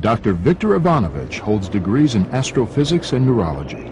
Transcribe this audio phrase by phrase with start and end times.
[0.00, 0.34] Dr.
[0.34, 3.90] Viktor Ivanovich holds degrees in astrophysics and neurology.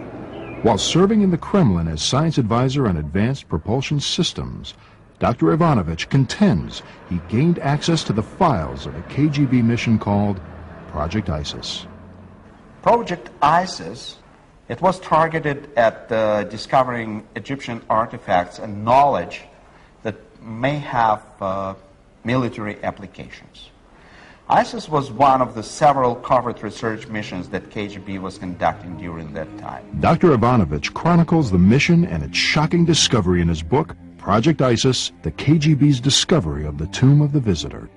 [0.62, 4.74] While serving in the Kremlin as science advisor on advanced propulsion systems,
[5.18, 5.52] Dr.
[5.52, 10.40] Ivanovich contends he gained access to the files of a KGB mission called
[10.86, 11.86] Project ISIS.
[12.82, 14.18] Project ISIS,
[14.68, 19.42] it was targeted at uh, discovering Egyptian artifacts and knowledge
[20.44, 21.74] may have uh,
[22.24, 23.70] military applications.
[24.48, 29.48] ISIS was one of the several covert research missions that KGB was conducting during that
[29.58, 29.84] time.
[30.00, 30.34] Dr.
[30.34, 35.98] Ivanovich chronicles the mission and its shocking discovery in his book, Project ISIS, the KGB's
[35.98, 37.88] discovery of the Tomb of the Visitor.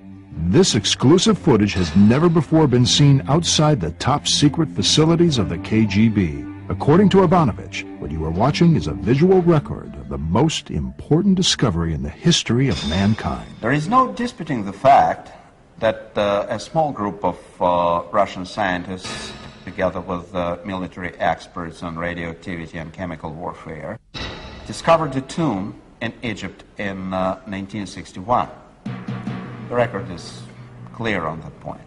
[0.46, 5.58] This exclusive footage has never before been seen outside the top secret facilities of the
[5.58, 6.47] KGB.
[6.70, 11.34] According to Ivanovich, what you are watching is a visual record of the most important
[11.34, 13.48] discovery in the history of mankind.
[13.62, 15.32] There is no disputing the fact
[15.78, 19.32] that uh, a small group of uh, Russian scientists,
[19.64, 23.98] together with uh, military experts on radioactivity and chemical warfare,
[24.66, 28.46] discovered the tomb in Egypt in 1961.
[29.70, 30.42] The record is
[30.92, 31.80] clear on that point.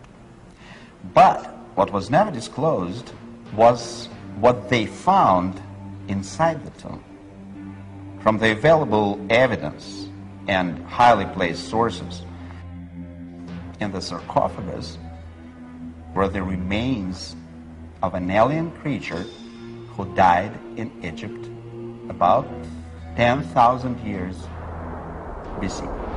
[1.13, 1.45] But
[1.75, 3.13] what was never disclosed
[3.55, 5.61] was what they found
[6.07, 7.03] inside the tomb.
[8.21, 10.09] From the available evidence
[10.47, 12.23] and highly placed sources,
[13.79, 14.97] in the sarcophagus
[16.13, 17.35] were the remains
[18.03, 19.25] of an alien creature
[19.89, 21.49] who died in Egypt
[22.09, 22.47] about
[23.15, 24.37] 10,000 years
[25.59, 26.10] BC.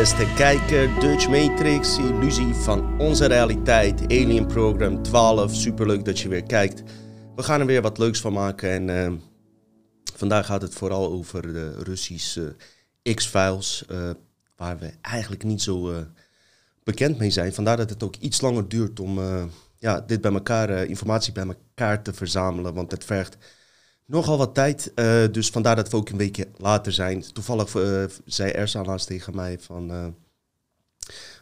[0.00, 5.54] Beste kijker, Dutch Matrix, illusie van onze realiteit, Alien Program 12.
[5.54, 6.82] Superleuk dat je weer kijkt.
[7.36, 9.18] We gaan er weer wat leuks van maken en uh,
[10.14, 12.56] vandaag gaat het vooral over de Russische
[13.14, 14.10] X-Files, uh,
[14.56, 15.96] waar we eigenlijk niet zo uh,
[16.84, 17.54] bekend mee zijn.
[17.54, 19.20] Vandaar dat het ook iets langer duurt om
[19.78, 23.36] ja, dit bij elkaar, informatie bij elkaar te verzamelen, want het vergt
[24.10, 24.92] nogal wat tijd.
[24.94, 27.32] Uh, dus vandaar dat we ook een weekje later zijn.
[27.32, 29.90] Toevallig uh, zei Ersa laatst tegen mij van...
[29.90, 30.06] Uh,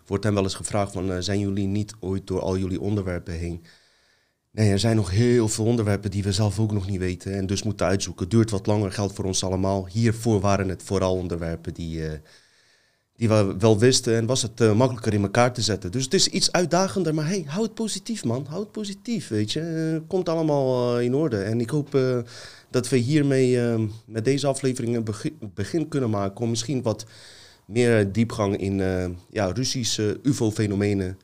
[0.06, 1.22] wordt hem wel eens gevraagd van...
[1.22, 3.64] zijn jullie niet ooit door al jullie onderwerpen heen?
[4.50, 7.34] Nee, er zijn nog heel veel onderwerpen die we zelf ook nog niet weten.
[7.34, 8.28] En dus moeten uitzoeken.
[8.28, 9.86] Duurt wat langer, geldt voor ons allemaal.
[9.86, 12.02] Hiervoor waren het vooral onderwerpen die,
[13.18, 14.14] die we wel wisten.
[14.14, 15.90] En was het makkelijker in elkaar te zetten.
[15.90, 17.14] Dus het is iets uitdagender.
[17.14, 18.46] Maar hey, hou het positief man.
[18.48, 20.02] Hou het positief, weet je.
[20.06, 21.42] komt allemaal in orde.
[21.42, 21.98] En ik hoop
[22.70, 23.58] dat we hiermee
[24.06, 27.06] met deze aflevering een begin, kunnen maken om misschien wat
[27.66, 28.78] meer diepgang in
[29.30, 31.18] ja, Russische UFO-fenomenen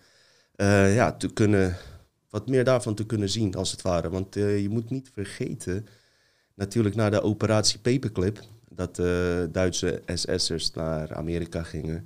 [0.95, 1.77] ja, te kunnen,
[2.35, 4.11] wat meer daarvan te kunnen zien, als het ware.
[4.11, 5.87] Want eh, je moet niet vergeten,
[6.55, 8.41] natuurlijk na de operatie Paperclip,
[8.75, 12.05] dat de Duitse SS'ers naar Amerika gingen.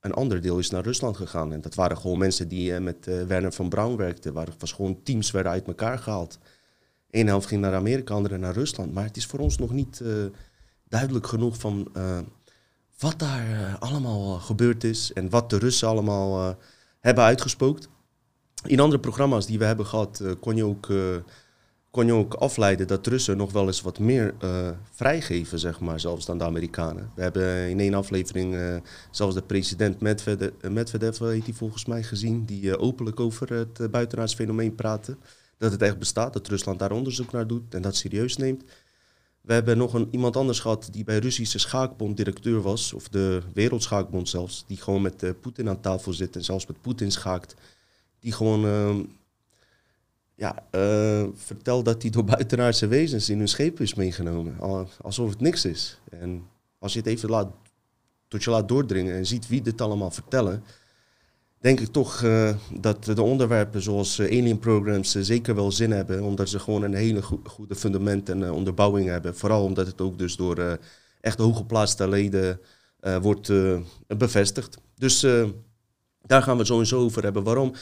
[0.00, 1.52] Een ander deel is naar Rusland gegaan.
[1.52, 4.32] En dat waren gewoon mensen die met Werner van Braun werkten.
[4.32, 6.38] Waar was gewoon teams werden uit elkaar gehaald.
[7.10, 8.92] Eén helft ging naar Amerika, andere naar Rusland.
[8.92, 10.24] Maar het is voor ons nog niet uh,
[10.88, 11.92] duidelijk genoeg van
[12.98, 16.56] wat daar allemaal gebeurd is en wat de Russen allemaal
[17.00, 17.88] hebben uitgespookt.
[18.64, 20.88] In andere programma's die we hebben gehad, kon, je ook,
[21.90, 24.34] kon je ook afleiden dat Russen nog wel eens wat meer
[24.90, 27.10] vrijgeven, zeg maar, zelfs dan de Amerikanen.
[27.14, 28.80] We hebben in één aflevering
[29.10, 34.34] zelfs de president Medvedev, Medvedev heet hij volgens mij, gezien, die openlijk over het buitenaards
[34.34, 35.16] fenomeen praatte
[35.58, 38.64] dat het echt bestaat, dat Rusland daar onderzoek naar doet en dat serieus neemt.
[39.40, 43.42] We hebben nog een, iemand anders gehad die bij Russische Schaakbond directeur was, of de
[43.54, 47.54] Wereldschaakbond zelfs, die gewoon met uh, Poetin aan tafel zit en zelfs met Poetin schaakt.
[48.20, 49.04] Die gewoon uh,
[50.40, 54.56] ja, uh, vertelt dat hij door buitenaardse wezens in hun schepen is meegenomen.
[55.00, 56.00] Alsof het niks is.
[56.10, 56.46] En
[56.78, 57.52] als je het even laat,
[58.28, 60.64] tot je laat doordringen en ziet wie dit allemaal vertellen,
[61.58, 66.22] denk ik toch uh, dat de onderwerpen zoals uh, alien programs zeker wel zin hebben,
[66.22, 69.36] omdat ze gewoon een hele go goede fundament en onderbouwing hebben.
[69.36, 70.78] Vooral omdat het ook dus door
[71.20, 72.60] echt hooggeplaatste leden
[73.20, 73.52] wordt
[74.06, 74.78] bevestigd.
[74.94, 75.20] Dus
[76.26, 77.42] daar gaan we het sowieso over hebben.
[77.42, 77.72] Waarom?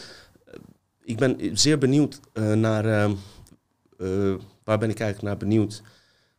[1.09, 2.21] Ik ben zeer benieuwd
[2.55, 3.11] naar,
[4.65, 5.83] waar ben ik eigenlijk naar benieuwd?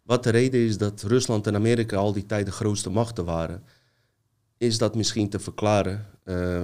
[0.04, 3.64] Wat de reden is dat Rusland en Amerika al die tijd de grootste machten waren.
[4.58, 6.06] is dat misschien te verklaren.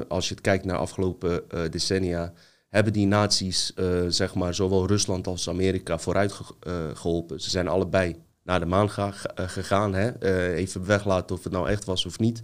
[0.08, 2.34] als je het kijkt naar afgelopen decennia,
[2.70, 3.74] hebben die naties,
[4.08, 6.34] zeg maar, zowel Rusland als Amerika vooruit
[6.94, 7.42] geholpen.
[7.42, 8.90] Ze zijn allebei naar de maan
[9.36, 9.94] gegaan.
[9.94, 10.22] Hè?
[10.54, 12.42] even weglaten of het nou echt was of niet.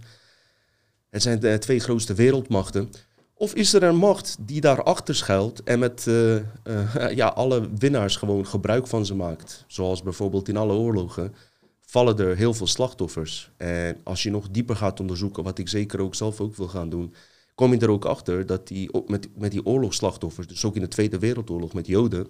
[1.10, 2.90] Het zijn de twee grootste wereldmachten.
[3.34, 6.36] Of is er een macht die daarachter schuilt en met uh,
[7.20, 9.64] ja, alle winnaars gewoon gebruik van ze maakt?
[9.66, 11.34] Zoals bijvoorbeeld in alle oorlogen
[11.80, 13.50] vallen er heel veel slachtoffers.
[13.56, 16.88] En als je nog dieper gaat onderzoeken, wat ik zeker ook zelf ook wil gaan
[16.88, 17.14] doen,
[17.54, 20.88] kom je er ook achter dat die, met, met die oorlogsslachtoffers, dus ook in de
[20.88, 22.26] Tweede Wereldoorlog met Joden,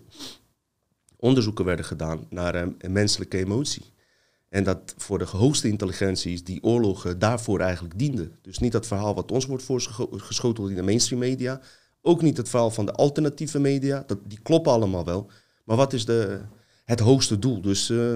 [1.17, 3.93] onderzoeken werden gedaan naar een menselijke emotie.
[4.53, 8.33] En dat voor de hoogste intelligenties die oorlogen daarvoor eigenlijk dienden.
[8.43, 11.61] Dus niet dat verhaal wat ons wordt voorgeschoteld in de mainstream media.
[12.03, 14.05] Ook niet het verhaal van de alternatieve media.
[14.07, 15.31] Dat, die kloppen allemaal wel.
[15.65, 16.41] Maar wat is de,
[16.85, 17.61] het hoogste doel?
[17.61, 18.15] Dus uh,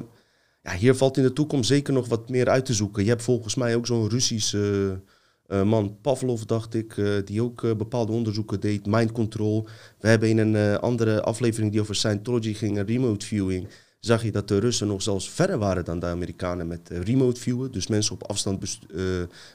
[0.62, 3.02] ja, hier valt in de toekomst zeker nog wat meer uit te zoeken.
[3.02, 5.00] Je hebt volgens mij ook zo'n Russische
[5.48, 8.86] uh, man, Pavlov dacht ik, uh, die ook bepaalde onderzoeken deed.
[8.86, 9.66] Mind control.
[10.00, 13.68] We hebben in een andere aflevering die over Scientology ging, remote viewing
[14.06, 17.40] zag je dat de Russen nog zelfs verder waren dan de Amerikanen met uh, remote
[17.40, 17.72] viewen.
[17.72, 19.02] Dus mensen op afstand eh,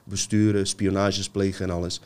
[0.04, 2.02] besturen, spionages plegen en alles.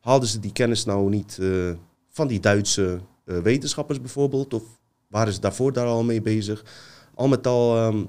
[0.00, 1.72] Haalden ze die kennis nou niet eh,
[2.08, 4.54] van die Duitse wetenschappers bijvoorbeeld?
[4.54, 4.62] Of
[5.08, 6.64] waren ze daarvoor daar al mee bezig?
[7.14, 8.08] Al met al, um,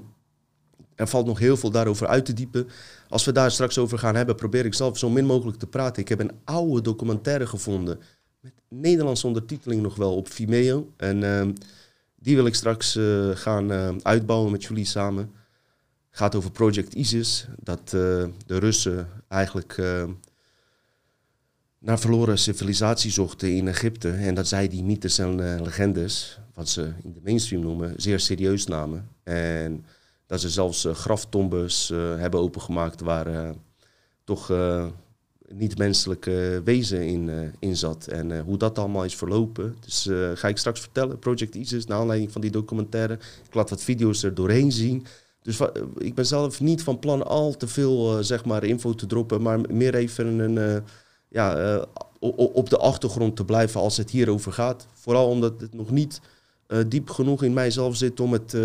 [0.94, 2.68] er valt nog heel veel daarover uit te diepen.
[3.08, 6.02] Als we daar straks over gaan hebben, probeer ik zelf zo min mogelijk te praten.
[6.02, 7.98] Ik heb een oude documentaire gevonden.
[8.40, 10.92] Met Nederlandse ondertiteling nog wel op Vimeo.
[10.96, 11.22] En...
[11.22, 11.52] Ehm,
[12.24, 15.32] die wil ik straks uh, gaan uh, uitbouwen met jullie samen.
[16.10, 17.46] Gaat over Project ISIS.
[17.58, 17.90] Dat uh,
[18.46, 19.82] de Russen eigenlijk
[21.78, 24.10] naar verloren civilisatie zochten in Egypte.
[24.10, 28.66] En dat zij die mythes en legendes, wat ze in de mainstream noemen, zeer serieus
[28.66, 29.08] namen.
[29.22, 29.84] En
[30.26, 33.54] dat ze zelfs graftombes hebben opengemaakt waar
[34.24, 34.52] toch
[35.56, 38.06] niet-menselijke wezen in, uh, in zat.
[38.06, 39.76] En uh, hoe dat allemaal is verlopen.
[39.80, 41.18] Dus uh, ga ik straks vertellen.
[41.18, 43.14] Project ISIS, naar aanleiding van die documentaire.
[43.48, 45.06] Ik laat wat video's er doorheen zien.
[45.42, 45.60] Dus
[45.98, 49.42] ik ben zelf niet van plan al te veel zeg maar, info te droppen.
[49.42, 50.82] Maar meer even een,
[51.28, 51.86] ja,
[52.34, 54.86] op de achtergrond te blijven als het hierover gaat.
[54.92, 56.20] Vooral omdat het nog niet
[56.88, 58.56] diep genoeg in mijzelf zit om het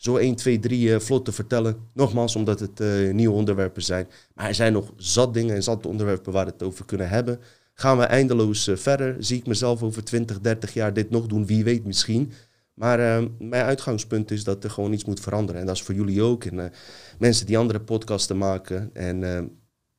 [0.00, 1.76] zo 1, 2, 3 vlot te vertellen.
[1.92, 4.08] Nogmaals, omdat het uh, nieuwe onderwerpen zijn.
[4.34, 7.40] Maar er zijn nog zat dingen en zat onderwerpen waar we het over kunnen hebben.
[7.74, 9.16] Gaan we eindeloos verder?
[9.18, 11.46] Zie ik mezelf over 20, 30 jaar dit nog doen?
[11.46, 12.32] Wie weet misschien.
[12.74, 15.60] Maar mijn uitgangspunt is dat er gewoon iets moet veranderen.
[15.60, 16.44] En dat is voor jullie ook.
[16.44, 16.72] En
[17.18, 18.90] mensen die andere podcasten maken.
[18.92, 19.50] En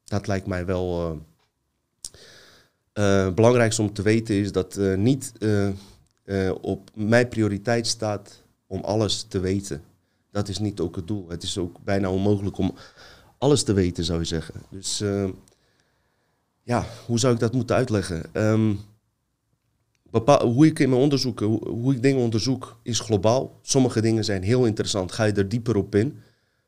[0.03, 1.19] dat lijkt mij wel...
[2.93, 5.31] het belangrijkste om te weten is dat niet
[6.62, 9.83] op mijn prioriteit staat om alles te weten
[10.31, 11.29] dat is niet ook het doel.
[11.29, 12.73] Het is ook bijna onmogelijk om
[13.38, 14.62] alles te weten, zou je zeggen.
[14.69, 15.29] Dus uh,
[16.63, 18.23] ja, hoe zou ik dat moeten uitleggen?
[18.33, 18.79] Um,
[20.41, 23.59] hoe ik in mijn onderzoeken, hoe, ik dingen onderzoek, is globaal.
[23.62, 26.19] Sommige dingen zijn heel interessant, ga je er dieper op in.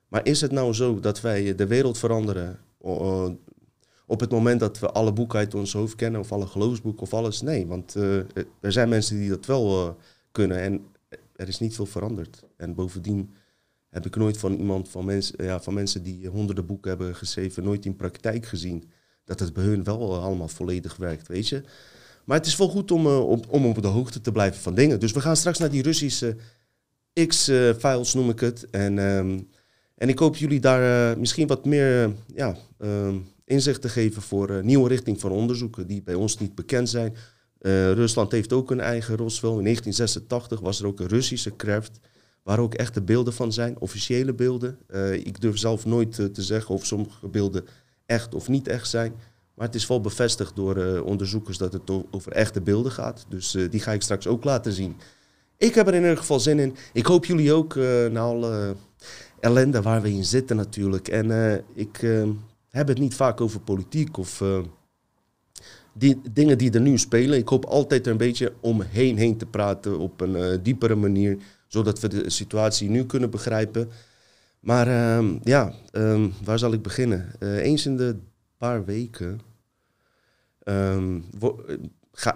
[0.07, 2.59] Maar is het nou zo dat wij de wereld veranderen
[4.13, 7.13] op het moment dat we alle boeken uit ons hoofd kennen, of alle geloofsboeken of
[7.13, 7.41] alles?
[7.41, 8.17] Nee, want uh,
[8.59, 9.97] er zijn mensen die dat wel
[10.31, 10.85] kunnen en
[11.35, 12.43] er is niet veel veranderd.
[12.57, 13.33] En bovendien
[13.89, 17.63] heb ik nooit van iemand, van, mensen, ja, van mensen die honderden boeken hebben geschreven,
[17.63, 18.83] nooit in praktijk gezien
[19.25, 21.63] dat het bij hun wel allemaal volledig werkt, weet je.
[22.23, 24.99] Maar het is wel goed om, uh, om, op de hoogte te blijven van dingen.
[24.99, 26.35] Dus we gaan straks naar die Russische
[27.27, 28.69] X-files, noem ik het.
[28.69, 29.39] En, ehm,
[29.95, 34.65] en ik hoop jullie daar misschien wat meer ja, uh, inzicht te geven voor een
[34.65, 37.15] nieuwe richting van onderzoeken die bij ons niet bekend zijn.
[37.93, 39.57] Rusland heeft ook een eigen Roswell.
[39.57, 41.99] In 1986 was er ook een Russische Kraft
[42.43, 44.77] waar ook echte beelden van zijn, officiële beelden.
[44.89, 47.65] Uh, ik durf zelf nooit te zeggen of sommige beelden
[48.05, 49.13] echt of niet echt zijn.
[49.53, 53.25] Maar het is wel bevestigd door onderzoekers dat het over echte beelden gaat.
[53.29, 54.95] Dus die ga ik straks ook laten zien.
[55.57, 56.75] Ik heb er in ieder geval zin in.
[56.93, 57.75] Ik hoop jullie ook
[58.11, 58.75] na alle
[59.39, 61.07] ellende waar we in zitten natuurlijk.
[61.07, 61.99] En ik
[62.77, 64.43] heb het niet vaak over politiek of
[65.93, 67.37] die dingen die er nu spelen.
[67.37, 71.37] Ik hoop altijd er een beetje omheen heen te praten op een diepere manier
[71.73, 73.89] zodat we de situatie nu kunnen begrijpen.
[74.59, 77.31] Maar ehm, ja, ehm, waar zal ik beginnen?
[77.39, 78.15] Uh, eens in de
[78.57, 79.41] paar weken
[80.63, 81.19] ehm,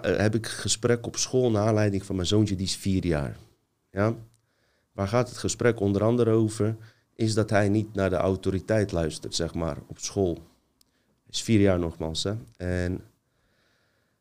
[0.00, 3.36] heb ik gesprek op school naar aanleiding van mijn zoontje, die is vier jaar.
[3.90, 4.14] Ja?
[4.92, 6.76] Waar gaat het gesprek onder andere over?
[7.18, 10.34] Is dat hij niet naar de autoriteit luistert, zeg maar, op school.
[10.34, 12.22] Hij is vier jaar nogmaals.
[12.22, 12.34] Hè?
[12.56, 13.04] En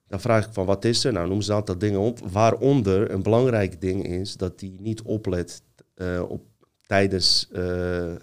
[0.08, 1.14] dan vraag ik van wat is er?
[1.14, 2.20] Nou, noem ze een aantal dingen op.
[2.20, 5.62] Waaronder een belangrijk ding is dat hij niet oplet
[5.96, 6.46] uh, op,
[6.86, 8.16] tijdens uh,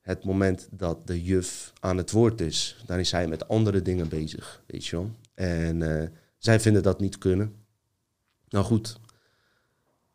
[0.00, 4.08] het moment dat de juf aan het woord is, dan is hij met andere dingen
[4.08, 5.10] bezig, weet je wel.
[5.34, 7.54] En eh, zij vinden dat niet kunnen.
[8.48, 9.00] Nou goed,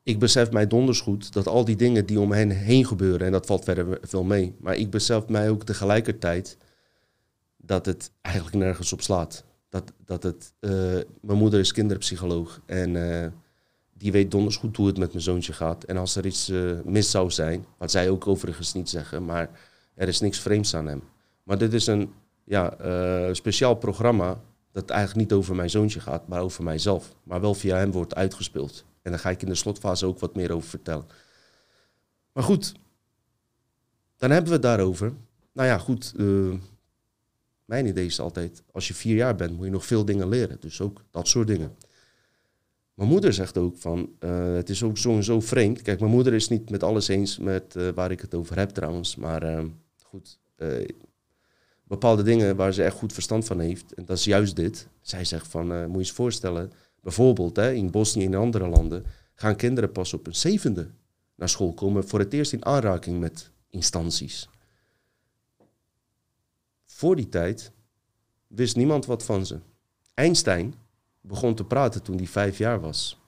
[0.03, 3.31] ik besef mij donders goed dat al die dingen die om hen heen gebeuren, en
[3.31, 6.57] dat valt verder veel mee, maar ik besef mij ook tegelijkertijd
[7.57, 9.43] dat het eigenlijk nergens op slaat.
[9.69, 10.71] Dat, dat het, uh,
[11.21, 13.25] mijn moeder is kinderpsycholoog en uh,
[13.93, 15.83] die weet donders goed hoe het met mijn zoontje gaat.
[15.83, 19.49] En als er iets uh, mis zou zijn, wat zij ook overigens niet zeggen, maar
[19.95, 21.03] er is niks vreemds aan hem.
[21.43, 22.77] Maar dit is een ja,
[23.33, 24.41] speciaal programma
[24.71, 27.15] dat eigenlijk niet over mijn zoontje gaat, maar over mijzelf.
[27.23, 28.85] Maar wel via hem wordt uitgespeeld.
[29.03, 31.05] En daar ga ik in de slotfase ook wat meer over vertellen.
[32.31, 32.73] Maar goed,
[34.17, 35.13] dan hebben we het daarover.
[35.51, 36.13] Nou ja, goed.
[36.17, 36.53] Uh,
[37.65, 40.57] mijn idee is altijd, als je vier jaar bent, moet je nog veel dingen leren.
[40.59, 41.75] Dus ook dat soort dingen.
[42.93, 45.81] Mijn moeder zegt ook van, uh, het is ook sowieso vreemd.
[45.81, 48.69] Kijk, mijn moeder is niet met alles eens met uh, waar ik het over heb
[48.69, 49.15] trouwens.
[49.15, 49.63] Maar
[50.03, 50.39] goed,
[51.83, 53.93] bepaalde dingen waar ze echt goed verstand van heeft.
[53.93, 54.87] En dat is juist dit.
[55.01, 56.71] Zij zegt van, moet je eens voorstellen,
[57.03, 59.05] Bijvoorbeeld hè, in Bosnië en andere landen
[59.35, 60.89] gaan kinderen pas op een zevende
[61.35, 64.49] naar school komen voor het eerst in aanraking met instanties.
[66.85, 67.71] Voor die tijd
[68.47, 69.59] wist niemand wat van ze.
[70.13, 70.73] Einstein
[71.21, 73.19] begon te praten toen hij vijf jaar was.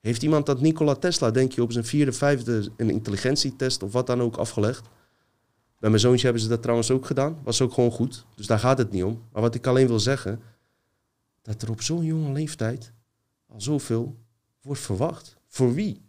[0.00, 4.06] Heeft iemand dat Nikola Tesla, denk je, op zijn vierde, vijfde een intelligentietest of wat
[4.06, 4.88] dan ook afgelegd?
[5.78, 7.38] Bij mijn zoontje hebben ze dat trouwens ook gedaan.
[7.42, 8.26] Was ook gewoon goed.
[8.34, 9.22] Dus daar gaat het niet om.
[9.32, 10.42] Maar wat ik alleen wil zeggen,
[11.42, 12.92] dat er op zo'n jonge leeftijd
[13.48, 14.16] al zoveel
[14.60, 15.36] wordt verwacht.
[15.46, 16.02] Voor wie?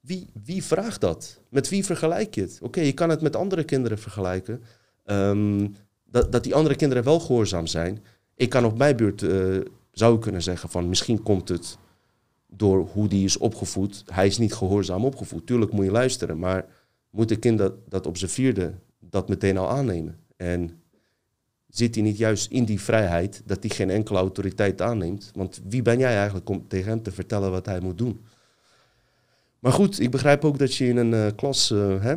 [0.00, 1.40] Wie, wie vraagt dat?
[1.48, 2.58] Met wie vergelijk je het?
[2.62, 4.62] Oké, je kan het met andere kinderen vergelijken.
[5.04, 8.04] Um, dat, dat die andere kinderen wel gehoorzaam zijn.
[8.34, 9.60] Ik kan op mijn beurt, uh,
[9.92, 11.78] zou kunnen zeggen van misschien komt het
[12.46, 14.04] door hoe die is opgevoed.
[14.06, 15.46] Hij is niet gehoorzaam opgevoed.
[15.46, 16.66] Tuurlijk moet je luisteren, maar
[17.10, 20.18] moet een kind dat, dat op zijn vierde dat meteen al aannemen?
[20.36, 20.82] En
[21.68, 25.30] zit hij niet juist in die vrijheid dat hij geen enkele autoriteit aanneemt?
[25.34, 28.24] Want wie ben jij eigenlijk om tegen hem te vertellen wat hij moet doen?
[29.58, 32.16] Maar goed, ik begrijp ook dat je in een uh, klas uh, hè,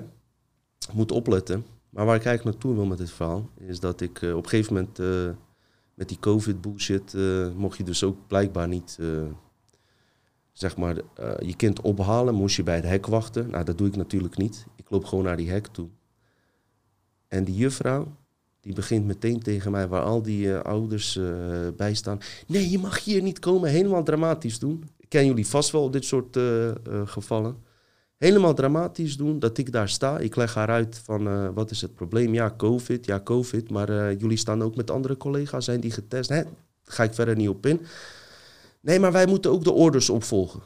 [0.94, 1.66] moet opletten.
[1.90, 4.50] Maar waar ik eigenlijk naartoe wil met dit verhaal, is dat ik uh, op een
[4.50, 4.98] gegeven moment
[5.94, 7.14] met die COVID-bullshit
[7.56, 8.98] mocht je dus ook blijkbaar niet
[10.52, 10.96] zeg maar,
[11.40, 13.50] je kind ophalen, moest je bij het hek wachten.
[13.50, 14.66] Nou, dat doe ik natuurlijk niet.
[14.76, 15.88] Ik loop gewoon naar die hek toe.
[17.28, 18.16] En die juffrouw,
[18.62, 22.20] die begint meteen tegen mij, waar al die uh, ouders uh, bij staan.
[22.48, 23.70] Nee, je mag hier niet komen.
[23.70, 24.90] Helemaal dramatisch doen.
[25.08, 26.72] Kennen jullie vast wel dit soort uh,
[27.06, 27.56] gevallen.
[28.18, 30.20] Helemaal dramatisch doen, dat ik daar sta.
[30.20, 32.34] Ik leg haar uit van, wat is het probleem?
[32.34, 33.70] Ja, COVID, ja, COVID.
[33.70, 36.30] Maar jullie staan ook met andere collega's, zijn die getest?
[36.30, 36.46] Daar
[36.84, 37.82] ga ik verder niet op in.
[38.82, 40.62] Nee, maar wij moeten ook de orders opvolgen.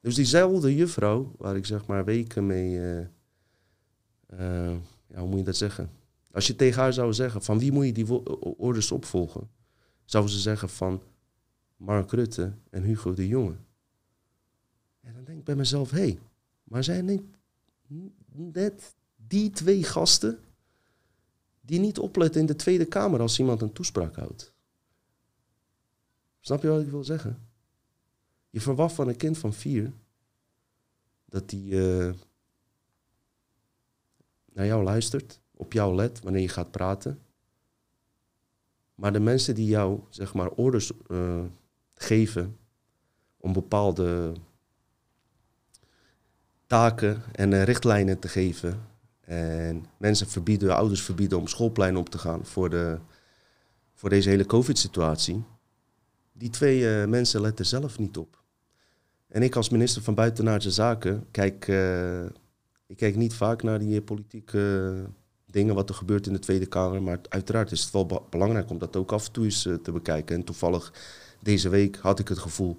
[0.00, 2.80] Dus diezelfde juffrouw, waar ik zeg maar weken mee...
[5.08, 5.90] ja, hoe moet je dat zeggen?
[6.32, 8.10] Als je tegen haar zou zeggen, van wie moet je die
[8.56, 9.50] orders opvolgen?
[10.04, 11.02] Zou ze zeggen van
[11.76, 13.56] Mark Rutte en Hugo de Jonge.
[15.00, 16.18] En dan denk ik bij mezelf, hé, hey,
[16.64, 17.22] maar zijn niet
[18.26, 20.38] net die twee gasten
[21.60, 24.52] die niet opletten in de Tweede Kamer als iemand een toespraak houdt?
[26.40, 27.48] Snap je wat ik wil zeggen?
[28.50, 29.92] Je verwacht van een kind van vier
[31.24, 32.12] dat die uh,
[34.52, 37.18] naar jou luistert, op jou let wanneer je gaat praten.
[38.94, 41.42] Maar de mensen die jou, zeg maar, orders uh,
[41.94, 42.56] geven
[43.36, 44.32] om bepaalde
[46.66, 48.80] taken en uh, richtlijnen te geven.
[49.20, 52.98] En mensen verbieden, ouders verbieden om schoolplein op te gaan voor, de,
[53.94, 55.44] voor deze hele COVID-situatie.
[56.32, 58.42] Die twee uh, mensen letten zelf niet op.
[59.28, 61.66] En ik als minister van Buitenaardse Zaken kijk,
[62.86, 65.06] ik kijk niet vaak naar die politieke
[65.52, 67.02] dingen wat er gebeurt in de Tweede Kamer.
[67.02, 69.92] Maar uiteraard is het wel belangrijk om dat ook af en toe eens eh, te
[69.92, 70.36] bekijken.
[70.36, 70.92] En toevallig
[71.40, 72.78] deze week had ik het gevoel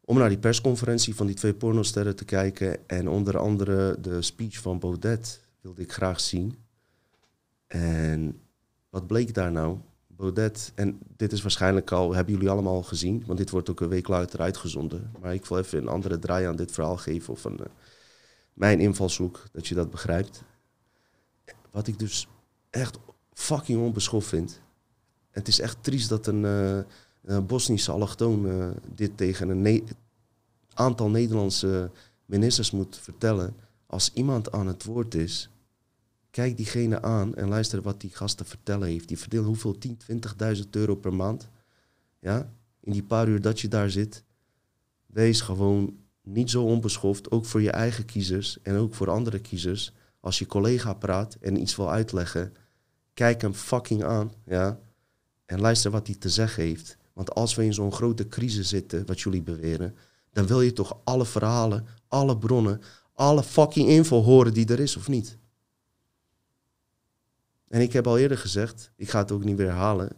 [0.00, 2.88] om naar die persconferentie van die twee pornosterren te kijken.
[2.88, 6.58] En onder andere de speech van Baudet wilde ik graag zien.
[7.66, 8.40] En
[8.90, 9.78] wat bleek daar nou?
[10.06, 13.88] Baudet, en dit is waarschijnlijk al, hebben jullie allemaal gezien, want dit wordt ook een
[13.88, 15.10] week later uitgezonden.
[15.20, 17.66] Maar ik wil even een andere draai aan dit verhaal geven of een, uh,
[18.52, 20.42] mijn invalshoek, dat je dat begrijpt.
[21.74, 22.28] Wat ik dus
[22.70, 22.98] echt
[23.32, 24.60] fucking onbeschoft vind.
[25.30, 26.42] Het is echt triest dat een,
[27.22, 29.88] een Bosnische allochtoon uh, dit tegen een
[30.74, 31.90] aantal Nederlandse
[32.24, 33.54] ministers moet vertellen.
[33.86, 35.50] Als iemand aan het woord is,
[36.30, 39.08] kijk diegene aan en luister wat die gasten vertellen heeft.
[39.08, 39.78] Die verdeelt hoeveel?
[39.78, 39.98] 10,
[40.56, 41.48] 20.000 euro per maand.
[42.20, 42.52] Ja?
[42.80, 44.24] In die paar uur dat je daar zit.
[45.06, 49.92] Wees gewoon niet zo onbeschoft, ook voor je eigen kiezers en ook voor andere kiezers
[50.24, 52.54] Als je collega praat en iets wil uitleggen,
[53.14, 54.78] kijk hem fucking aan, ja.
[55.46, 56.96] En luister wat hij te zeggen heeft.
[57.12, 59.96] Want als we in zo'n grote crisis zitten, wat jullie beweren,
[60.32, 62.80] dan wil je toch alle verhalen, alle bronnen,
[63.14, 65.36] alle fucking info horen die er is of niet.
[67.68, 70.10] En ik heb al eerder gezegd, ik ga het ook niet weer herhalen,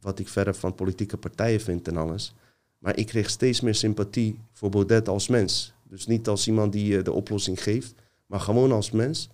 [0.00, 2.34] wat ik verder van politieke partijen vind en alles.
[2.78, 5.72] Maar ik kreeg steeds meer sympathie voor Baudet als mens.
[5.82, 7.94] Dus niet als iemand die eh, de oplossing geeft,
[8.26, 9.28] maar gewoon als mens.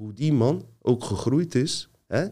[0.00, 2.26] Hoe die man ook gegroeid is, hè?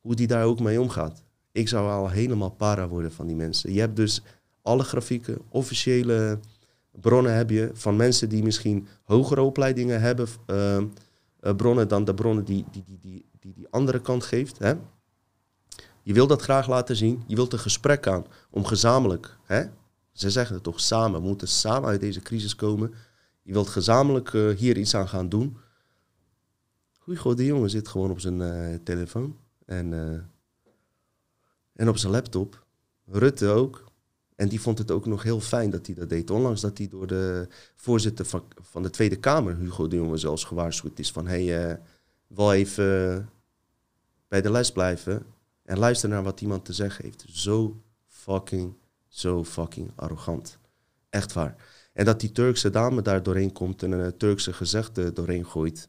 [0.00, 1.22] hoe die daar ook mee omgaat.
[1.52, 3.72] Ik zou al helemaal para worden van die mensen.
[3.72, 4.22] Je hebt dus
[4.62, 6.38] alle grafieken, officiële
[6.90, 10.78] bronnen heb je van mensen die misschien hogere opleidingen hebben, uh,
[11.56, 14.58] bronnen dan de bronnen die die, die, die, die, die andere kant geeft.
[14.58, 14.74] Hè?
[16.02, 19.64] Je wil dat graag laten zien, je wilt een gesprek aan om gezamenlijk, hè?
[20.12, 22.94] ze zeggen het toch samen, we moeten samen uit deze crisis komen.
[23.42, 25.56] Je wilt gezamenlijk uh, hier iets aan gaan doen.
[27.08, 29.92] Hugo de jongen zit gewoon op zijn uh, telefoon en,
[31.72, 32.66] en op zijn laptop.
[33.04, 33.86] Rutte ook.
[34.36, 36.30] En die vond het ook nog heel fijn dat hij dat deed.
[36.30, 40.44] Ondanks dat hij door de voorzitter van, van de Tweede Kamer, Hugo de Jonge, zelfs
[40.44, 41.26] gewaarschuwd is van...
[41.26, 41.76] hé, hey, uh,
[42.26, 43.28] wel even
[44.28, 45.26] bij de les blijven
[45.62, 47.24] en luister naar wat iemand te zeggen heeft.
[47.28, 48.74] Zo fucking,
[49.08, 50.58] zo fucking arrogant.
[51.10, 51.56] Echt waar.
[51.92, 55.88] En dat die Turkse dame daar doorheen komt en een Turkse gezegde doorheen gooit.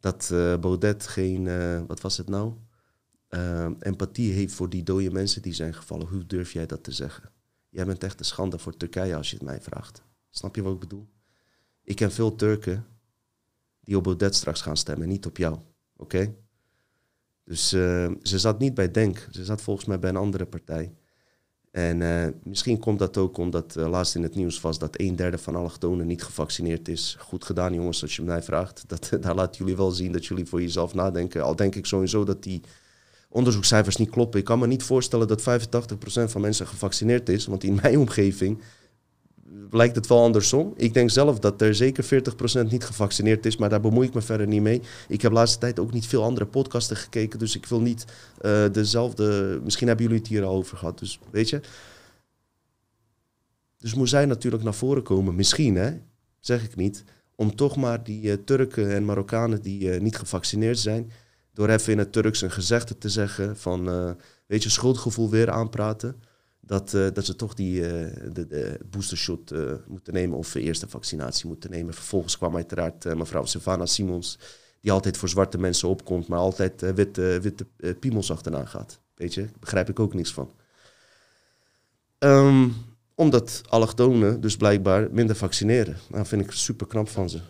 [0.00, 2.54] Dat uh, Baudet geen, uh, wat was het nou?
[3.30, 6.06] uh, empathie heeft voor die dode mensen die zijn gevallen.
[6.06, 7.30] Hoe durf jij dat te zeggen?
[7.68, 10.02] Jij bent echt een schande voor Turkije als je het mij vraagt.
[10.30, 11.08] Snap je wat ik bedoel?
[11.82, 12.86] Ik ken veel Turken
[13.80, 15.58] die op Baudet straks gaan stemmen, niet op jou.
[15.96, 16.34] Oké?
[17.44, 19.28] Dus ze zat niet bij Denk.
[19.30, 20.94] Ze zat volgens mij bij een andere partij.
[21.70, 25.16] En uh, misschien komt dat ook omdat uh, laatst in het nieuws was dat een
[25.16, 27.16] derde van allochtonen niet gevaccineerd is.
[27.18, 28.84] Goed gedaan jongens, als je mij vraagt.
[28.86, 31.42] Dat, daar laten jullie wel zien dat jullie voor jezelf nadenken.
[31.42, 32.60] Al denk ik sowieso dat die
[33.28, 34.38] onderzoekscijfers niet kloppen.
[34.38, 35.44] Ik kan me niet voorstellen dat 85%
[36.24, 38.62] van mensen gevaccineerd is, want in mijn omgeving
[39.70, 40.72] lijkt het wel andersom.
[40.76, 44.20] Ik denk zelf dat er zeker 40% niet gevaccineerd is, maar daar bemoei ik me
[44.20, 44.82] verder niet mee.
[45.08, 48.04] Ik heb de laatste tijd ook niet veel andere podcasten gekeken, dus ik wil niet
[48.40, 49.60] uh, dezelfde.
[49.64, 51.60] Misschien hebben jullie het hier al over gehad, dus weet je.
[53.78, 55.92] Dus moet zij natuurlijk naar voren komen, misschien hè,
[56.40, 60.78] zeg ik niet, om toch maar die uh, Turken en Marokkanen die uh, niet gevaccineerd
[60.78, 61.12] zijn,
[61.52, 63.84] door even in het Turks een gezegde te zeggen van,
[64.46, 66.22] weet je, schuldgevoel weer aanpraten.
[66.68, 67.88] Dat, uh, dat ze toch die, uh,
[68.32, 69.52] de, de boostershot
[69.86, 71.94] moeten nemen of de eerste vaccinatie moeten nemen.
[71.94, 74.38] Vervolgens kwam uiteraard mevrouw Savannah Simons,
[74.80, 79.00] die altijd voor zwarte mensen opkomt, maar altijd witte, witte piemels achterna gaat.
[79.14, 80.52] Weet je, begrijp ik ook niks van.
[82.18, 82.74] Um,
[83.14, 85.96] omdat allochtonen dus blijkbaar minder vaccineren.
[86.08, 87.40] Nou, vind ik super knap van ze.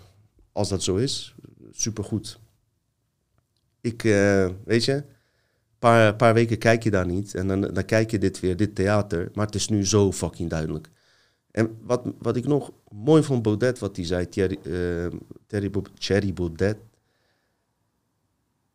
[0.53, 1.35] Als dat zo is,
[1.71, 2.39] super goed.
[3.81, 4.03] Ik,
[4.65, 5.05] weet je,
[5.79, 7.35] paar, paar weken kijk je daar niet.
[7.35, 9.31] En dan, dan kijk je dit weer, dit theater.
[9.35, 10.89] Maar het is nu zo fucking duidelijk.
[11.51, 15.07] En wat, wat ik nog mooi vond Baudet, wat hij zei, Thierry, uh,
[15.47, 16.77] Thierry, Thierry Baudet.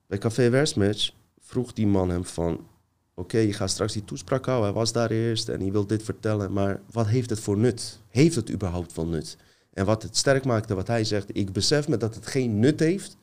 [0.07, 2.67] Bij Café Versmatch vroeg die man hem van...
[3.15, 4.65] Oké, je gaat straks die toespraak houden.
[4.65, 6.53] Hij was daar eerst en hij wil dit vertellen.
[6.53, 7.99] Maar wat heeft het voor nut?
[8.07, 9.37] Heeft het überhaupt van nut?
[9.73, 11.37] En wat het sterk maakte, wat hij zegt...
[11.37, 13.17] Ik besef me dat het geen nut heeft...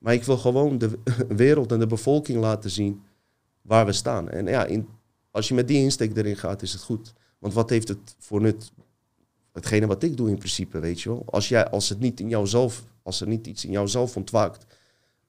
[0.00, 3.02] Maar ik wil gewoon de wereld en de bevolking laten zien
[3.62, 4.28] waar we staan.
[4.28, 4.88] En ja, in,
[5.30, 7.12] als je met die insteek erin gaat, is het goed.
[7.38, 8.72] Want wat heeft het voor nut?
[9.52, 11.22] Hetgene wat ik doe in principe, weet je wel.
[11.26, 14.66] Als, jij, als het niet in jouzelf, als er niet iets in jouzelf ontwaakt,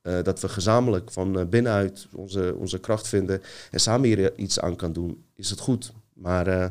[0.04, 4.60] uh, dat we gezamenlijk van uh, binnenuit onze, onze kracht vinden en samen hier iets
[4.60, 5.94] aan kan doen, is het goed.
[6.14, 6.66] Maar uh,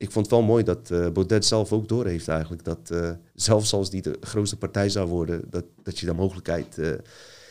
[0.00, 2.64] ik vond het wel mooi dat uh, Baudet zelf ook doorheeft eigenlijk.
[2.64, 6.78] Dat uh, zelfs als die de grootste partij zou worden, dat, dat je de mogelijkheid
[6.78, 6.90] uh,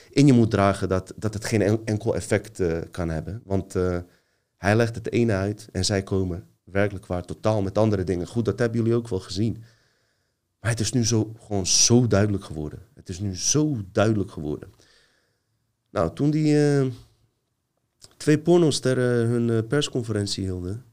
[0.10, 3.42] in je moet dragen dat, dat het geen enkel effect kan hebben.
[3.46, 3.74] Want
[4.58, 8.28] hij legt het ene uit en zij komen werkelijk waar totaal met andere dingen.
[8.28, 9.64] Goed, dat hebben jullie ook wel gezien.
[10.60, 12.80] Maar het is nu zo, gewoon zo duidelijk geworden.
[12.96, 14.70] Het is nu zo duidelijk geworden.
[15.90, 16.58] Nou, toen die
[18.18, 20.89] twee pornosterren hun persconferentie hielden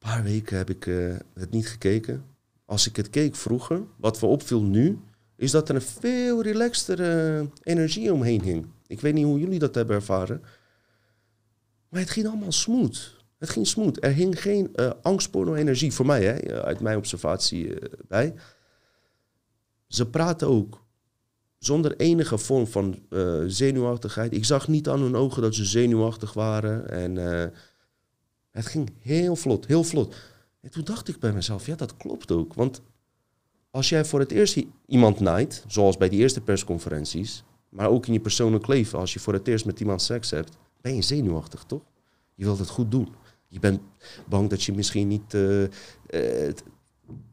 [0.00, 2.24] paar weken heb ik uh, het niet gekeken.
[2.64, 4.98] Als ik het keek vroeger, wat me opviel nu,
[5.36, 8.66] is dat er een veel relaxtere energie omheen hing.
[8.86, 10.42] Ik weet niet hoe jullie dat hebben ervaren.
[11.88, 13.16] Maar het ging allemaal smooth.
[13.38, 14.04] Het ging smooth.
[14.04, 17.74] Er hing geen uh, angstporno-energie voor mij, hè, eh, uit mijn observatie
[18.08, 18.34] bij.
[19.86, 20.84] Ze praten ook
[21.58, 22.98] zonder enige vorm van
[23.46, 24.32] zenuwachtigheid.
[24.32, 26.88] Ik zag niet aan hun ogen dat ze zenuwachtig waren.
[26.90, 27.16] En
[28.50, 30.16] het ging heel vlot, heel vlot.
[30.60, 32.54] En toen dacht ik bij mezelf, ja, dat klopt ook.
[32.54, 32.82] Want
[33.70, 38.12] als jij voor het eerst iemand naait, zoals bij die eerste persconferenties, maar ook in
[38.12, 41.64] je persoonlijk leven, als je voor het eerst met iemand seks hebt, ben je zenuwachtig,
[41.64, 41.82] toch?
[42.34, 43.08] Je wilt het goed doen.
[43.46, 43.80] Je bent
[44.28, 45.68] bang dat je misschien niet uh,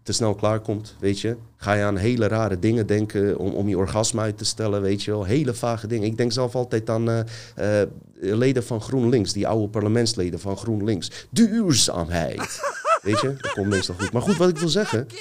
[0.04, 1.38] te snel klaarkomt, weet je.
[1.56, 5.04] Ga je aan hele rare dingen denken om, om je orgasme uit te stellen, weet
[5.04, 5.24] je wel.
[5.24, 6.08] Hele vage dingen.
[6.08, 7.84] Ik denk zelf altijd aan uh, uh,
[8.20, 11.28] leden van GroenLinks, die oude parlementsleden van GroenLinks.
[11.30, 12.60] Duurzaamheid.
[13.02, 14.12] weet je, dat komt meestal goed.
[14.12, 15.08] Maar goed, wat ik wil zeggen.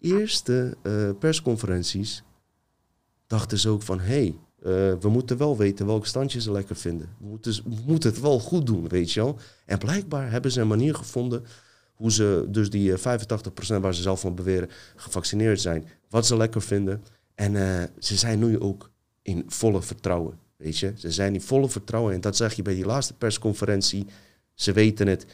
[0.00, 2.22] Die eerste uh, persconferenties
[3.26, 4.00] dachten ze ook van...
[4.00, 7.08] hé, hey, we moeten wel weten welke standje ze lekker vinden.
[7.18, 9.38] We moeten, we moeten het wel goed doen, weet je wel.
[9.66, 11.44] En blijkbaar hebben ze een manier gevonden
[11.94, 12.96] hoe ze, dus die 85%
[13.68, 15.88] eh, waar ze zelf van beweren, gevaccineerd zijn.
[16.08, 17.04] Wat ze lekker vinden.
[17.34, 18.90] En uh, ze zijn nu ook
[19.22, 20.38] in volle vertrouwen.
[20.56, 22.14] Weet je, ze zijn in volle vertrouwen.
[22.14, 24.06] En dat zeg je bij die laatste persconferentie.
[24.54, 25.26] Ze weten het.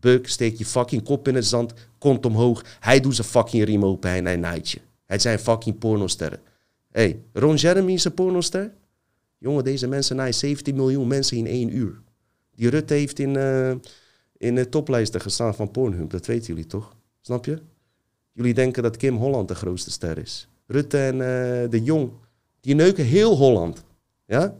[0.00, 2.64] Buck, steek je fucking kop in het zand, kont omhoog.
[2.80, 4.80] Hij doet zijn fucking riem open en hij naait je.
[5.06, 6.40] Het zijn fucking pornosterren.
[6.90, 8.72] hey, Ron Jeremy is een pornoster?
[9.38, 12.00] Jongen, deze mensen naaien 17 miljoen mensen in één uur.
[12.54, 13.72] Die Rutte heeft in, uh,
[14.40, 16.10] in de toplijsten gestaan van Pornhub.
[16.10, 16.94] Dat weten jullie toch?
[17.20, 17.58] Snap je?
[18.32, 20.48] Jullie denken dat Kim Holland de grootste ster is.
[20.66, 22.10] Rutte en uh, de Jong,
[22.60, 23.84] die neuken heel Holland.
[24.26, 24.54] Ja?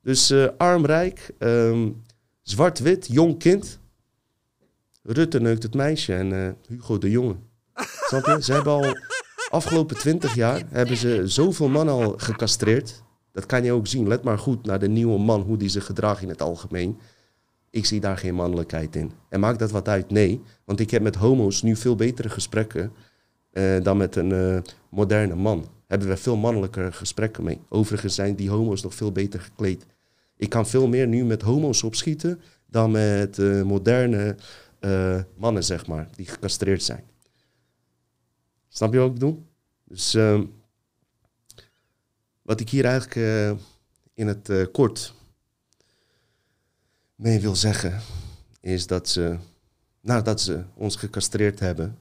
[0.00, 2.02] Dus uh, arm-rijk, um,
[2.42, 3.78] zwart-wit, jong kind.
[5.02, 7.36] Rutte neukt het meisje en uh, Hugo de Jonge.
[8.08, 8.42] Snap je?
[8.42, 8.96] Ze hebben al
[9.50, 13.02] afgelopen twintig jaar hebben ze zoveel mannen al gecastreerd.
[13.32, 14.08] Dat kan je ook zien.
[14.08, 16.98] Let maar goed naar de nieuwe man, hoe die zich gedraagt in het algemeen.
[17.74, 19.12] Ik zie daar geen mannelijkheid in.
[19.28, 20.10] En maakt dat wat uit?
[20.10, 20.42] Nee.
[20.64, 22.92] Want ik heb met homo's nu veel betere gesprekken
[23.52, 24.58] uh, dan met een uh,
[24.90, 25.68] moderne man.
[25.86, 27.60] Hebben we veel mannelijker gesprekken mee.
[27.68, 29.86] Overigens zijn die homo's nog veel beter gekleed.
[30.36, 34.36] Ik kan veel meer nu met homo's opschieten dan met uh, moderne
[35.36, 37.04] mannen, zeg maar, die gecastreerd zijn.
[38.68, 39.46] Snap je wat ik bedoel?
[39.84, 40.44] Dus ehm,
[42.42, 43.16] wat ik hier eigenlijk
[44.14, 45.14] in het kort
[47.24, 48.00] mee wil zeggen,
[48.60, 49.36] is dat ze,
[50.00, 51.98] nadat ze ons gecastreerd hebben,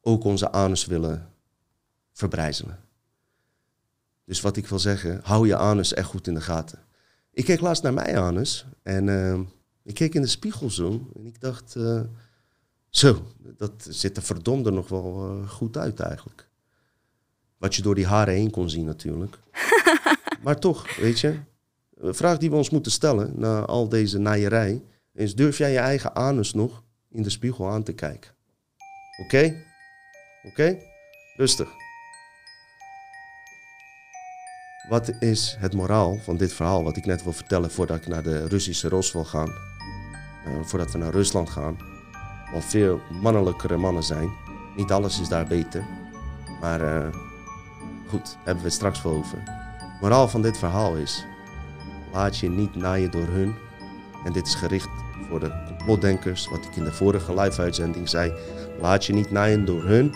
[0.00, 1.32] ook onze anus willen
[2.12, 2.78] verbrijzelen.
[4.24, 6.78] Dus wat ik wil zeggen, hou je anus echt goed in de gaten.
[7.30, 9.40] Ik keek laatst naar mijn anus en uh,
[9.82, 12.00] ik keek in de spiegel zo en ik dacht, uh,
[12.88, 16.48] zo, dat ziet er verdomde nog wel uh, goed uit eigenlijk.
[17.56, 19.38] Wat je door die haren heen kon zien natuurlijk.
[20.44, 21.38] maar toch, weet je,
[22.00, 24.82] de vraag die we ons moeten stellen na al deze naaierij
[25.12, 28.30] is: durf jij je eigen anus nog in de spiegel aan te kijken?
[29.24, 29.64] Oké?
[30.42, 30.78] Oké?
[31.36, 31.68] Rustig.
[34.88, 38.22] Wat is het moraal van dit verhaal wat ik net wil vertellen voordat ik naar
[38.22, 39.48] de Russische Ros wil gaan?
[39.48, 41.76] Uh, voordat we naar Rusland gaan.
[42.52, 44.30] Waar veel mannelijkere mannen zijn.
[44.76, 45.84] Niet alles is daar beter.
[46.60, 47.14] Maar uh,
[48.08, 49.38] goed, hebben we het straks wel over.
[49.38, 51.24] Het moraal van dit verhaal is
[52.12, 53.54] Laat je niet naaien door hun.
[54.24, 54.88] En dit is gericht
[55.28, 58.32] voor de complotdenkers, wat ik in de vorige live-uitzending zei.
[58.80, 60.14] Laat je niet naaien door hun.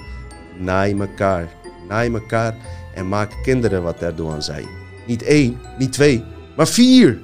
[0.58, 1.48] Naai elkaar.
[1.88, 2.54] Naai elkaar
[2.94, 4.66] en maak kinderen wat Erdogan zei.
[5.06, 6.24] Niet één, niet twee,
[6.56, 7.20] maar vier.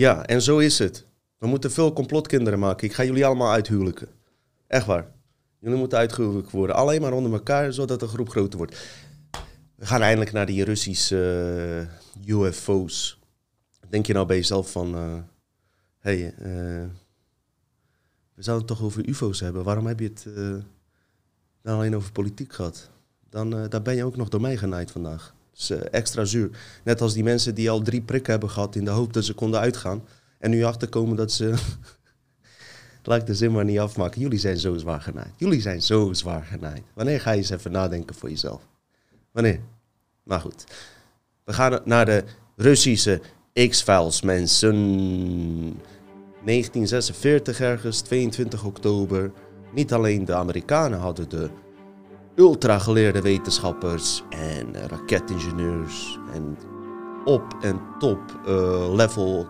[0.00, 1.06] Ja, en zo is het.
[1.38, 2.86] We moeten veel complotkinderen maken.
[2.86, 4.08] Ik ga jullie allemaal uithuwelijken.
[4.66, 5.12] Echt waar.
[5.58, 6.76] Jullie moeten uitgehuwelijk worden.
[6.76, 8.76] Alleen maar onder elkaar, zodat de groep groter wordt.
[9.74, 11.88] We gaan eindelijk naar die Russische
[12.26, 13.18] uh, UFO's.
[13.88, 14.94] Denk je nou bij jezelf van...
[14.94, 15.18] Uh,
[15.98, 16.84] hey, uh,
[18.34, 19.64] we zouden het toch over UFO's hebben.
[19.64, 20.26] Waarom heb je het
[21.62, 22.90] dan alleen over politiek gehad?
[23.30, 25.34] Dan daar ben je ook nog door mij genaaid vandaag
[25.70, 26.50] uh, extra zuur.
[26.84, 29.34] Net als die mensen die al drie prikken hebben gehad in de hoop dat ze
[29.34, 30.04] konden uitgaan.
[30.38, 31.54] En nu achterkomen dat ze.
[33.02, 34.20] Laat ik de zin maar niet afmaken.
[34.20, 35.32] Jullie zijn zo zwaar genaaid.
[35.36, 36.82] Jullie zijn zo zwaar genaaid.
[36.94, 38.62] Wanneer ga je eens even nadenken voor jezelf?
[39.32, 39.60] Wanneer?
[40.22, 40.64] Maar goed.
[41.44, 42.24] We gaan naar de
[42.56, 43.20] Russische
[43.68, 44.74] X-Files, mensen.
[46.44, 49.32] 1946 ergens, 22 oktober.
[49.74, 51.50] Niet alleen de Amerikanen hadden de
[52.40, 56.58] ultrageleerde wetenschappers en raketingenieurs en
[57.24, 59.46] op en top uh, level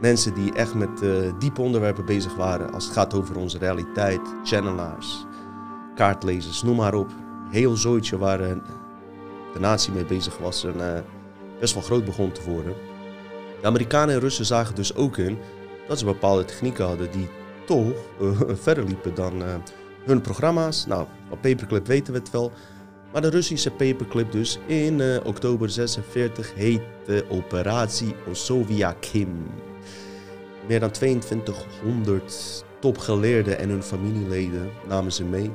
[0.00, 4.20] mensen die echt met uh, diepe onderwerpen bezig waren als het gaat over onze realiteit,
[4.44, 5.26] channelaars,
[5.94, 7.10] kaartlezers, noem maar op.
[7.50, 8.56] Heel zooitje waar uh,
[9.52, 11.04] de natie mee bezig was en
[11.60, 12.74] best wel groot begon te worden.
[13.60, 15.38] De Amerikanen en Russen zagen dus ook in
[15.88, 17.28] dat ze bepaalde technieken hadden die
[17.66, 17.92] toch
[18.64, 19.42] verder liepen dan
[20.04, 20.86] hun programma's.
[20.86, 22.52] Nou, van Paperclip weten we het wel.
[23.12, 29.46] Maar de Russische paperclip dus in uh, oktober 46 heette Operatie Osoviakim.
[30.68, 35.50] Meer dan 2200 topgeleerden en hun familieleden namen ze mee.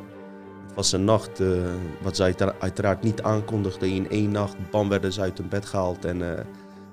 [0.65, 1.63] Het was een nacht uh,
[2.01, 3.89] wat ze uiteraard niet aankondigden.
[3.89, 6.31] In één nacht bam werden ze uit hun bed gehaald en uh,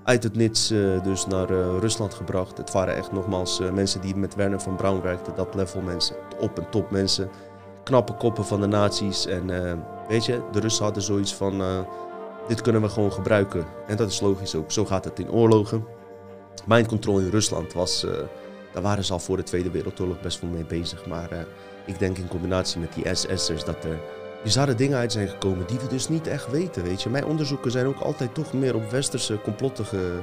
[0.05, 0.69] uit het niets
[1.03, 1.47] dus naar
[1.79, 2.57] Rusland gebracht.
[2.57, 6.59] Het waren echt nogmaals mensen die met Werner van Braun werkten, dat level mensen, op
[6.59, 7.31] en top mensen.
[7.83, 9.51] Knappe koppen van de nazi's en
[10.09, 11.87] Weet je, de Russen hadden zoiets van,
[12.49, 13.65] dit kunnen we gewoon gebruiken.
[13.87, 15.85] En dat is logisch ook, zo gaat het in oorlogen.
[16.67, 18.07] Mind control in Rusland was,
[18.73, 21.07] daar waren ze al voor de Tweede Wereldoorlog best wel mee bezig.
[21.07, 21.29] Maar
[21.87, 23.99] ik denk in combinatie met die SS'ers dat er
[24.45, 27.11] bizarre dingen uit zijn gekomen die we dus niet echt weten, weet je.
[27.11, 30.19] Mijn onderzoeken zijn ook altijd toch meer op westerse complotten ge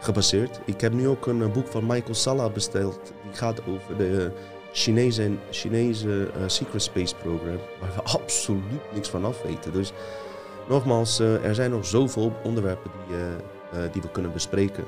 [0.00, 0.60] gebaseerd.
[0.64, 3.12] Ik heb nu ook een boek van Michael Salla besteld.
[3.22, 4.30] Die gaat over de
[4.72, 9.72] Chinese, Chinese uh, Secret Space Program, waar we absoluut niks van af weten.
[9.72, 9.92] Dus
[10.68, 14.84] nogmaals, uh, er zijn nog zoveel onderwerpen die, die we kunnen bespreken.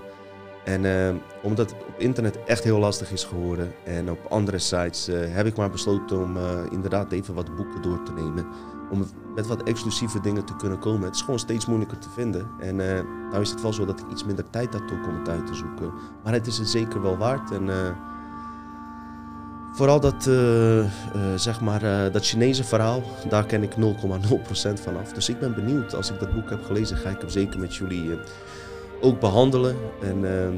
[0.64, 5.46] En omdat het op internet echt heel lastig is geworden en op andere sites, heb
[5.46, 6.36] ik maar besloten om
[6.70, 8.46] inderdaad even wat boeken door te nemen.
[8.90, 11.02] Om met wat exclusieve dingen te kunnen komen.
[11.02, 12.48] Het is gewoon steeds moeilijker te vinden.
[12.58, 12.76] En
[13.30, 15.46] nou is het wel zo dat ik iets minder tijd had ook om het uit
[15.46, 15.92] te zoeken.
[16.24, 17.50] Maar het is het zeker wel waard.
[17.50, 17.68] En
[19.78, 20.88] Vooral dat, uh, uh,
[21.36, 25.12] zeg maar, uh, dat Chinese verhaal, daar ken ik 0,0% van af.
[25.12, 25.94] Dus ik ben benieuwd.
[25.94, 28.18] Als ik dat boek heb gelezen, ga ik hem zeker met jullie
[29.00, 29.76] ook behandelen.
[30.00, 30.54] En ehm,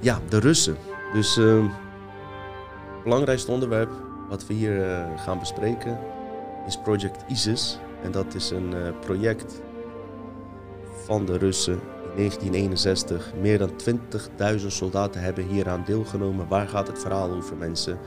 [0.00, 0.76] ja, de Russen.
[1.12, 1.66] Dus ehm,
[3.04, 3.90] belangrijkste onderwerp
[4.28, 5.98] wat we hier gaan bespreken
[6.66, 7.78] is Project ISIS.
[8.02, 9.62] En dat is een project
[11.04, 11.80] van de Russen
[12.16, 13.32] 1961.
[13.40, 13.70] Meer dan
[14.60, 16.48] 20.000 soldaten hebben hieraan deelgenomen.
[16.48, 17.98] Waar gaat het verhaal over mensen?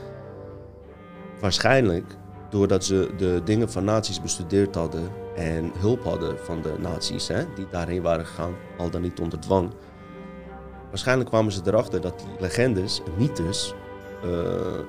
[1.40, 2.16] Waarschijnlijk
[2.50, 7.44] doordat ze de dingen van nazi's bestudeerd hadden en hulp hadden van de nazi's hè,
[7.54, 9.70] die daarheen waren gegaan, al dan niet onder dwang.
[10.88, 13.74] Waarschijnlijk kwamen ze erachter dat die legendes, mythes,
[14.24, 14.30] uh,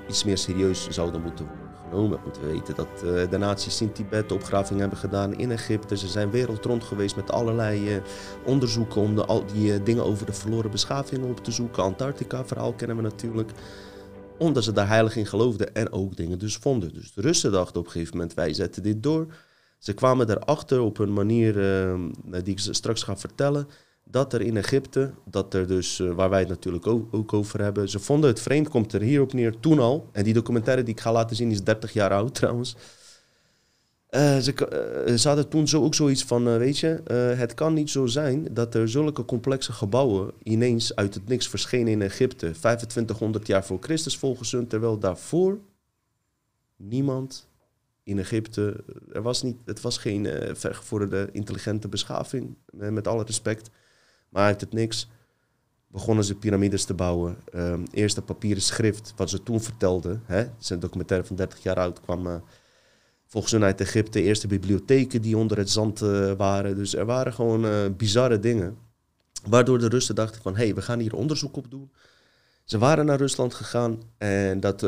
[0.08, 4.80] iets meer serieus zouden moeten worden we weten dat uh, de nazi's in Tibet opgraving
[4.80, 5.98] hebben gedaan in Egypte.
[5.98, 8.02] Ze zijn wereldrond geweest met allerlei uh,
[8.46, 11.84] onderzoeken om de, al die uh, dingen over de verloren beschavingen op te zoeken.
[11.84, 13.52] Antarctica-verhaal kennen we natuurlijk.
[14.38, 16.94] Omdat ze daar heilig in geloofden en ook dingen dus vonden.
[16.94, 19.28] Dus de Russen dachten op een gegeven moment, wij zetten dit door.
[19.78, 21.54] Ze kwamen erachter op een manier
[22.44, 23.68] die ik straks ga vertellen
[24.12, 27.90] dat er in Egypte, dat er dus, uh, waar wij het natuurlijk ook, over hebben,
[27.90, 30.10] ze vonden het vreemd, komt er hierop neer, toen al.
[30.12, 32.76] En die documentaire die ik ga laten zien is 30 jaar oud trouwens.
[34.10, 34.54] Uh, ze,
[35.08, 37.02] uh, ze, hadden toen zo ook zoiets van, weet je,
[37.38, 41.92] het kan niet zo zijn dat er zulke complexe gebouwen ineens uit het niks verschenen
[41.92, 45.60] in Egypte, 2500 jaar voor Christus volgens hun, terwijl daarvoor
[46.76, 47.48] niemand
[48.04, 53.70] in Egypte, er was niet, het was geen vergevorderde intelligente beschaving, met alle respect.
[54.30, 55.08] Maar uit het niks
[55.92, 57.38] begonnen ze piramides te bouwen.
[57.56, 60.24] Um, eerste papieren schrift, wat ze toen vertelden.
[60.26, 62.36] Hè, het documentaire van 30 jaar oud, kwam uh,
[63.26, 64.22] volgens hun uit Egypte.
[64.22, 66.76] Eerste bibliotheken die onder het zand uh, waren.
[66.76, 68.78] Dus er waren gewoon uh, bizarre dingen.
[69.48, 71.92] Waardoor de Russen dachten van, hé, hey, we gaan hier onderzoek op doen.
[72.64, 74.80] Ze waren naar Rusland gegaan en dat,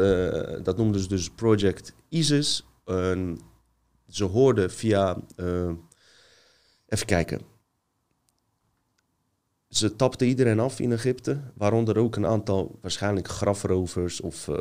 [0.64, 2.66] dat noemden ze dus Project ISIS.
[4.08, 5.18] ze hoorden via,
[6.88, 7.42] even kijken,
[9.72, 14.58] ze tapten iedereen af in Egypte, waaronder ook een aantal waarschijnlijk grafrovers of uh,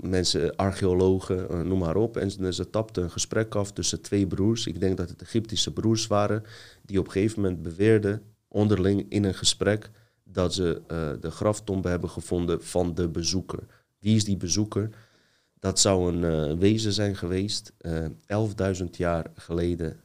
[0.00, 2.16] mensen, archeologen, uh, noem maar op.
[2.16, 4.66] En ze, tapten een gesprek af tussen twee broers.
[4.66, 6.42] Ik denk dat het Egyptische broers waren,
[6.82, 9.90] die op een gegeven moment beweerden, onderling in een gesprek,
[10.24, 13.66] dat ze uh, de graftombe hebben gevonden van de bezoeker.
[13.98, 14.90] Wie is die bezoeker?
[15.58, 17.72] Dat zou een wezen zijn geweest,
[18.80, 20.00] 11.000 jaar geleden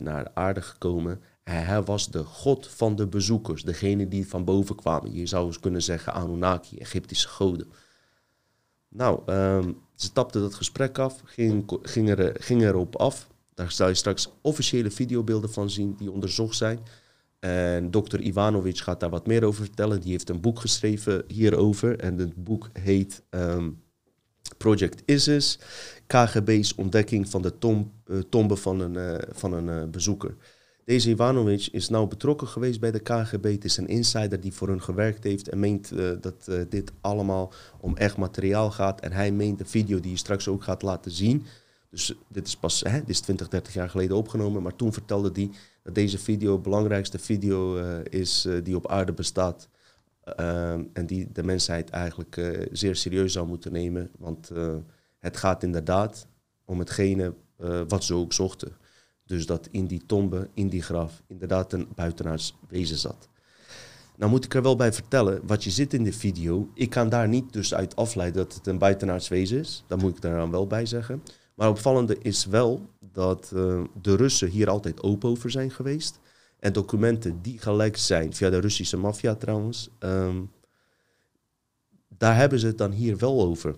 [0.00, 4.76] naar de aarde gekomen hij was de god van de bezoekers, degene die van boven
[4.76, 5.14] kwamen.
[5.14, 7.66] Je zou eens kunnen zeggen Anunnaki, Egyptische goden.
[8.88, 13.28] Nou, ehm, ze tapten dat gesprek af, ging, ging, er, erop af.
[13.54, 16.78] Daar zal je straks officiële videobeelden van zien die onderzocht zijn.
[17.38, 20.00] En dokter Ivanovic gaat daar wat meer over vertellen.
[20.00, 21.98] Die heeft een boek geschreven hierover.
[21.98, 23.70] En het boek heet ehm,
[24.56, 25.58] Project ISIS.
[26.06, 30.36] KGB's ontdekking van de uh, tombe van een, uh, van een uh, bezoeker.
[30.84, 33.44] Deze Ivanovic is nou betrokken geweest bij de KGB.
[33.44, 36.92] Het is een insider die voor hun gewerkt heeft en meent uh, dat uh, dit
[37.00, 39.00] allemaal om echt materiaal gaat.
[39.00, 41.46] En hij meent de video die je straks ook gaat laten zien.
[41.90, 44.62] Dus dit is pas hè, dit is 20, 30 jaar geleden opgenomen.
[44.62, 45.50] Maar toen vertelde hij
[45.82, 49.68] dat deze video de belangrijkste video is die op aarde bestaat.
[50.24, 54.10] Ehm, en die de mensheid eigenlijk zeer serieus zou moeten nemen.
[54.18, 54.50] Want
[55.18, 56.26] het gaat inderdaad
[56.64, 57.34] om hetgene
[57.88, 58.76] wat ze ook zochten.
[59.26, 63.28] Dus dat in die tombe, in die graf, inderdaad een buitenaards wezen zat.
[64.16, 67.08] Nou moet ik er wel bij vertellen, wat je ziet in de video, ik kan
[67.08, 69.84] daar niet dus uit afleiden dat het een buitenaards wezen is.
[69.86, 71.22] Dat moet ik daar dan wel bij zeggen.
[71.54, 76.20] Maar opvallende is wel dat uh, de Russen hier altijd open over zijn geweest.
[76.58, 80.50] En documenten die gelijk zijn, via de Russische maffia trouwens, um,
[82.08, 83.76] daar hebben ze het dan hier wel over.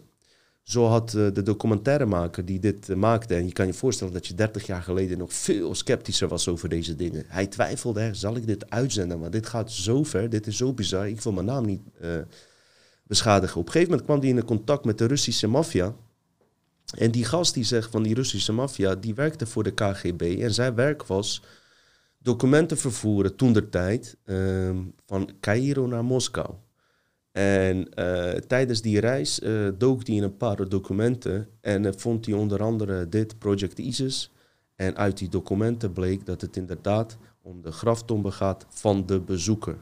[0.66, 4.26] Zo had uh, de documentairemaker die dit uh, maakte, en je kan je voorstellen dat
[4.26, 7.24] je 30 jaar geleden nog veel sceptischer was over deze dingen.
[7.26, 9.18] Hij twijfelde, hè, zal ik dit uitzenden?
[9.18, 12.10] Maar dit gaat zo ver, dit is zo bizar, ik wil mijn naam niet uh,
[13.02, 13.60] beschadigen.
[13.60, 15.94] Op een gegeven moment kwam hij in contact met de Russische maffia.
[16.98, 20.36] En die gast die zegt van die Russische maffia, die werkte voor de KGB.
[20.40, 21.42] En zijn werk was
[22.18, 24.76] documenten vervoeren toen der tijd ehm,
[25.06, 26.54] van Cairo naar Moskou.
[27.36, 32.26] En uh, tijdens die reis uh, dook hij in een paar documenten en uh, vond
[32.26, 34.32] hij onder andere dit Project ISIS.
[34.76, 39.76] En uit die documenten bleek dat het inderdaad om de graftombe gaat van de bezoeker.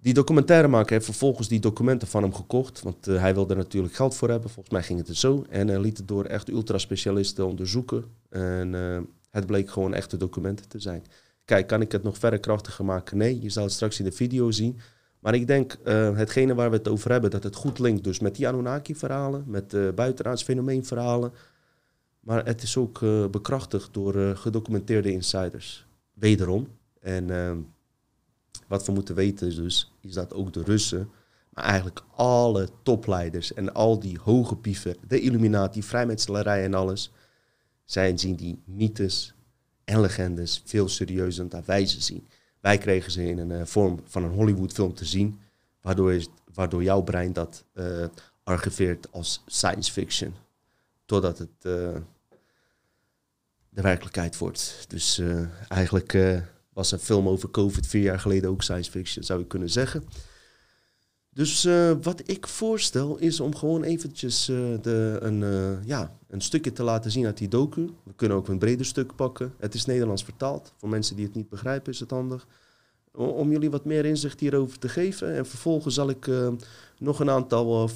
[0.00, 4.14] Die documentairemaker heeft vervolgens die documenten van hem gekocht, want hij wilde er natuurlijk geld
[4.14, 4.50] voor hebben.
[4.50, 5.44] Volgens mij ging het zo.
[5.48, 8.04] En hij liet het door echt ultraspecialisten onderzoeken.
[8.28, 8.72] En
[9.30, 11.04] het bleek gewoon echte documenten te zijn.
[11.44, 13.16] Kijk, kan ik het nog verder krachtiger maken?
[13.16, 14.80] Nee, je zal het straks in de video zien.
[15.22, 18.18] Maar ik denk, uh, hetgene waar we het over hebben, dat het goed linkt dus
[18.18, 21.32] met die Anunnaki-verhalen, met uh, buitenaards fenomeen-verhalen.
[22.20, 25.86] Maar het is ook uh, bekrachtigd door gedocumenteerde insiders.
[26.14, 26.68] Wederom.
[27.00, 27.58] En ehm,
[28.66, 31.10] wat we moeten weten is dus, is dat ook de Russen,
[31.48, 37.12] maar eigenlijk alle topleiders en al die hoge pieven, de Illuminati, vrijmetselarij en alles,
[37.84, 39.34] zij zien die mythes
[39.84, 42.26] en legendes veel serieuzer dan wij ze zien.
[42.62, 45.40] Wij kregen ze in een uh, vorm van een Hollywoodfilm te zien,
[45.80, 48.06] waardoor, is, waardoor jouw brein dat uh,
[48.44, 50.34] archiveert als science fiction.
[51.04, 51.96] Totdat het uh,
[53.68, 54.84] de werkelijkheid wordt.
[54.88, 55.22] Dus
[55.68, 56.18] eigenlijk
[56.72, 60.04] was een film over COVID vier jaar geleden ook science fiction, zou je kunnen zeggen.
[61.34, 66.40] Dus uh, wat ik voorstel is om gewoon eventjes uh, de, een, uh, ja, een
[66.40, 67.90] stukje te laten zien uit die docu.
[68.02, 69.54] We kunnen ook een breder stuk pakken.
[69.58, 70.72] Het is Nederlands vertaald.
[70.76, 72.46] Voor mensen die het niet begrijpen is het handig.
[73.14, 75.36] Om, jullie wat meer inzicht hierover te geven.
[75.36, 76.30] En vervolgens zal ik
[76.98, 77.90] nog een aantal,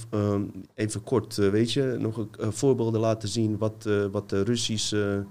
[0.75, 5.27] even kort weet je, nog voorbeelden laten zien wat, wat de Russische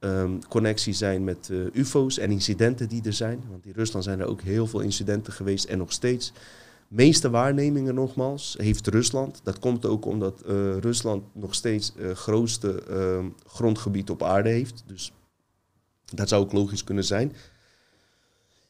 [0.00, 3.42] um, connecties zijn met ufo's en incidenten die er zijn.
[3.50, 6.32] Want in Rusland zijn er ook heel veel incidenten geweest en nog steeds
[6.88, 9.40] meeste waarnemingen nogmaals heeft Rusland.
[9.42, 14.48] Dat komt ook omdat uh, Rusland nog steeds het uh, grootste uh, grondgebied op aarde
[14.48, 14.82] heeft.
[14.86, 15.12] Dus
[16.04, 17.32] dat zou ook logisch kunnen zijn.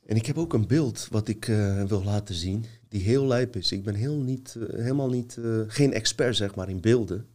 [0.06, 3.56] En ik heb ook een beeld wat ik eh, wil laten zien, die heel lijp
[3.56, 3.72] is.
[3.72, 7.26] Ik ben heel niet, helemaal niet, geen expert zeg maar in beelden.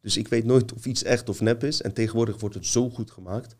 [0.00, 1.82] Dus ik weet nooit of iets echt of nep is.
[1.82, 3.56] En tegenwoordig wordt het zo goed gemaakt.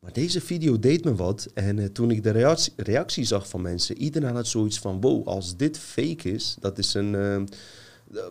[0.00, 1.48] Maar deze video deed me wat.
[1.54, 5.56] En uh, toen ik de reactie, zag van mensen, iedereen had zoiets van: wow, als
[5.56, 7.12] dit fake is, dat is een.
[7.12, 7.42] Uh,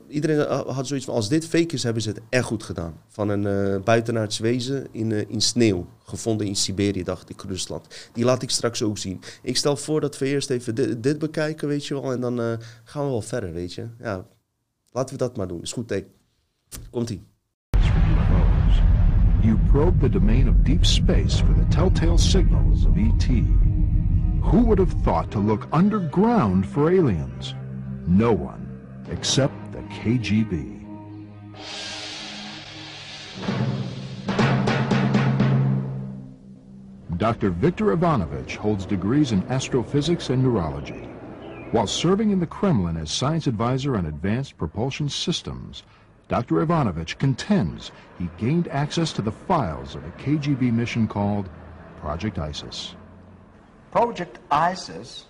[0.07, 3.01] iedereen had zoiets van: als dit fake is, hebben ze het echt goed gedaan.
[3.07, 8.09] Van een uh, buitenaards wezen in, in sneeuw, gevonden in Siberië, dacht ik, Rusland.
[8.13, 9.21] Die laat ik straks ook zien.
[9.41, 12.11] Ik stel voor dat we eerst even dit, bekijken, weet je wel.
[12.11, 13.87] En dan gaan we wel verder, weet je.
[13.99, 14.27] Ja,
[14.91, 15.61] laten we dat maar doen.
[15.61, 16.05] Is goed, hé.
[16.89, 17.34] Komt-ie.
[19.45, 23.23] You probe the domain of deep space for the telltale signals of ET.
[23.23, 27.53] Who would have thought to look underground for aliens?
[28.07, 30.81] No one, except the KGB.
[37.17, 37.51] Dr.
[37.51, 41.07] Viktor Ivanovich holds degrees in astrophysics and neurology.
[41.71, 45.83] While serving in the Kremlin as science advisor on advanced propulsion systems,
[46.27, 46.61] Dr.
[46.61, 51.49] Ivanovich contends he gained access to the files of a KGB mission called
[52.01, 52.95] Project ISIS.
[53.91, 55.25] Project ISIS,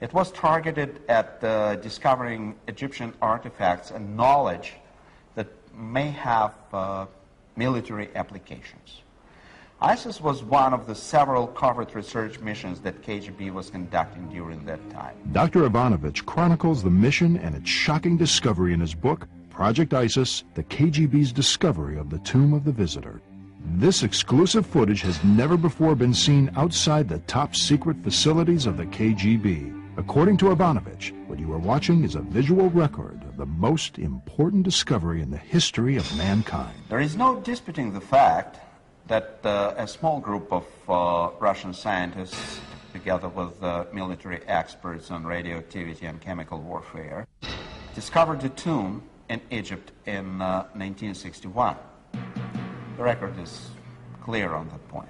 [0.00, 4.74] it was targeted at uh, discovering Egyptian artifacts and knowledge
[5.34, 7.06] that may have uh,
[7.56, 9.02] military applications.
[9.80, 14.80] ISIS was one of the several covert research missions that KGB was conducting during that
[14.90, 15.14] time.
[15.30, 15.64] Dr.
[15.66, 19.28] Ivanovich chronicles the mission and its shocking discovery in his book,
[19.58, 23.20] Project ISIS, the KGB's discovery of the Tomb of the Visitor.
[23.74, 28.86] This exclusive footage has never before been seen outside the top secret facilities of the
[28.86, 29.96] KGB.
[29.96, 34.62] According to Ivanovich, what you are watching is a visual record of the most important
[34.62, 36.78] discovery in the history of mankind.
[36.88, 38.60] There is no disputing the fact
[39.08, 42.60] that uh, a small group of uh, Russian scientists,
[42.92, 47.26] together with uh, military experts on radioactivity and chemical warfare,
[47.96, 51.76] discovered the tomb in Egypt in uh, 1961.
[52.96, 53.70] The record is
[54.22, 55.08] clear on that point.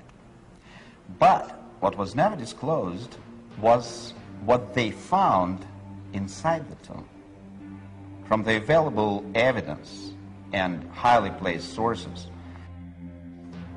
[1.18, 1.50] But
[1.80, 3.16] what was never disclosed
[3.60, 4.14] was
[4.44, 5.64] what they found
[6.12, 7.08] inside the tomb.
[8.26, 10.12] From the available evidence
[10.52, 12.28] and highly placed sources,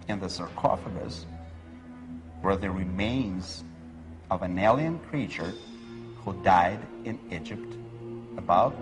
[0.07, 1.25] in the sarcophagus
[2.43, 3.63] were the remains
[4.29, 5.53] of an alien creature
[6.23, 7.75] who died in Egypt
[8.37, 8.75] about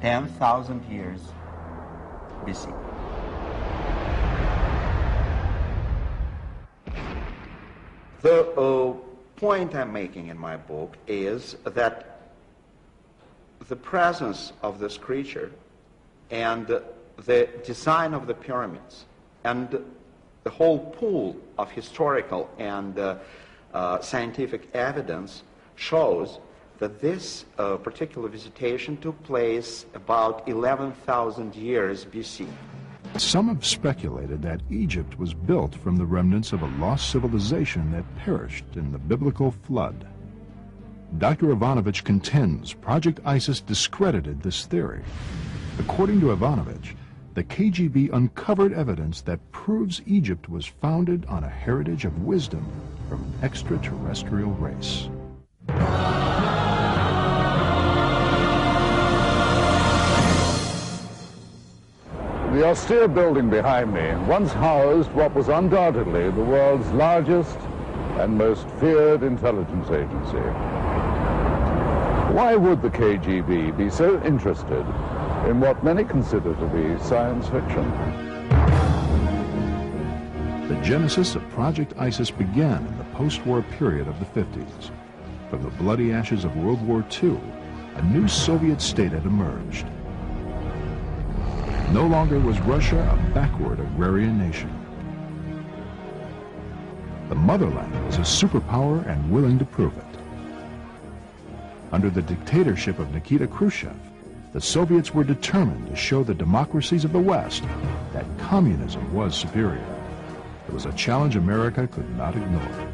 [0.00, 1.20] 10,000 years
[2.44, 2.72] BC.
[8.20, 8.94] The uh,
[9.36, 12.20] point I'm making in my book is that
[13.68, 15.50] the presence of this creature
[16.30, 19.04] and the design of the pyramids
[19.44, 19.84] and
[20.44, 23.16] the whole pool of historical and uh,
[23.74, 25.42] uh, scientific evidence
[25.76, 26.38] shows
[26.78, 32.46] that this uh, particular visitation took place about 11,000 years BC.
[33.16, 38.04] Some have speculated that Egypt was built from the remnants of a lost civilization that
[38.18, 40.06] perished in the biblical flood.
[41.16, 41.50] Dr.
[41.50, 45.02] Ivanovich contends Project ISIS discredited this theory.
[45.78, 46.94] According to Ivanovich,
[47.34, 52.66] the KGB uncovered evidence that proves Egypt was founded on a heritage of wisdom
[53.08, 55.08] from an extraterrestrial race.
[62.58, 67.56] The austere building behind me once housed what was undoubtedly the world's largest
[68.18, 70.42] and most feared intelligence agency.
[72.34, 74.84] Why would the KGB be so interested
[75.46, 77.88] in what many consider to be science fiction?
[80.66, 84.90] The genesis of Project ISIS began in the post-war period of the 50s.
[85.48, 87.38] From the bloody ashes of World War II,
[87.94, 89.86] a new Soviet state had emerged.
[91.92, 94.70] No longer was Russia a backward agrarian nation.
[97.30, 100.04] The motherland was a superpower and willing to prove it.
[101.90, 103.96] Under the dictatorship of Nikita Khrushchev,
[104.52, 107.64] the Soviets were determined to show the democracies of the West
[108.12, 109.84] that communism was superior.
[110.68, 112.92] It was a challenge America could not ignore.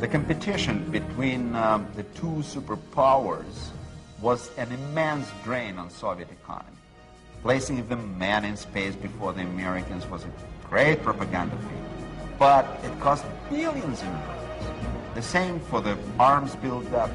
[0.00, 3.70] The competition between um, the two superpowers
[4.20, 6.71] was an immense drain on Soviet economy.
[7.42, 10.30] Placing the man in space before the Americans was a
[10.68, 15.14] great propaganda feat, but it cost billions in dollars.
[15.16, 17.10] The same for the arms buildup.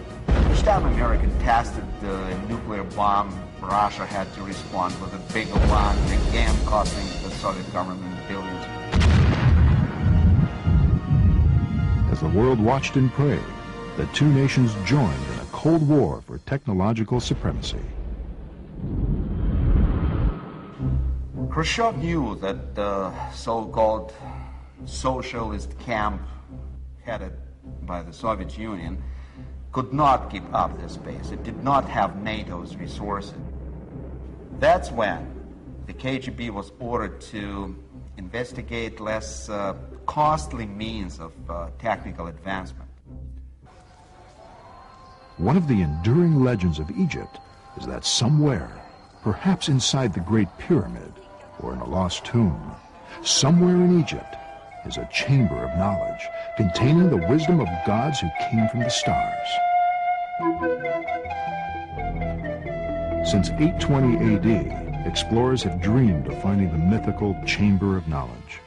[0.51, 5.97] Each time America tested the nuclear bomb, Russia had to respond with a bigger one,
[6.29, 8.65] again costing the Soviet government billions.
[12.11, 13.39] As the world watched and prayed,
[13.95, 17.79] the two nations joined in a Cold War for technological supremacy.
[21.57, 24.13] Khrushchev knew that the so-called
[24.85, 26.21] socialist camp
[27.01, 27.33] headed
[27.81, 29.01] by the Soviet Union
[29.71, 31.31] could not keep up this pace.
[31.31, 33.39] It did not have NATO's resources.
[34.59, 35.33] That's when
[35.87, 37.75] the KGB was ordered to
[38.17, 39.73] investigate less uh,
[40.05, 42.91] costly means of uh, technical advancement.
[45.37, 47.39] One of the enduring legends of Egypt
[47.79, 48.69] is that somewhere,
[49.23, 51.06] perhaps inside the Great Pyramid
[51.59, 52.75] or in a lost tomb,
[53.21, 54.35] somewhere in Egypt
[54.85, 59.47] is a chamber of knowledge containing the wisdom of gods who came from the stars.
[63.29, 68.61] Since 820 AD, explorers have dreamed of finding the mythical Chamber of Knowledge.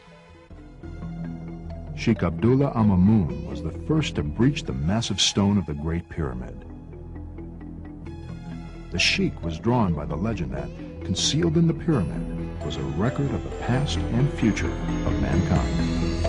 [1.96, 6.64] Sheikh Abdullah Amamun was the first to breach the massive stone of the Great Pyramid.
[8.90, 10.68] The Sheikh was drawn by the legend that,
[11.04, 16.20] concealed in the pyramid, was a record of the past and future of mankind.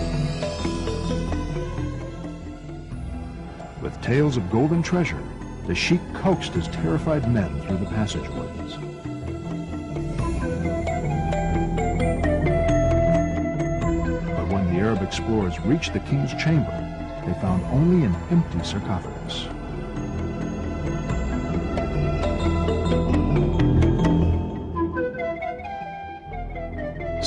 [3.82, 5.22] With tales of golden treasure,
[5.66, 8.76] the sheik coaxed his terrified men through the passageways.
[14.36, 16.78] But when the Arab explorers reached the king's chamber,
[17.26, 19.46] they found only an empty sarcophagus.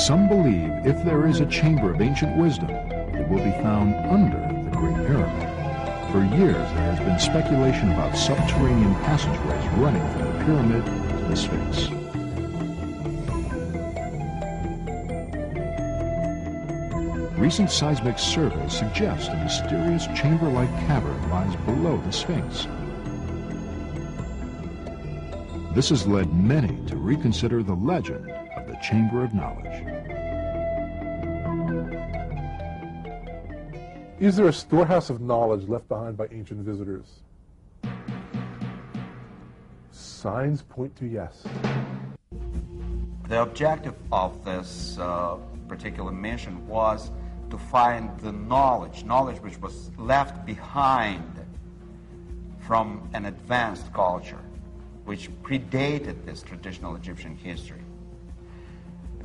[0.06, 4.38] Some believe if there is a chamber of ancient wisdom, it will be found under
[4.38, 6.12] the Great Pyramid.
[6.12, 11.36] For years, there has been speculation about subterranean passageways running from the pyramid to the
[11.36, 11.89] Sphinx.
[17.36, 22.68] Recent seismic surveys suggest a mysterious chamber-like cavern lies below the Sphinx.
[25.74, 29.95] This has led many to reconsider the legend of the Chamber of Knowledge.
[34.18, 37.20] Is there a storehouse of knowledge left behind by ancient visitors?
[39.91, 41.43] Signs point to yes.
[43.28, 45.36] The objective of this uh,
[45.68, 47.11] particular mission was
[47.49, 51.45] to find the knowledge, knowledge which was left behind
[52.59, 54.39] from an advanced culture
[55.03, 57.85] which predated this traditional Egyptian history.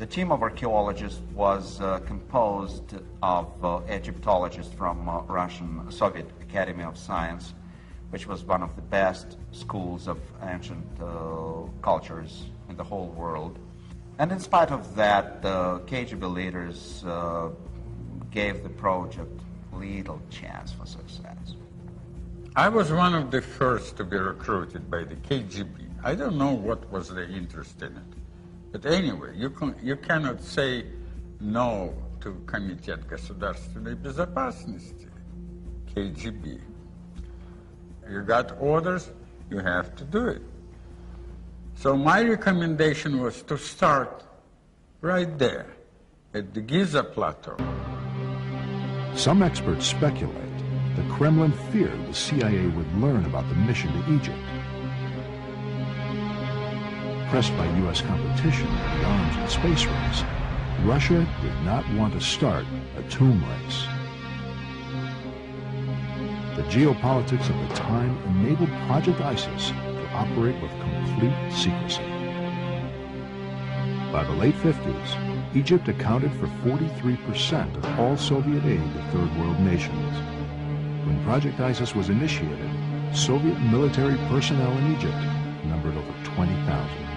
[0.00, 6.84] The team of archaeologists was uh, composed of uh, Egyptologists from uh, Russian Soviet Academy
[6.84, 7.52] of Science,
[8.08, 13.58] which was one of the best schools of ancient uh, cultures in the whole world.
[14.18, 17.50] And in spite of that, the KGB leaders uh,
[18.30, 19.38] gave the project
[19.70, 21.56] little chance for success.
[22.56, 25.90] I was one of the first to be recruited by the KGB.
[26.02, 28.09] I don't know what was the interest in it.
[28.71, 30.85] But anyway, you, can, you cannot say
[31.39, 35.09] no to Комитет государственной безопасности,
[35.93, 36.59] KGB.
[38.09, 39.11] You got orders,
[39.49, 40.41] you have to do it.
[41.75, 44.23] So my recommendation was to start
[45.01, 45.67] right there
[46.33, 47.57] at the Giza Plateau.
[49.15, 50.45] Some experts speculate
[50.95, 54.37] the Kremlin feared the CIA would learn about the mission to Egypt.
[57.30, 58.00] Pressed by U.S.
[58.00, 60.24] competition in the arms and space race,
[60.82, 62.66] Russia did not want to start
[62.96, 63.86] a tomb race.
[66.56, 72.02] The geopolitics of the time enabled Project ISIS to operate with complete secrecy.
[74.10, 79.60] By the late 50s, Egypt accounted for 43% of all Soviet aid to third world
[79.60, 80.16] nations.
[81.06, 82.70] When Project ISIS was initiated,
[83.14, 85.14] Soviet military personnel in Egypt
[85.64, 87.09] numbered over 20,000.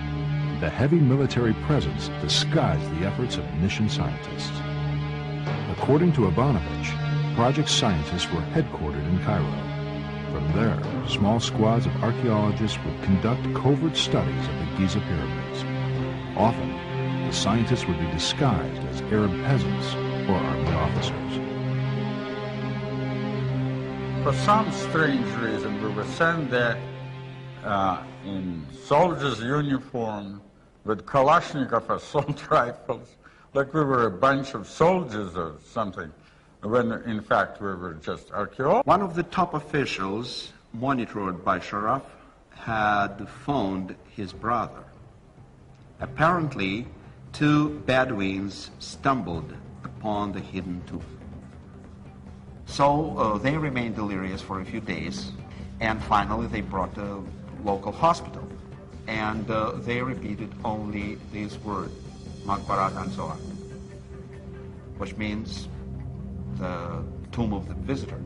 [0.63, 4.61] The heavy military presence disguised the efforts of mission scientists.
[5.77, 6.89] According to Ivanovich,
[7.35, 9.43] project scientists were headquartered in Cairo.
[10.31, 15.65] From there, small squads of archaeologists would conduct covert studies of the Giza pyramids.
[16.37, 16.71] Often,
[17.25, 19.95] the scientists would be disguised as Arab peasants
[20.29, 21.33] or army officers.
[24.23, 26.81] For some strange reason, we were sent there
[27.65, 30.39] uh, in soldiers' uniform
[30.85, 33.07] with Kalashnikov assault rifles,
[33.53, 36.11] like we were a bunch of soldiers or something,
[36.61, 38.87] when in fact we were just archaeologists.
[38.87, 42.03] One of the top officials, monitored by Sharaf,
[42.51, 44.83] had phoned his brother.
[45.99, 46.87] Apparently,
[47.31, 49.53] two Bedouins stumbled
[49.83, 51.03] upon the hidden tomb.
[52.65, 55.31] So uh, they remained delirious for a few days,
[55.79, 57.21] and finally they brought a
[57.63, 58.47] local hospital.
[59.07, 61.93] And uh, they repeated only these words,
[62.45, 63.37] Makbarat and so on,
[64.97, 65.67] which means
[66.57, 68.19] the tomb of the visitor.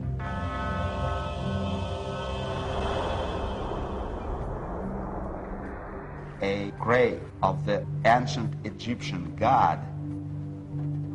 [6.40, 9.80] A grave of the ancient Egyptian god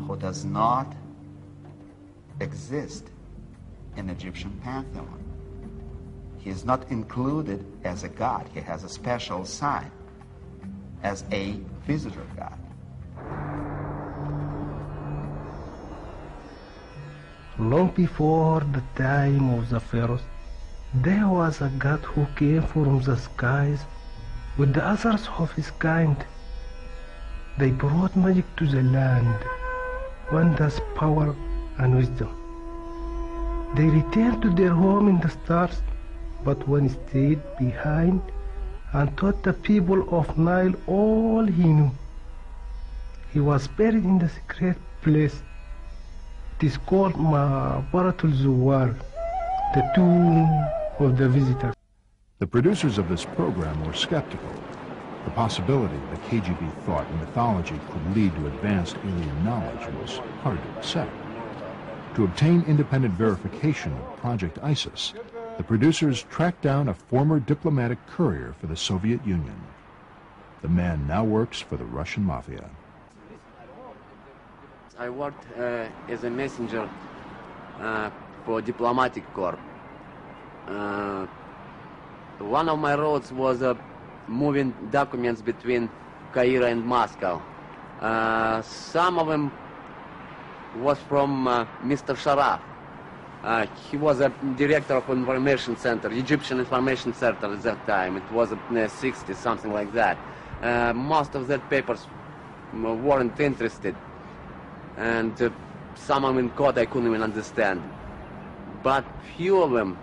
[0.05, 0.93] who does not
[2.41, 3.05] exist
[3.95, 5.22] in Egyptian pantheon.
[6.44, 8.50] He is not included as a god.
[8.54, 9.89] He has a special sign
[11.02, 12.60] as a visitor god.
[17.58, 20.24] Long before the time of the pharaohs,
[20.94, 23.86] there was a god who came from the skies
[24.58, 26.26] with the others of his kind.
[27.58, 29.38] They brought magic to the land,
[30.30, 31.34] wonders, power,
[31.78, 32.36] and wisdom.
[33.76, 35.82] They returned to their home in the stars,
[36.44, 38.22] but one stayed behind
[38.94, 41.91] and taught the people of Nile all he knew.
[43.32, 45.41] He was buried in the secret place.
[46.60, 48.96] It is called Mabaratul Zuwar,
[49.74, 50.48] the tomb
[51.00, 51.74] of the visitor.
[52.39, 54.54] The producers of this program were skeptical.
[55.26, 60.78] The possibility the KGB thought mythology could lead to advanced alien knowledge was hard to
[60.78, 61.12] accept.
[62.16, 65.14] To obtain independent verification of Project ISIS,
[65.58, 69.60] the producers tracked down a former diplomatic courier for the Soviet Union.
[70.62, 72.70] The man now works for the Russian mafia.
[74.97, 76.89] I worked uh, as a messenger
[77.80, 78.10] uh,
[78.45, 79.60] for diplomatic corps.
[80.68, 81.26] Uh,
[82.39, 83.76] one of my roles was uh,
[84.28, 85.89] moving documents between
[86.32, 87.41] Cairo and Moscow.
[87.99, 89.51] Uh, some of them
[90.78, 92.16] was from uh, Mr.
[92.16, 92.60] Sharaf.
[93.44, 98.18] Uh, he was a director of information center, Egyptian information center at that time.
[98.18, 100.18] It was in the 60s, something like that.
[100.62, 102.08] Uh, most of that papers
[102.74, 103.96] weren't interested.
[104.98, 105.50] And uh,
[105.96, 107.82] some of them in code I couldn't even understand.
[108.84, 109.06] but
[109.38, 109.98] few of them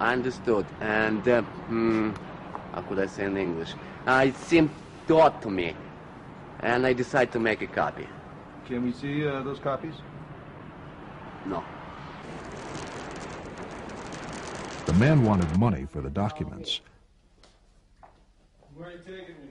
[0.00, 2.10] I understood, and uh, hmm,
[2.72, 3.74] how could I say in English?
[4.06, 4.70] Uh, it seemed
[5.06, 5.74] taught to me,
[6.60, 8.06] and I decided to make a copy.
[8.66, 9.94] Can we see uh, those copies?
[11.46, 11.64] No.
[14.86, 16.80] The man wanted money for the documents.
[18.74, 19.48] Where are you taking me?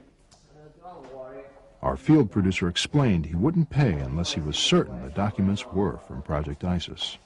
[1.80, 6.22] Our field producer explained he wouldn't pay unless he was certain the documents were from
[6.22, 7.18] Project ISIS.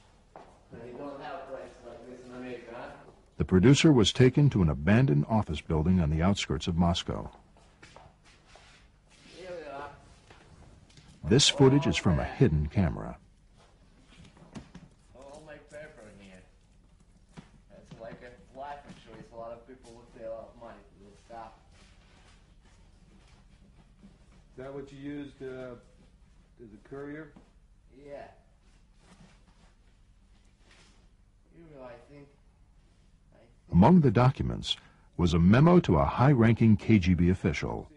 [3.37, 7.29] The producer was taken to an abandoned office building on the outskirts of Moscow.
[11.25, 13.17] This footage is from a hidden camera.
[15.15, 16.41] All my paper in here.
[17.71, 19.27] It's like a life insurance.
[19.33, 21.53] A lot of people would pay a lot of money for this stuff.
[24.55, 25.75] Is that what you used uh,
[26.61, 27.31] as a courier?
[27.97, 28.27] Yeah.
[31.57, 32.27] You know, I think.
[33.71, 34.77] Among the documents
[35.17, 37.87] was a memo to a high-ranking KGB official.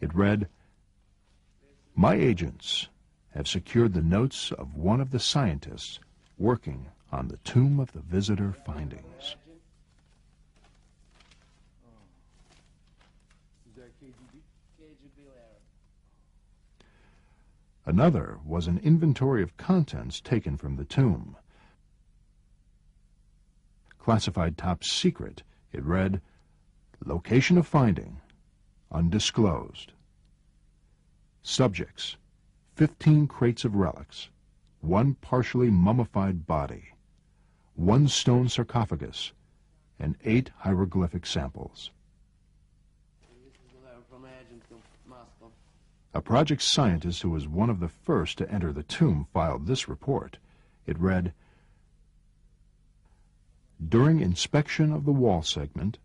[0.00, 0.48] It read,
[1.94, 2.88] My agents
[3.34, 5.98] have secured the notes of one of the scientists
[6.38, 9.36] working on the Tomb of the Visitor findings.
[13.66, 14.40] Is that KGB?
[14.80, 15.56] KGB letter.
[17.86, 21.36] Another was an inventory of contents taken from the tomb.
[23.98, 26.20] Classified top secret, it read,
[27.04, 28.20] Location of finding,
[28.90, 29.92] undisclosed.
[31.42, 32.16] Subjects,
[32.74, 34.30] 15 crates of relics,
[34.80, 36.88] one partially mummified body,
[37.74, 39.32] one stone sarcophagus,
[39.98, 41.92] and eight hieroglyphic samples.
[43.44, 44.74] This is a letter from agent to
[45.08, 45.52] Moscow.
[46.16, 49.86] A project scientist who was one of the first to enter the tomb filed this
[49.86, 50.38] report.
[50.86, 51.34] It read,
[53.86, 55.98] During inspection of the wall segment,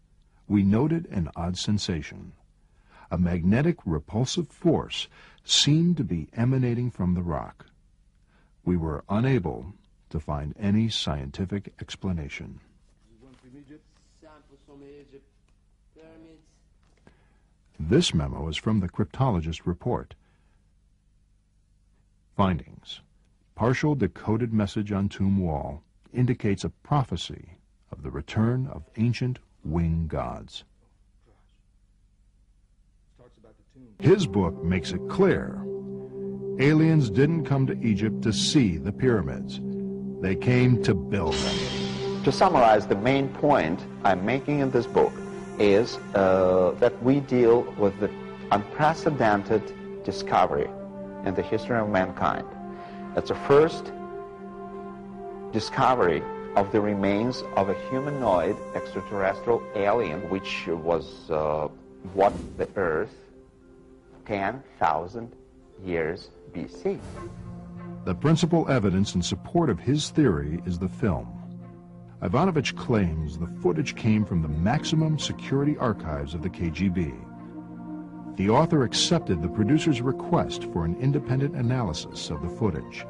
[0.50, 2.34] we noted an odd sensation.
[3.10, 5.08] A magnetic repulsive force
[5.46, 7.68] seemed to be emanating from the rock.
[8.66, 9.76] We were unable
[10.10, 12.60] to find any scientific explanation.
[13.08, 13.86] This is one from Egypt.
[14.20, 15.24] Samples from Egypt.
[15.96, 16.44] Pyramids.
[17.90, 20.16] This memo is from the cryptologist report.
[22.38, 23.02] Findings.
[23.56, 27.58] Partial decoded message on tomb wall indicates a prophecy
[27.92, 30.64] of the return of ancient wing gods.
[34.00, 35.62] His book makes it clear
[36.60, 39.60] aliens didn't come to Egypt to see the pyramids.
[40.22, 42.24] They came to build them.
[42.24, 45.12] To summarize, the main point I'm making in this book
[45.62, 48.10] is uh, that we deal with the
[48.52, 49.62] unprecedented
[50.04, 50.68] discovery
[51.26, 52.48] in the history of mankind.
[53.16, 53.92] It's the first
[55.52, 56.24] discovery
[56.56, 61.68] of the remains of a humanoid extraterrestrial alien, which was uh,
[62.14, 63.16] what the Earth
[64.26, 65.32] 10,000
[65.84, 67.00] years BC.
[68.06, 71.41] The principal evidence in support of his theory is the film.
[72.24, 77.16] Ivanovich claims the footage came from the maximum security archives of the KGB.
[78.36, 83.06] The author accepted the producer's request for an independent analysis of the footage.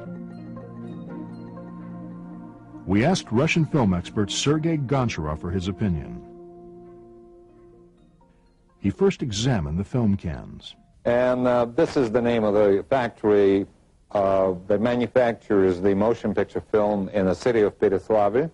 [2.85, 6.21] We asked Russian film expert Sergei Goncharov for his opinion.
[8.79, 10.75] He first examined the film cans.
[11.05, 13.67] And uh, this is the name of the factory
[14.11, 18.49] uh, that manufactures the motion picture film in the city of Pereslavl.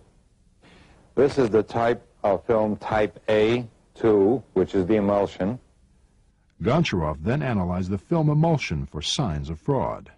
[1.17, 5.59] This is the type of film type A2, which is the emulsion.
[6.61, 10.11] Goncharov then analyzed the film emulsion for signs of fraud.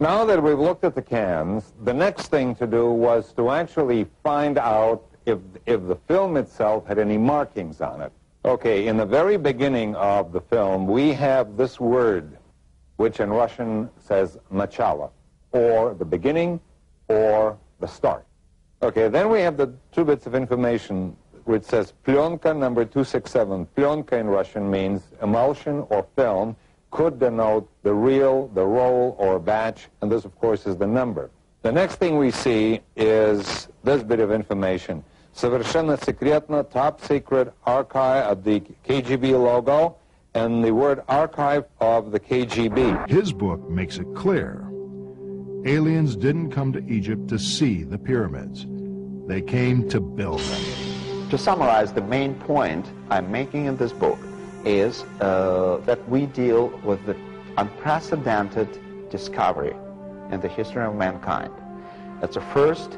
[0.00, 4.06] Now that we've looked at the cans, the next thing to do was to actually
[4.22, 8.12] find out if, if the film itself had any markings on it.
[8.44, 12.38] Okay, in the very beginning of the film, we have this word,
[12.96, 15.10] which in Russian says начало,
[15.52, 16.60] or the beginning,
[17.08, 18.26] or the start.
[18.82, 23.66] Okay, then we have the two bits of information which says plyonka number 267.
[23.76, 26.56] Plyonka in Russian means emulsion or film,
[26.90, 31.30] could denote the reel, the roll, or batch, and this, of course, is the number.
[31.62, 35.04] The next thing we see is this bit of information.
[35.34, 39.96] Совершенно секретно, top secret archive of the KGB logo
[40.34, 43.08] and the word archive of the KGB.
[43.08, 44.66] His book makes it clear
[45.65, 48.65] aliens didn't come to Egypt to see the pyramids.
[49.27, 51.29] They came to build them.
[51.29, 54.19] To summarize, the main point I'm making in this book
[54.65, 57.15] is uh, that we deal with the
[57.57, 59.75] unprecedented discovery
[60.31, 61.53] in the history of mankind.
[62.19, 62.97] That's the first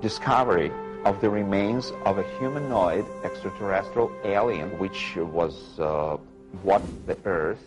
[0.00, 0.70] discovery
[1.04, 6.16] of the remains of a humanoid extraterrestrial alien which was uh,
[6.62, 7.62] what the Earth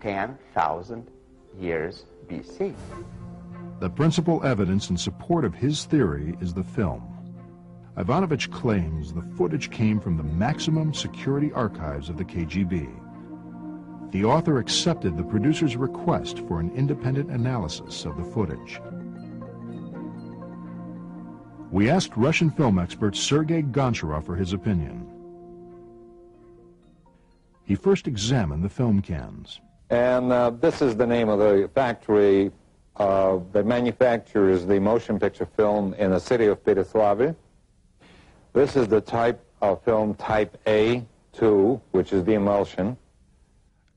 [0.00, 1.06] 10,000
[1.58, 2.04] years
[3.80, 7.02] The principal evidence in support of his theory is the film.
[7.96, 12.88] Ivanovich claims the footage came from the maximum security archives of the KGB.
[14.12, 18.80] The author accepted the producer's request for an independent analysis of the footage.
[21.70, 25.06] We asked Russian film expert Sergei Goncharov for his opinion.
[27.64, 29.60] He first examined the film cans.
[29.90, 32.52] And uh, this is the name of the factory
[32.96, 37.34] uh, that manufactures the motion picture film in the city of Pereslavl.
[38.52, 42.96] This is the type of film type A2, which is the emulsion.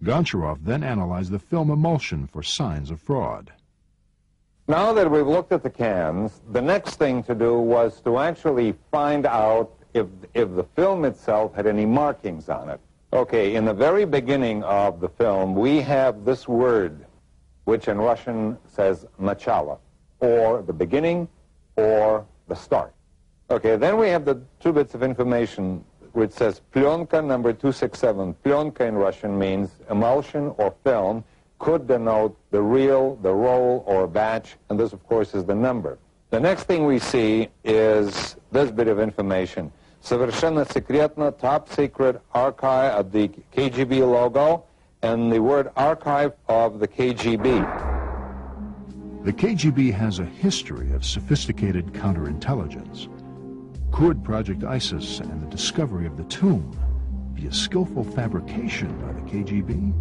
[0.04, 3.52] Goncharov then analyzed the film emulsion for signs of fraud.
[4.68, 8.74] Now that we've looked at the cans, the next thing to do was to actually
[8.92, 12.80] find out if, if the film itself had any markings on it.
[13.13, 17.07] Okay, in the very beginning of the film, we have this word,
[17.65, 19.79] which in Russian says начало,
[20.21, 21.27] or the beginning,
[21.77, 22.93] or the start.
[23.51, 25.83] Okay, then we have the two bits of information
[26.13, 28.35] which says plyonka number 267.
[28.45, 31.25] Plyonka in Russian means emulsion or film,
[31.59, 35.99] could denote the reel, the roll, or batch, and this, of course, is the number.
[36.31, 39.73] The next thing we see is this bit of information.
[40.03, 44.65] Совершенно секретно, top secret archive of the KGB logo
[45.03, 47.45] and the word archive of the KGB.
[49.25, 53.09] The KGB has a history of sophisticated counterintelligence.
[53.91, 56.71] Could Project ISIS and the discovery of the tomb
[57.35, 59.93] be a skillful fabrication by the KGB?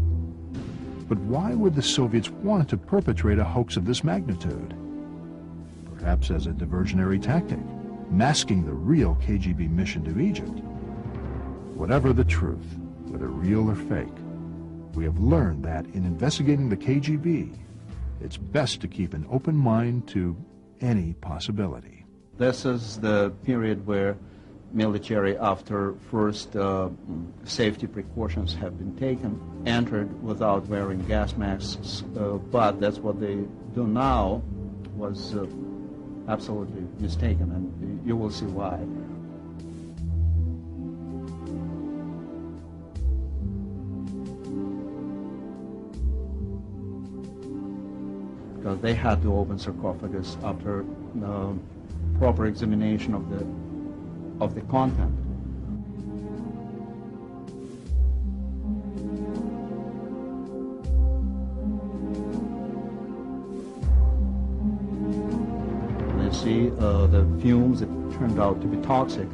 [1.08, 4.76] But why would the Soviets want to perpetrate a hoax of this magnitude?
[5.97, 7.60] Perhaps as a diversionary tactic,
[8.13, 10.61] masking the real KGB mission to Egypt.
[11.75, 14.15] Whatever the truth, whether real or fake,
[14.95, 17.57] we have learned that in investigating the KGB,
[18.21, 20.37] it's best to keep an open mind to
[20.81, 22.05] any possibility.
[22.37, 24.17] This is the period where
[24.73, 26.89] military, after first uh,
[27.45, 33.37] safety precautions have been taken, entered without wearing gas masks, uh, but that's what they
[33.75, 34.43] do now
[34.97, 35.47] was uh,
[36.29, 38.78] absolutely mistaken, and you will see why.
[48.57, 50.84] Because they had to open sarcophagus after
[51.24, 51.53] uh,
[52.18, 53.46] proper examination of the
[54.42, 55.22] of the content.
[66.43, 67.88] See uh, the fumes that
[68.18, 69.28] turned out to be toxic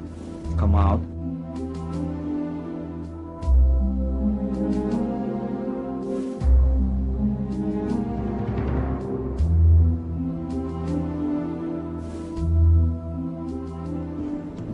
[0.58, 1.00] come out.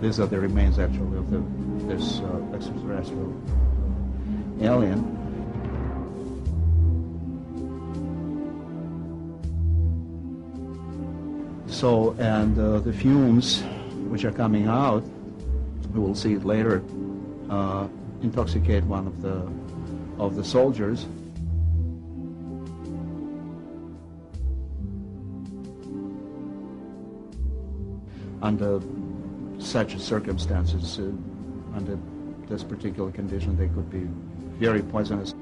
[0.01, 1.43] these are the remains actually of the,
[1.87, 3.33] this uh, extraterrestrial
[4.61, 5.24] alien.
[11.85, 13.63] So, and uh, the fumes
[14.09, 15.05] which are coming out,
[15.93, 16.83] we will see it later,
[17.51, 17.89] uh,
[18.23, 19.47] intoxicate one of the
[20.19, 21.05] of the soldiers.
[28.41, 28.81] Under
[29.59, 31.13] such circumstances, uh,
[31.77, 31.99] under
[32.49, 34.09] this particular condition, they could be
[34.59, 35.35] very poisonous.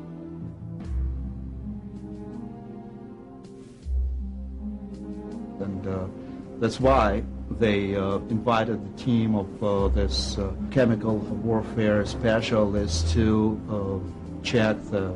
[6.63, 7.21] That's why
[7.59, 14.77] they uh, invited the team of uh, this uh, chemical warfare specialist to uh, check
[14.93, 15.13] the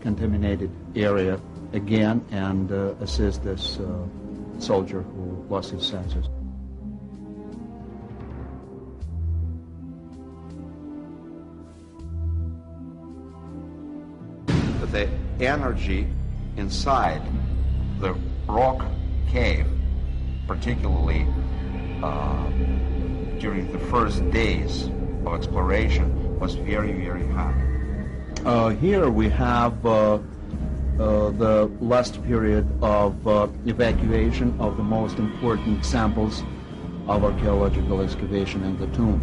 [0.00, 1.40] contaminated area
[1.72, 2.70] again and
[3.02, 3.80] assist this
[4.60, 6.28] soldier who lost his senses.
[14.92, 15.08] the
[15.40, 16.06] energy
[16.56, 17.20] inside
[17.98, 18.14] the
[18.46, 18.86] rock
[19.28, 19.66] cave,
[20.46, 21.26] particularly
[22.02, 22.48] uh,
[23.38, 24.88] during the first days
[25.24, 27.54] of exploration, was very, very high.
[28.44, 30.18] Uh, here we have uh,
[30.98, 36.42] uh the last period of uh, evacuation of the most important samples
[37.08, 39.20] of archaeological excavation in the tomb.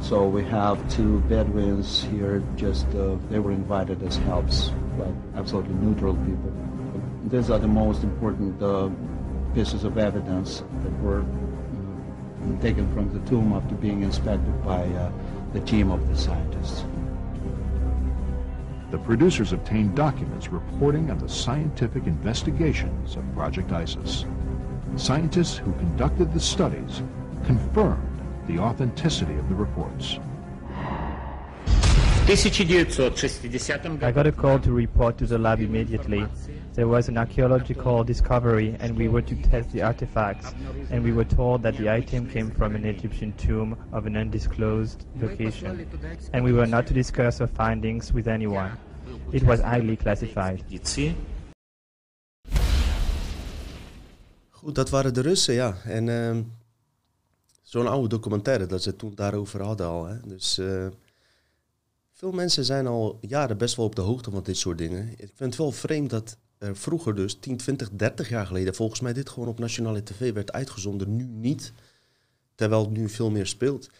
[0.00, 5.74] So we have two Bedouins here, just uh, they were invited as helps, like absolutely
[5.74, 6.52] neutral people.
[7.26, 8.60] these are the most important
[9.54, 15.10] pieces of evidence that were uh, taken from the tomb after being inspected by uh,
[15.52, 16.84] the team of the scientists.
[18.90, 24.24] The producers obtained documents reporting on the scientific investigations of Project ISIS.
[24.96, 27.02] Scientists who conducted the studies
[27.44, 30.18] confirmed the authenticity of the reports.
[34.02, 36.26] I got a call to report to the lab immediately.
[36.74, 40.54] There was an archaeological discovery and we were to test the artifacts
[40.90, 45.04] and we were told that the item came from an Egyptian tomb of an undisclosed
[45.20, 45.86] location
[46.32, 48.72] and we were not to discuss our findings with anyone.
[49.32, 50.64] It was highly classified.
[54.50, 55.76] Goed, dat waren de Russen, ja.
[55.84, 56.36] En uh,
[57.62, 60.06] zo'n oude documentaire dat ze toen daarover hadden al.
[60.06, 60.16] Hè.
[60.26, 60.86] Dus uh,
[62.12, 65.08] veel mensen zijn al jaren best wel op de hoogte van dit soort dingen.
[65.10, 66.36] Ik vind het wel vreemd dat
[66.72, 70.52] vroeger dus, 10, 20, 30 jaar geleden, volgens mij dit gewoon op nationale tv werd
[70.52, 71.72] uitgezonden, nu niet.
[72.54, 73.90] Terwijl het nu veel meer speelt.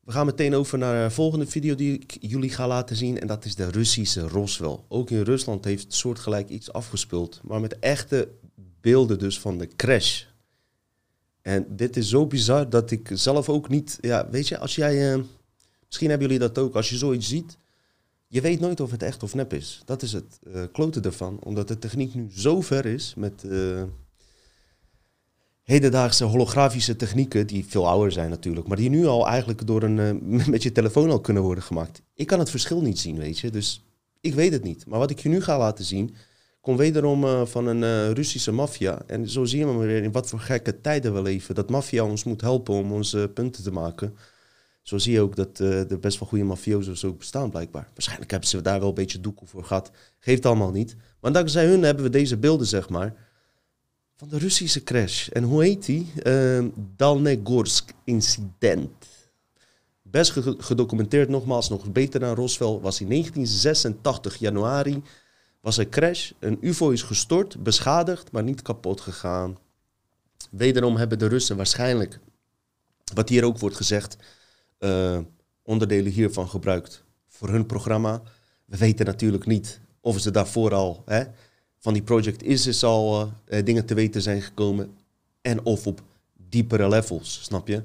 [0.00, 3.20] We gaan meteen over naar de volgende video die ik jullie ga laten zien.
[3.20, 4.78] En dat is de Russische Roswell.
[4.88, 7.40] Ook in Rusland heeft soortgelijk iets afgespeeld.
[7.44, 8.28] Maar met echte
[8.80, 10.24] beelden dus van de crash.
[11.42, 13.98] En dit is zo bizar dat ik zelf ook niet...
[14.00, 15.14] Ja, weet je, als jij...
[15.14, 15.22] Uh,
[15.86, 16.74] misschien hebben jullie dat ook.
[16.74, 17.58] Als je zoiets ziet,
[18.32, 19.82] je weet nooit of het echt of nep is.
[19.84, 21.38] Dat is het uh, klote ervan.
[21.42, 23.42] Omdat de techniek nu zo ver is met...
[23.46, 23.82] Uh,
[25.62, 30.22] hedendaagse holografische technieken, die veel ouder zijn natuurlijk, maar die nu al eigenlijk door een,
[30.30, 32.02] uh, met je telefoon al kunnen worden gemaakt.
[32.14, 33.84] Ik kan het verschil niet zien, weet je, dus
[34.20, 34.86] ik weet het niet.
[34.86, 36.14] Maar wat ik je nu ga laten zien,
[36.60, 39.02] komt wederom van een Russische maffia.
[39.06, 41.54] En zo zien we maar weer in wat voor gekke tijden we leven.
[41.54, 44.14] Dat maffia ons moet helpen om onze punten te maken.
[44.82, 47.88] Zo zie je ook dat er best wel goede mafioso's ook bestaan blijkbaar.
[47.92, 49.90] Waarschijnlijk hebben ze daar wel een beetje doekoe voor gehad.
[50.18, 50.96] Geeft allemaal niet.
[51.20, 53.14] Maar dankzij hun hebben we deze beelden, zeg maar
[54.16, 55.28] van de Russische crash.
[55.28, 56.12] En hoe heet die?
[56.22, 56.64] Uh,
[56.96, 58.90] Dalnegorsk incident.
[60.02, 65.02] Best gedocumenteerd nogmaals, nog beter dan Roswell, was in 1986 januari
[65.60, 66.30] was een crash.
[66.38, 69.58] Een ufo is gestort, beschadigd, maar niet kapot gegaan.
[70.50, 72.18] Wederom hebben de Russen waarschijnlijk,
[73.14, 74.16] wat hier ook wordt gezegd,
[74.84, 75.18] uh,
[75.62, 78.22] onderdelen hiervan gebruikt voor hun programma.
[78.64, 81.24] We weten natuurlijk niet of ze daarvoor al hè,
[81.78, 84.90] van die Project ISIS al uh, dingen te weten zijn gekomen.
[85.40, 86.02] En of op
[86.48, 87.82] diepere levels, snap je?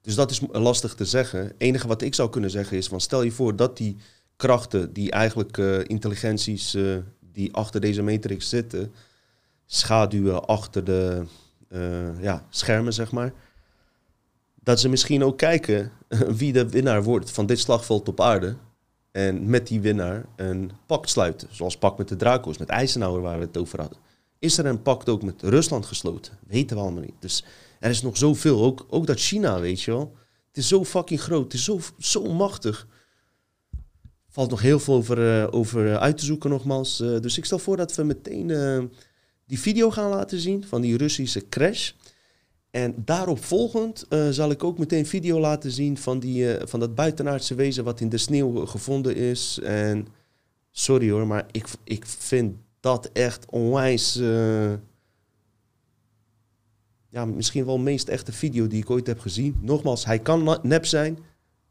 [0.00, 1.42] Dus dat is lastig te zeggen.
[1.42, 3.96] Het enige wat ik zou kunnen zeggen is van stel je voor dat die
[4.36, 6.76] krachten, die eigenlijk intelligenties
[7.32, 8.92] die achter deze matrix zitten,
[9.66, 11.24] schaduwen achter de
[12.20, 13.32] ja, schermen, zeg maar.
[14.62, 15.92] Dat ze misschien ook kijken
[16.38, 18.56] wie de winnaar wordt van dit slagveld op aarde.
[19.10, 21.48] En met die winnaar een pact sluiten.
[21.50, 23.98] Zoals pact met de Draco's, met Eisenhower waar we het over hadden.
[24.38, 26.38] Is er een pact ook met Rusland gesloten?
[26.46, 27.14] Weten we allemaal niet.
[27.18, 27.44] Dus
[27.80, 28.62] er is nog zoveel.
[28.62, 30.16] Ook, ook dat China, weet je wel.
[30.48, 31.44] Het is zo fucking groot.
[31.44, 32.86] Het is zo, zo machtig.
[34.28, 37.00] Valt nog heel veel over, uh, over uit te zoeken nogmaals.
[37.00, 38.48] Uh, dus ik stel voor dat we meteen
[39.46, 41.92] die video gaan laten zien van die Russische crash.
[42.70, 46.80] En daarop volgend uh, zal ik ook meteen video laten zien van, die, uh, van
[46.80, 49.58] dat buitenaardse wezen wat in de sneeuw gevonden is.
[49.62, 50.06] En
[50.70, 54.14] sorry hoor, maar ik, ik vind dat echt onwijs.
[57.08, 59.56] Ja, misschien wel de meest echte video die ik ooit heb gezien.
[59.60, 61.18] Nogmaals, hij kan nep zijn.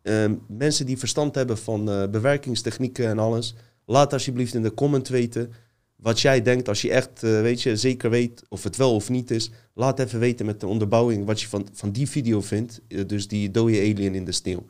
[0.01, 5.53] Ehm, mensen die verstand hebben van bewerkingstechnieken en alles, laat alsjeblieft in de comment weten
[6.01, 9.09] wat jij denkt, als je echt uh, weet je, zeker weet of het wel of
[9.09, 12.81] niet is, laat even weten met de onderbouwing wat je van, van die video vindt.
[12.87, 14.65] Uh, dus die dode alien in de sneeuw.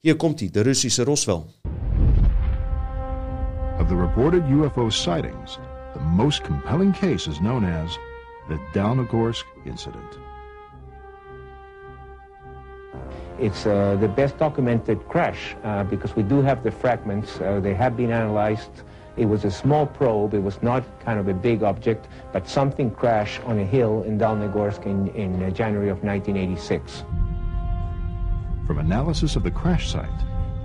[0.00, 1.42] Hier komt hij, de Russische Roswell.
[3.80, 5.58] Of the reported UFO sightings,
[5.92, 7.98] the most compelling case is known as
[8.48, 10.18] the Dalnogorsk incident.
[13.38, 17.40] It's uh, the best documented crash uh, because we do have the fragments.
[17.40, 18.82] Uh, they have been analyzed.
[19.16, 20.34] It was a small probe.
[20.34, 24.18] It was not kind of a big object, but something crashed on a hill in
[24.18, 27.04] Dalnegorsk in, in uh, January of 1986.
[28.66, 30.08] From analysis of the crash site,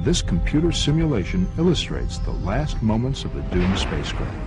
[0.02, 4.38] this computer simulation illustrates the last moments of the doomed spacecraft.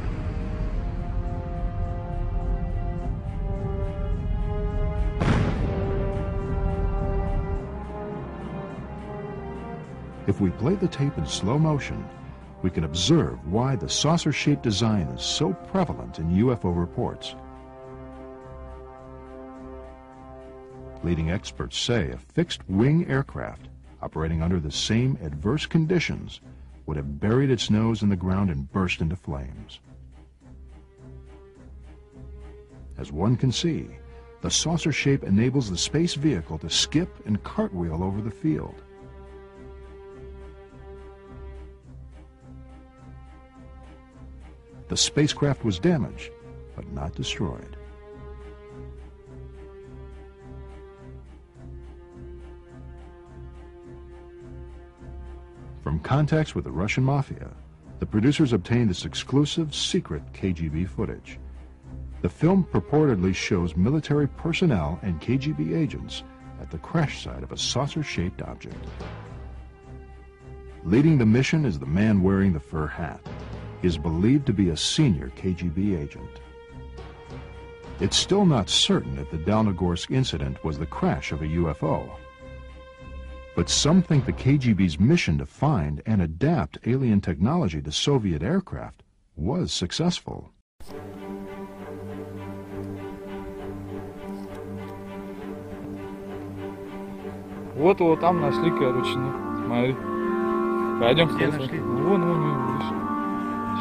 [10.29, 12.07] If we play the tape in slow motion,
[12.63, 17.35] we can observe why the saucer-shaped design is so prevalent in UFO reports.
[21.05, 23.69] Leading experts say a fixed-wing aircraft
[24.03, 26.41] operating under the same adverse conditions
[26.87, 29.81] would have buried its nose in the ground and burst into flames.
[32.97, 33.89] As one can see,
[34.41, 38.83] the saucer shape enables the space vehicle to skip and cartwheel over the field.
[44.89, 46.31] The spacecraft was damaged,
[46.75, 47.77] but not destroyed.
[55.83, 57.51] From contacts with the Russian mafia,
[57.99, 61.39] the producers obtained this exclusive, secret KGB footage.
[62.23, 66.23] The film purportedly shows military personnel and KGB agents
[66.61, 68.85] at the crash site of a saucer-shaped object.
[70.85, 73.21] Leading the mission is the man wearing the fur hat
[73.82, 76.40] He is believed to be a senior KGB agent.
[78.00, 82.10] It's still not certain if the Dalnogorsk incident was the crash of a UFO.
[83.56, 89.04] But some think the KGB's mission to find and adapt alien technology to Soviet aircraft
[89.36, 90.52] was successful.
[97.76, 99.96] Вот его там нашли, короче, ну, смотри.
[101.00, 101.58] Пойдем Где кто-то.
[101.58, 101.80] нашли?
[101.80, 103.07] Вон, вон, вон, видишь.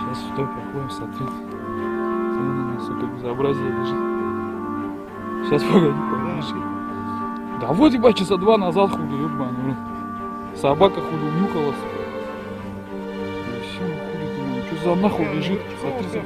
[0.08, 1.26] Сейчас в топе ходим, смотри.
[1.26, 4.02] На сука, безобразие лежит.
[5.46, 6.62] Сейчас, погоди, погоди.
[7.60, 9.76] Да вот, ебать, часа два назад хули, ебаный.
[10.56, 11.98] Собака хули унюхала, сука.
[13.52, 15.62] Вообще, ну, хули, думаю, что за нахуй лежит?
[15.82, 16.22] Смотри, за...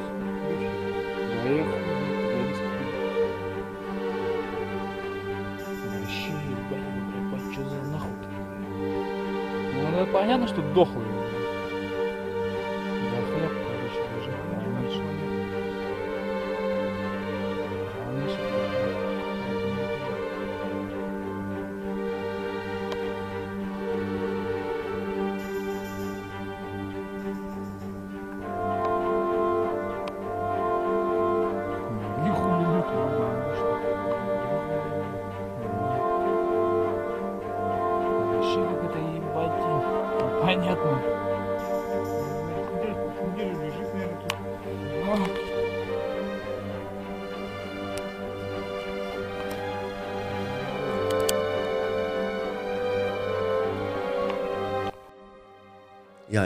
[1.43, 1.81] Да я хуй.
[5.89, 8.27] Вообще, ебать, за нахуй-то?
[9.73, 11.05] Ну, это понятно, что дохлый.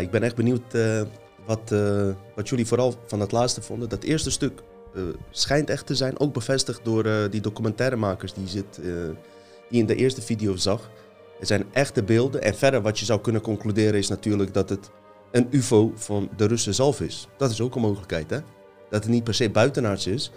[0.05, 1.01] Ik ben echt benieuwd eh,
[1.45, 3.89] wat, eh, wat jullie vooral van het laatste vonden.
[3.89, 4.63] Dat eerste stuk
[4.95, 8.63] eh, schijnt echt te zijn, ook bevestigd door die documentairemakers die,
[9.69, 10.89] in de eerste video zag.
[11.39, 12.41] Er zijn echte beelden.
[12.41, 14.89] En verder wat je zou kunnen concluderen is natuurlijk dat het
[15.31, 17.27] een UFO van de Russen zelf is.
[17.37, 18.39] Dat is ook een mogelijkheid, hè?
[18.89, 20.31] Dat het niet per se buitenaards is.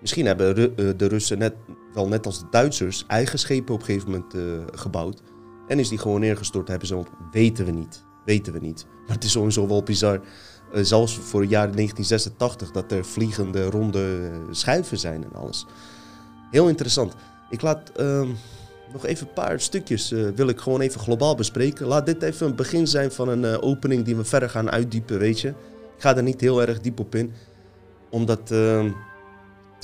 [0.00, 0.54] Misschien hebben
[0.96, 1.54] de Russen net,
[1.94, 4.34] wel net als de Duitsers eigen schepen op een gegeven moment
[4.80, 5.22] gebouwd.
[5.66, 7.02] En is die gewoon neergestort, hebben ze.
[7.30, 8.04] Weten we niet.
[8.24, 8.86] Weten we niet.
[9.06, 10.20] Maar het is sowieso wel bizar.
[10.72, 15.66] eh, zelfs voor het jaar 1986 dat er vliegende ronde eh, schuiven zijn en alles.
[16.50, 17.14] Heel interessant.
[17.50, 18.28] Ik laat ehm,
[18.92, 21.86] nog even een paar stukjes eh, wil ik gewoon even globaal bespreken.
[21.86, 25.40] Laat dit even een begin zijn van een opening die we verder gaan uitdiepen, weet
[25.40, 25.48] je.
[25.96, 27.32] Ik ga er niet heel erg diep op in.
[28.10, 28.90] Omdat, ehm,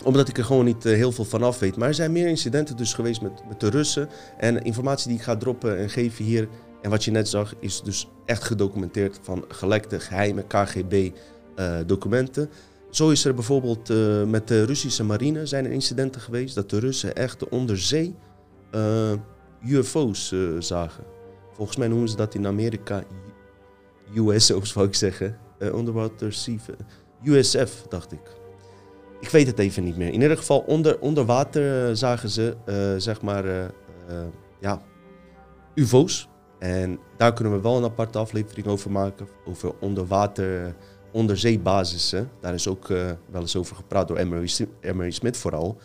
[0.05, 1.77] omdat ik er gewoon niet heel veel van af weet.
[1.77, 4.09] Maar er zijn meer incidenten dus geweest met, met de Russen.
[4.37, 6.49] En informatie die ik ga droppen en geven hier.
[6.83, 12.51] En wat je net zag is dus echt gedocumenteerd van gelekte geheime KGB-documenten.
[12.91, 16.79] Zo is er bijvoorbeeld eh, met de Russische marine zijn er incidenten geweest dat de
[16.79, 18.15] Russen echt de onderzee
[18.71, 19.13] eh,
[19.67, 21.05] UFO's eh, zagen.
[21.53, 23.05] Volgens mij noemen ze dat in Amerika
[24.15, 25.39] USO's, wou ik zeggen.
[25.59, 26.57] Eh, underwater sea...
[27.25, 28.37] USF, dacht ik.
[29.21, 30.13] Ik weet het even niet meer.
[30.13, 33.71] In ieder geval, onder, onder water eh, zagen ze, eh, zeg maar, eh, eh,
[34.61, 34.83] ja,
[35.75, 36.29] UFO's.
[36.59, 39.29] En daar kunnen we wel een aparte aflevering over maken.
[39.47, 40.75] Over onderwater,
[41.13, 42.31] onderzeebasissen.
[42.41, 44.17] Daar is ook eh, wel eens over gepraat door
[44.81, 45.81] Emery, Smith vooral.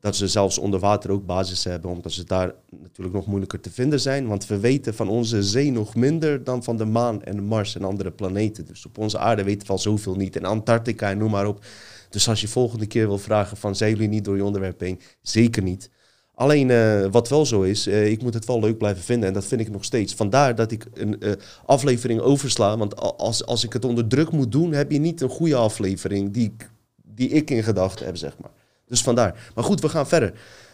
[0.00, 3.70] Dat ze zelfs onder water ook basissen hebben, omdat ze daar natuurlijk nog moeilijker te
[3.70, 4.26] vinden zijn.
[4.26, 7.84] Want we weten van onze zee nog minder dan van de maan en Mars en
[7.84, 8.66] andere planeten.
[8.66, 10.36] Dus op onze aarde weten we al zoveel niet.
[10.36, 11.64] En Antarctica en noem maar op.
[12.10, 15.00] Dus als je volgende keer wil vragen van zijn jullie niet door je onderwerp heen?
[15.22, 15.90] Zeker niet.
[16.38, 19.34] Alleen eh, wat wel zo is, eh, ik moet het wel leuk blijven vinden en
[19.34, 20.14] dat vind ik nog steeds.
[20.14, 21.32] Vandaar dat ik een eh,
[21.66, 25.28] aflevering oversla, want als, als ik het onder druk moet doen, heb je niet een
[25.28, 26.70] goede aflevering die, ik-
[27.04, 28.50] die ik in gedachten heb, zeg maar.
[28.86, 29.50] Dus vandaar.
[29.54, 30.32] Maar goed, we gaan verder.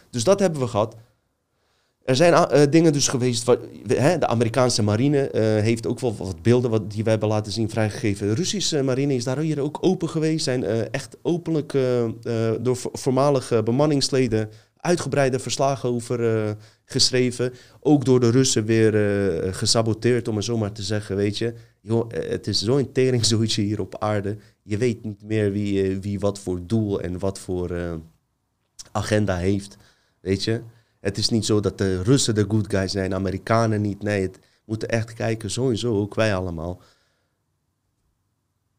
[0.09, 0.95] Dus dat hebben we gehad.
[2.05, 5.29] Er zijn dingen dus geweest, wat, hè, de Amerikaanse marine
[5.63, 8.27] heeft ook wel wat beelden wat, die we hebben laten zien vrijgegeven.
[8.27, 11.71] De Russische marine is daar hier ook open geweest, zijn echt openlijk
[12.61, 14.49] door vo- voormalige bemanningsleden
[14.83, 16.51] uitgebreide verslagen over eh,
[16.85, 17.53] geschreven.
[17.79, 21.53] Ook door de Russen weer eh, gesaboteerd, om het zo maar te zeggen, weet je.
[21.81, 24.37] Joh, eh, het is zo'n teringzootje hier op aarde.
[24.63, 27.99] Je weet niet meer wie, wie wat voor doel en wat voor...
[28.91, 29.77] agenda heeft.
[30.19, 30.61] Weet je?
[30.99, 34.01] Het is niet zo dat de Russen de good guys zijn, Amerikanen niet.
[34.03, 36.81] Nee, het, moeten echt kijken, sowieso, ook wij allemaal,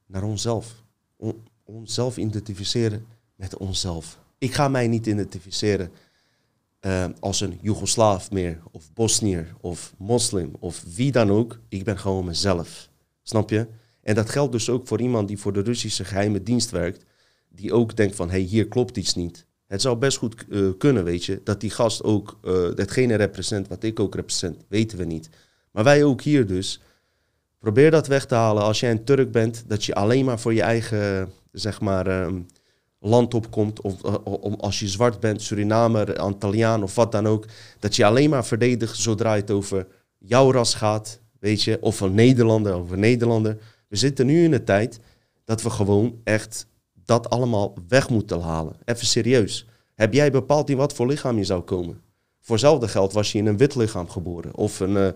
[0.07, 0.83] naar onszelf.
[1.17, 4.24] On, onszelf identificeren met onszelf.
[4.45, 5.91] Ik ga mij niet identificeren
[6.81, 11.59] uh, als een Joegoslaaf meer, of Bosnier, of moslim, of wie dan ook.
[11.69, 12.91] Ik ben gewoon mezelf.
[13.23, 13.67] Snap je?
[14.03, 17.05] En dat geldt dus ook voor iemand die voor de Russische geheime dienst werkt,
[17.49, 19.47] die ook denkt van, hé, hey, hier klopt iets niet.
[19.67, 23.69] Het zou best goed uh, kunnen, weet je, dat die gast ook uh, hetgene represent
[23.69, 25.29] wat ik ook represent, weten we niet.
[25.71, 26.81] Maar wij ook hier dus.
[27.59, 30.55] Probeer dat weg te halen als jij een Turk bent, dat je alleen maar voor
[30.55, 32.47] je eigen, zeg maar, um,
[33.05, 33.81] land opkomt.
[33.81, 37.47] Of om, als je zwart bent, Surinamer, Antilliaan of wat dan ook.
[37.79, 39.87] Dat je alleen maar verdedigt zodra het over
[40.19, 41.21] jouw ras gaat.
[41.39, 43.59] Weet je, of een Nederlander of een Nederlander.
[43.89, 45.01] We zitten nu in een tijd
[45.45, 46.67] dat we gewoon echt
[47.05, 48.77] dat allemaal weg moeten halen.
[48.85, 49.67] Even serieus.
[49.95, 52.01] Heb jij bepaald in wat voor lichaam je zou komen?
[52.41, 54.55] Voor hetzelfde geld was je in een wit lichaam geboren.
[54.55, 55.09] Of een, uh,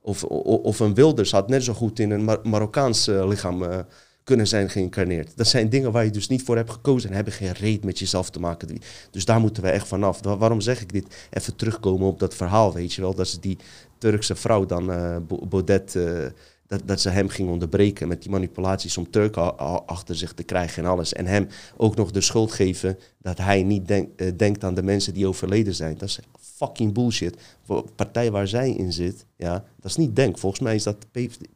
[0.00, 3.84] of, of, of, een Wilders had net zo goed in een Mar Marokkaans uh, lichaam
[4.26, 5.36] kunnen zijn geïncarneerd.
[5.36, 7.98] Dat zijn dingen waar je dus niet voor hebt gekozen en hebben geen reet met
[7.98, 8.78] jezelf te maken.
[9.10, 10.20] Dus daar moeten we echt vanaf.
[10.22, 11.28] Waarom zeg ik dit?
[11.30, 13.14] Even terugkomen op dat verhaal, weet je wel.
[13.14, 13.58] Dat ze die
[13.98, 15.16] Turkse vrouw dan, uh,
[15.48, 16.26] Baudet, uh,
[16.66, 20.84] dat, dat ze hem ging onderbreken met die manipulaties om Turken achter zich te krijgen
[20.84, 21.12] en alles.
[21.12, 24.04] En hem ook nog de schuld geven dat hij niet uh,
[24.36, 25.98] denkt aan de mensen die overleden zijn.
[25.98, 27.36] Dat is fucking bullshit.
[27.62, 30.38] Voor partij waar zij in zit, ja, dat is niet denk.
[30.38, 31.06] Volgens mij is dat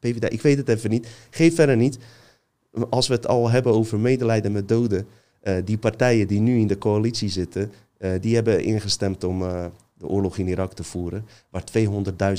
[0.00, 0.28] PvdA.
[0.28, 1.08] Ik weet het even niet.
[1.30, 1.98] Geef verder niet
[2.90, 5.06] als we het al hebben over medelijden met doden,
[5.42, 9.66] uh, die partijen die nu in de coalitie zitten, uh, die hebben ingestemd om uh,
[9.94, 11.64] de oorlog in Irak te voeren, waar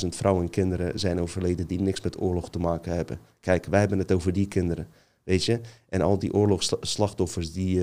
[0.03, 3.19] 200.000 vrouwen en kinderen zijn overleden die niks met oorlog te maken hebben.
[3.39, 4.87] Kijk, wij hebben het over die kinderen,
[5.23, 5.59] weet je?
[5.89, 7.81] En al die oorlogsslachtoffers die,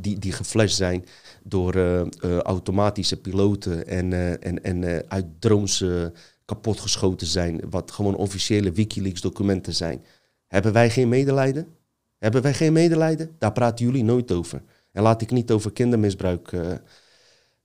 [0.00, 1.04] die, die geflasht zijn
[1.42, 1.74] door
[2.42, 5.84] automatische piloten en, en, en uit drones
[6.44, 10.04] kapotgeschoten zijn, wat gewoon officiële Wikileaks documenten zijn.
[10.46, 11.66] Hebben wij geen medelijden?
[12.18, 13.34] Hebben wij geen medelijden?
[13.38, 14.62] Daar praten jullie nooit over.
[14.92, 16.70] En laat ik niet over kindermisbruik uh,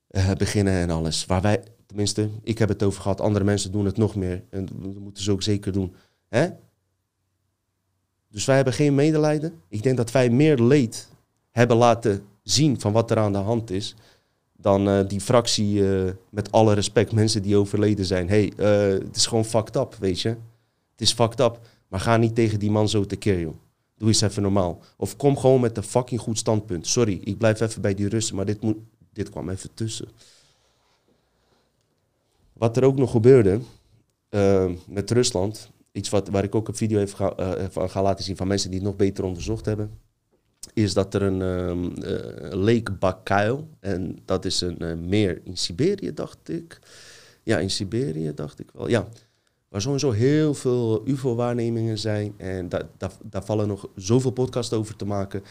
[0.09, 1.25] uh, beginnen en alles.
[1.25, 4.43] Waar wij, tenminste, ik heb het over gehad, andere mensen doen het nog meer.
[4.49, 5.95] En dat moeten ze ook zeker doen.
[6.27, 6.49] Hè?
[8.29, 9.61] Dus wij hebben geen medelijden.
[9.67, 11.09] Ik denk dat wij meer leed
[11.51, 13.95] hebben laten zien van wat er aan de hand is.
[14.57, 15.83] Dan uh, die fractie,
[16.29, 18.29] met alle respect, mensen die overleden zijn.
[18.29, 20.29] hey, het is gewoon fucked up, weet je.
[20.91, 21.59] Het is fucked up.
[21.91, 23.55] Maar ga niet tegen die man zo tekeer, joh.
[23.97, 24.81] Doe eens even normaal.
[24.97, 26.87] Of kom gewoon met een fucking goed standpunt.
[26.87, 28.77] Sorry, ik blijf even bij die Russen, maar dit, moet,
[29.13, 30.07] dit kwam even tussen.
[32.53, 33.59] Wat er ook nog gebeurde
[34.29, 38.23] uh, met Rusland, iets wat, waar ik ook een video even uh, van ga laten
[38.23, 39.91] zien van mensen die het nog beter onderzocht hebben,
[40.73, 41.93] is dat er een um,
[42.63, 46.79] Lake Baikal, en dat is een meer in Siberië, dacht ik.
[47.43, 48.89] Ja, in Siberië, dacht ik wel.
[48.89, 49.07] Ja,
[49.71, 52.33] waar sowieso heel veel UFO-waarnemingen zijn.
[52.37, 55.43] En daar, daar, daar vallen nog zoveel podcasts over te maken.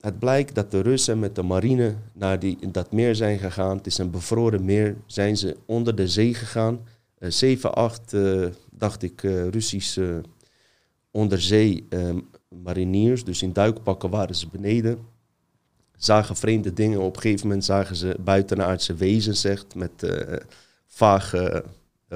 [0.00, 3.76] Het blijkt dat de Russen met de marine naar die, dat meer zijn gegaan.
[3.76, 4.96] Het is een bevroren meer.
[5.06, 6.80] Zijn ze onder de zee gegaan.
[7.18, 10.22] Uh, 7, 8, uh, dacht ik, uh, Russische
[11.10, 11.88] onderzee
[12.48, 13.24] mariniers.
[13.24, 14.98] Dus in duikpakken waren ze beneden.
[15.96, 17.00] Zagen vreemde dingen.
[17.00, 19.90] Op een gegeven moment zagen ze buitenaardse wezens, zegt, met
[20.86, 21.64] vage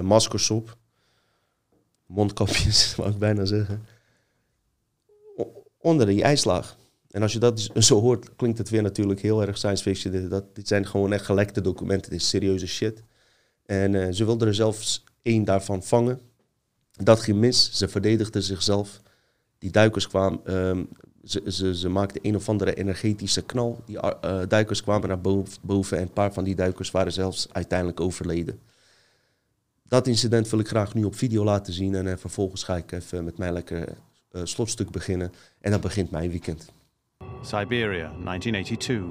[0.02, 0.76] maskers op.
[2.06, 3.86] Mondkapjes, wou ik bijna zeggen.
[5.78, 6.76] onder die ijslaag.
[7.10, 10.28] En als je dat zo hoort, klinkt het weer natuurlijk heel erg science fiction.
[10.28, 13.02] Dat, dit zijn gewoon echt gelekte documenten, dit is serieuze shit.
[13.66, 16.20] En uh, ze wilden er zelfs één daarvan vangen.
[16.92, 19.00] Dat ging mis, ze verdedigden zichzelf.
[19.58, 20.88] Die duikers kwamen, um,
[21.24, 23.82] ze, ze, ze maakten een of andere energetische knal.
[23.86, 27.48] Die uh, duikers kwamen naar boven, boven en een paar van die duikers waren zelfs
[27.52, 28.60] uiteindelijk overleden
[29.94, 31.94] dat incident wil ik graag nu op video laten zien.
[31.94, 33.88] En uh, vervolgens ga ik even met mijn lekker
[34.32, 35.32] uh, slotstuk beginnen.
[35.60, 36.72] En dan begint mijn weekend.
[37.42, 39.02] Siberia, 1982.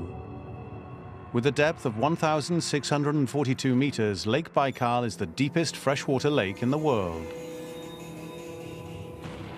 [1.32, 6.80] With a depth of 1,642 meters, Lake Baikal is the deepest freshwater lake in the
[6.80, 7.26] world.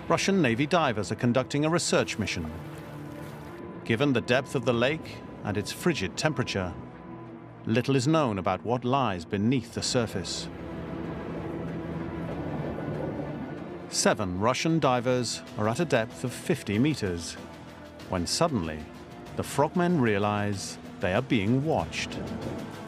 [0.08, 2.44] Russian Navy divers are conducting a research mission.
[3.84, 5.10] Given the depth of the lake
[5.44, 6.72] and its frigid temperature,
[7.64, 10.48] little is known about what lies beneath the surface.
[13.90, 17.34] Seven Russian divers are at a depth of 50 meters,
[18.08, 18.78] when suddenly
[19.36, 22.18] the frogmen realize they are being watched.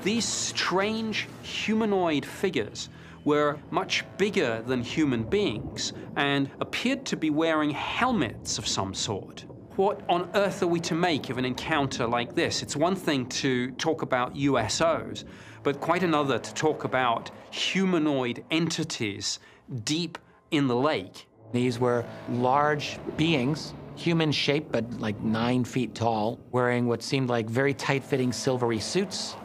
[0.02, 2.88] These strange humanoid figures
[3.24, 9.44] were much bigger than human beings and appeared to be wearing helmets of some sort.
[9.76, 12.62] what on earth are we to make of an encounter like this?
[12.62, 15.24] It's one thing to talk about USOs,
[15.62, 19.38] but quite another to talk about humanoid entities
[19.84, 20.18] deep
[20.50, 21.26] in the lake.
[21.52, 27.48] These were large beings, human shaped but like nine feet tall, wearing what seemed like
[27.48, 29.36] very tight fitting silvery suits.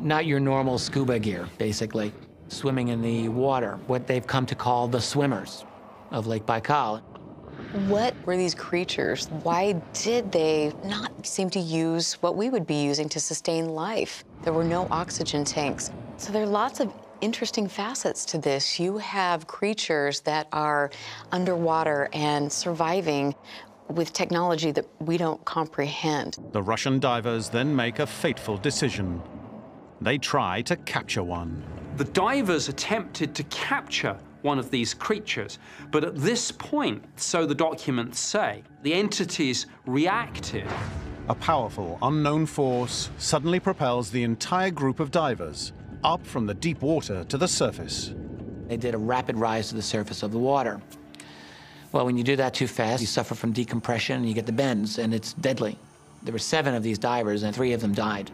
[0.00, 2.12] Not your normal scuba gear, basically.
[2.48, 5.64] Swimming in the water, what they've come to call the swimmers
[6.10, 7.02] of Lake Baikal.
[7.88, 9.26] What were these creatures?
[9.42, 14.24] Why did they not seem to use what we would be using to sustain life?
[14.42, 15.90] There were no oxygen tanks.
[16.16, 18.78] So there are lots of interesting facets to this.
[18.78, 20.90] You have creatures that are
[21.32, 23.34] underwater and surviving
[23.88, 26.36] with technology that we don't comprehend.
[26.52, 29.22] The Russian divers then make a fateful decision.
[30.00, 31.64] They try to capture one.
[31.96, 35.58] The divers attempted to capture one of these creatures.
[35.90, 40.66] But at this point, so the documents say, the entities reacted.
[41.28, 45.72] A powerful, unknown force suddenly propels the entire group of divers
[46.04, 48.14] up from the deep water to the surface.
[48.68, 50.80] They did a rapid rise to the surface of the water.
[51.92, 54.52] Well, when you do that too fast, you suffer from decompression and you get the
[54.52, 55.78] bends, and it's deadly.
[56.22, 58.30] There were seven of these divers, and three of them died.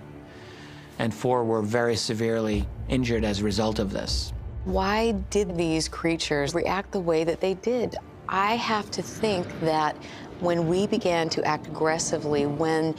[0.99, 4.33] And four were very severely injured as a result of this.
[4.65, 7.97] Why did these creatures react the way that they did?
[8.29, 9.97] I have to think that
[10.41, 12.95] when we began to act aggressively, when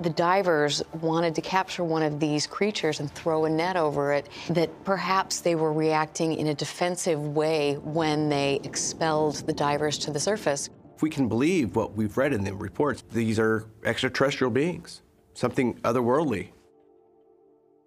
[0.00, 4.28] the divers wanted to capture one of these creatures and throw a net over it,
[4.50, 10.10] that perhaps they were reacting in a defensive way when they expelled the divers to
[10.10, 10.68] the surface.
[10.96, 15.02] If we can believe what we've read in the reports, these are extraterrestrial beings,
[15.34, 16.50] something otherworldly.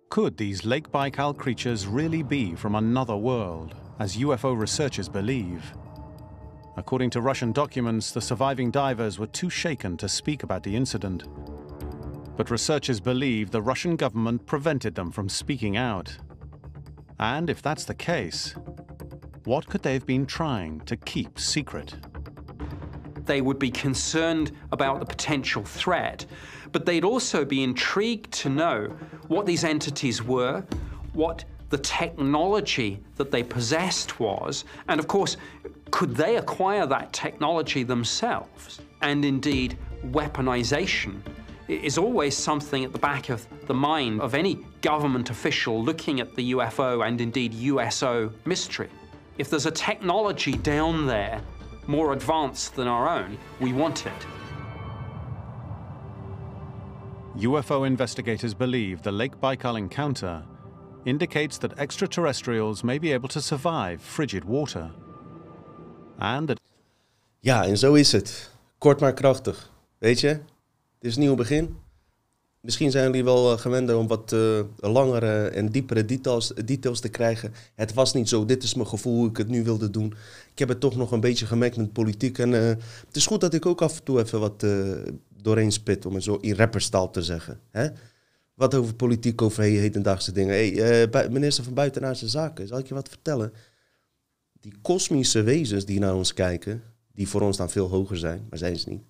[0.09, 5.73] Could these Lake Baikal creatures really be from another world, as UFO researchers believe?
[6.77, 11.23] According to Russian documents, the surviving divers were too shaken to speak about the incident.
[12.37, 16.15] But researchers believe the Russian government prevented them from speaking out.
[17.19, 18.53] And if that's the case,
[19.43, 21.95] what could they have been trying to keep secret?
[23.25, 26.27] They would be concerned about the potential threat,
[26.71, 28.95] but they'd also be intrigued to know
[29.27, 30.63] what these entities were,
[31.13, 35.37] what the technology that they possessed was, and of course,
[35.89, 38.79] could they acquire that technology themselves?
[39.01, 41.21] And indeed, weaponization
[41.67, 46.35] is always something at the back of the mind of any government official looking at
[46.35, 48.89] the UFO and indeed USO mystery.
[49.37, 51.41] If there's a technology down there
[51.85, 54.27] more advanced than our own, we want it.
[57.37, 60.43] UFO investigators believe the Lake Baikal encounter
[61.05, 64.91] indicates that extraterrestrials may be able to survive frigid water.
[66.19, 66.59] And that...
[67.39, 68.51] Ja, en zo is het.
[68.77, 69.71] Kort maar krachtig.
[69.97, 70.39] Weet je,
[70.97, 71.75] het is een nieuw begin.
[72.61, 77.09] Misschien zijn jullie wel eh, gewend om wat uh, langere en diepere details, details te
[77.09, 77.53] krijgen.
[77.75, 80.13] Het was niet zo, dit is mijn gevoel hoe ik het nu wilde doen.
[80.51, 82.37] Ik heb het toch nog een beetje gemengd met politiek.
[82.37, 82.67] En uh,
[83.07, 84.65] het is goed dat ik ook af en toe even wat
[85.41, 87.59] doorheen spit, om het zo in rapperstaal te zeggen.
[87.71, 87.87] Hè?
[88.53, 90.53] Wat over politiek, over hedendaagse dingen.
[90.53, 93.53] Hey, minister van Buitenlandse Zaken, zal ik je wat vertellen?
[94.59, 96.83] Die kosmische wezens die naar ons kijken,
[97.13, 99.03] die voor ons dan veel hoger zijn, maar zijn ze niet.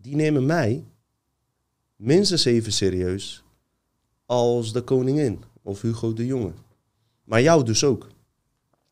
[0.00, 0.84] Die nemen mij
[1.96, 3.42] minstens even serieus
[4.26, 6.52] als de koningin of Hugo de Jonge.
[7.24, 8.08] Maar jou dus ook.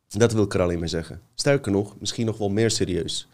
[0.07, 1.21] Dat wil ik er alleen maar zeggen.
[1.33, 3.27] Sterker nog, misschien nog wel meer serieus.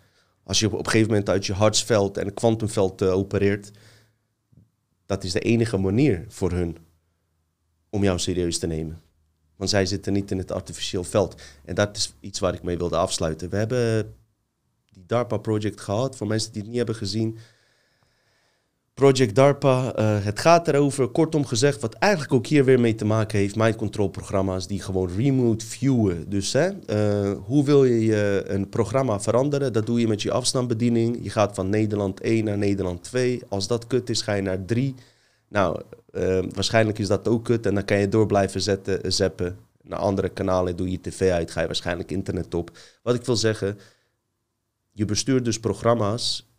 [0.44, 3.72] Als je op een gegeven moment uit je hartsveld en kwantumveld uh, opereert,
[5.06, 6.78] dat is de enige manier voor hun
[7.90, 9.02] om jou serieus te nemen.
[9.56, 11.42] Want zij zitten niet in het artificieel veld.
[11.66, 13.50] En dat is iets waar ik mee wilde afsluiten.
[13.50, 14.16] We hebben
[14.92, 16.16] die DARPA-project gehad.
[16.16, 17.38] Voor mensen die het niet hebben gezien,
[18.96, 20.00] Project DARPA.
[20.00, 23.56] Uh, het gaat erover, kortom gezegd, wat eigenlijk ook hier weer mee te maken heeft,
[23.56, 26.30] mind control programma's die gewoon remote viewen.
[26.30, 29.74] Dus hè, uh, hoe wil je, je een programma veranderen?
[29.74, 31.20] Dat doe je met je afstandsbediening.
[31.22, 33.42] Je gaat van Nederland 1 naar Nederland 2.
[33.50, 34.96] Als dat kut is, ga je naar 3.
[35.48, 35.82] Nou,
[36.12, 39.58] uh, waarschijnlijk is dat ook kut en dan kan je door blijven zetten, zappen.
[39.82, 42.78] Naar andere kanalen doe je tv uit, ga je waarschijnlijk internet op.
[43.04, 43.80] Wat ik wil zeggen,
[44.92, 46.52] je bestuurt dus programma's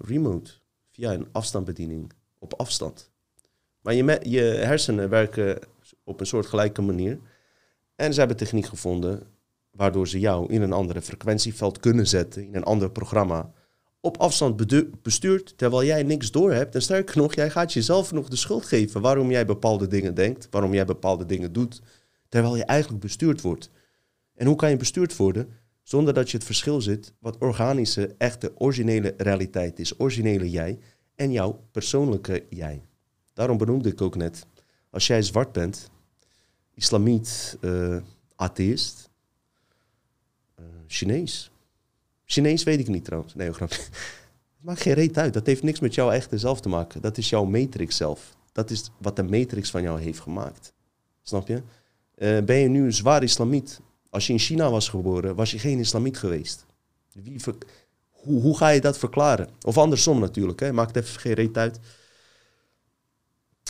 [0.00, 0.57] remote
[0.98, 3.10] via een afstandsbediening op afstand.
[3.80, 5.58] Maar je, je hersenen werken
[6.04, 7.18] op een soort gelijke manier.
[7.94, 9.22] En ze hebben techniek gevonden
[9.70, 13.52] waardoor ze jou in een andere frequentieveld kunnen zetten, in een ander programma,
[14.00, 14.66] op afstand
[15.02, 16.74] bestuurt, terwijl jij niks door hebt.
[16.74, 20.48] En sterker nog, jij gaat jezelf nog de schuld geven waarom jij bepaalde dingen denkt,
[20.50, 21.80] waarom jij bepaalde dingen doet,
[22.28, 23.70] terwijl je eigenlijk bestuurd wordt.
[24.34, 25.48] En hoe kan je bestuurd worden?
[25.88, 30.00] Zonder dat je het verschil ziet wat organische, echte, originele realiteit is.
[30.00, 30.78] Originele jij
[31.14, 32.82] en jouw persoonlijke jij.
[33.32, 34.46] Daarom benoemde ik ook net,
[34.90, 35.90] als jij zwart bent,
[36.74, 37.96] islamiet, uh,
[38.36, 39.10] atheïst,
[40.60, 41.50] uh, Chinees.
[42.24, 43.34] Chinees weet ik niet trouwens.
[43.34, 43.82] Nee, grapje.
[44.56, 45.32] Het maakt geen reet uit.
[45.32, 47.02] Dat heeft niks met jouw echte zelf te maken.
[47.02, 48.36] Dat is jouw matrix zelf.
[48.52, 50.72] Dat is wat de matrix van jou heeft gemaakt.
[51.22, 51.62] Snap je?
[52.16, 53.80] Uh, ben je nu een zwaar islamiet?
[54.10, 56.66] Als je in China was geboren, was je geen islamiet geweest.
[58.10, 59.48] Hoe, hoe, ga je dat verklaren?
[59.66, 60.72] Of andersom natuurlijk, hè?
[60.72, 61.78] maakt even geen reet uit.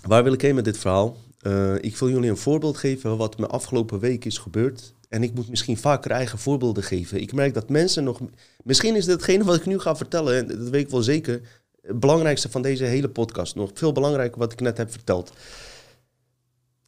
[0.07, 1.17] Waar wil ik heen met dit verhaal?
[1.43, 4.95] Uh, ik wil jullie een voorbeeld geven wat me afgelopen week is gebeurd.
[5.09, 7.21] En ik moet misschien vaker eigen voorbeelden geven.
[7.21, 8.21] Ik merk dat mensen nog.
[8.65, 11.41] Misschien is hetgene wat ik nu ga vertellen, en dat weet ik wel zeker,
[11.83, 13.55] het belangrijkste van deze hele podcast.
[13.55, 15.33] Nog veel belangrijker wat ik net heb verteld.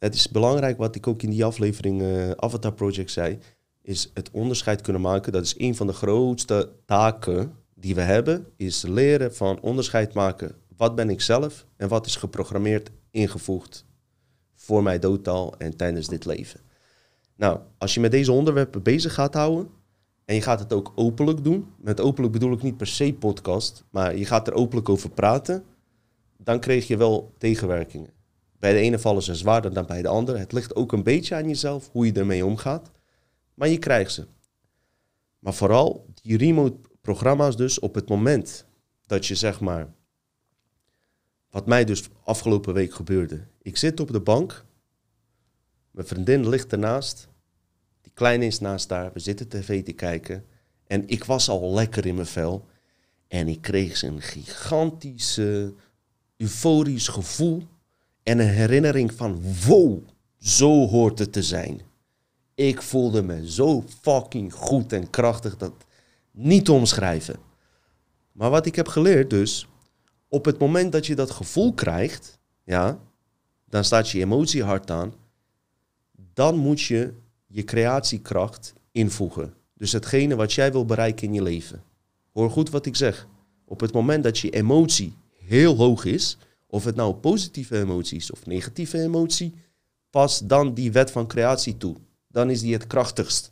[0.01, 3.37] Het is belangrijk wat ik ook in die aflevering uh, Avatar Project zei.
[3.81, 5.31] Is het onderscheid kunnen maken.
[5.31, 8.47] Dat is een van de grootste taken die we hebben.
[8.57, 10.55] Is leren van onderscheid maken.
[10.77, 13.85] Wat ben ik zelf en wat is geprogrammeerd, ingevoegd
[14.53, 16.59] voor mij doodtaal en tijdens dit leven.
[17.35, 19.69] Nou, als je met deze onderwerpen bezig gaat houden
[20.25, 23.83] en je gaat het ook openlijk doen, met openlijk bedoel ik niet per se podcast,
[23.89, 25.63] maar je gaat er openlijk over praten,
[26.37, 28.20] dan kreeg je wel tegenwerkingen.
[28.61, 30.37] Bij de ene vallen ze zwaarder dan bij de andere.
[30.37, 32.91] Het ligt ook een beetje aan jezelf hoe je ermee omgaat,
[33.53, 34.27] maar je krijgt ze.
[35.39, 38.65] Maar vooral die remote programma's dus op het moment
[39.05, 39.93] dat je zeg maar,
[41.49, 43.47] wat mij dus afgelopen week gebeurde.
[43.61, 44.65] Ik zit op de bank,
[45.91, 47.27] mijn vriendin ligt ernaast,
[48.01, 50.45] die kleine is naast daar, we zitten tv te kijken.
[50.87, 52.67] En ik was al lekker in mijn vel.
[53.27, 55.39] En ik kreeg een gigantisch
[56.37, 57.67] euforisch gevoel
[58.23, 59.99] en een herinnering van wow,
[60.37, 61.81] zo hoort het te zijn.
[62.55, 65.73] Ik voelde me zo fucking goed en krachtig dat
[66.31, 67.39] niet te omschrijven.
[68.31, 69.67] Maar wat ik heb geleerd dus,
[70.27, 72.99] op het moment dat je dat gevoel krijgt, ja,
[73.65, 75.13] dan staat je emotie hard aan,
[76.33, 77.13] dan moet je
[77.47, 79.53] je creatiekracht invoegen.
[79.73, 81.83] Dus hetgene wat jij wil bereiken in je leven.
[82.33, 83.27] Hoor goed wat ik zeg.
[83.65, 86.37] Op het moment dat je emotie heel hoog is,
[86.71, 89.53] of het nou positieve emotie is of negatieve emotie,
[90.09, 91.95] pas dan die wet van creatie toe.
[92.27, 93.51] Dan is die het krachtigst.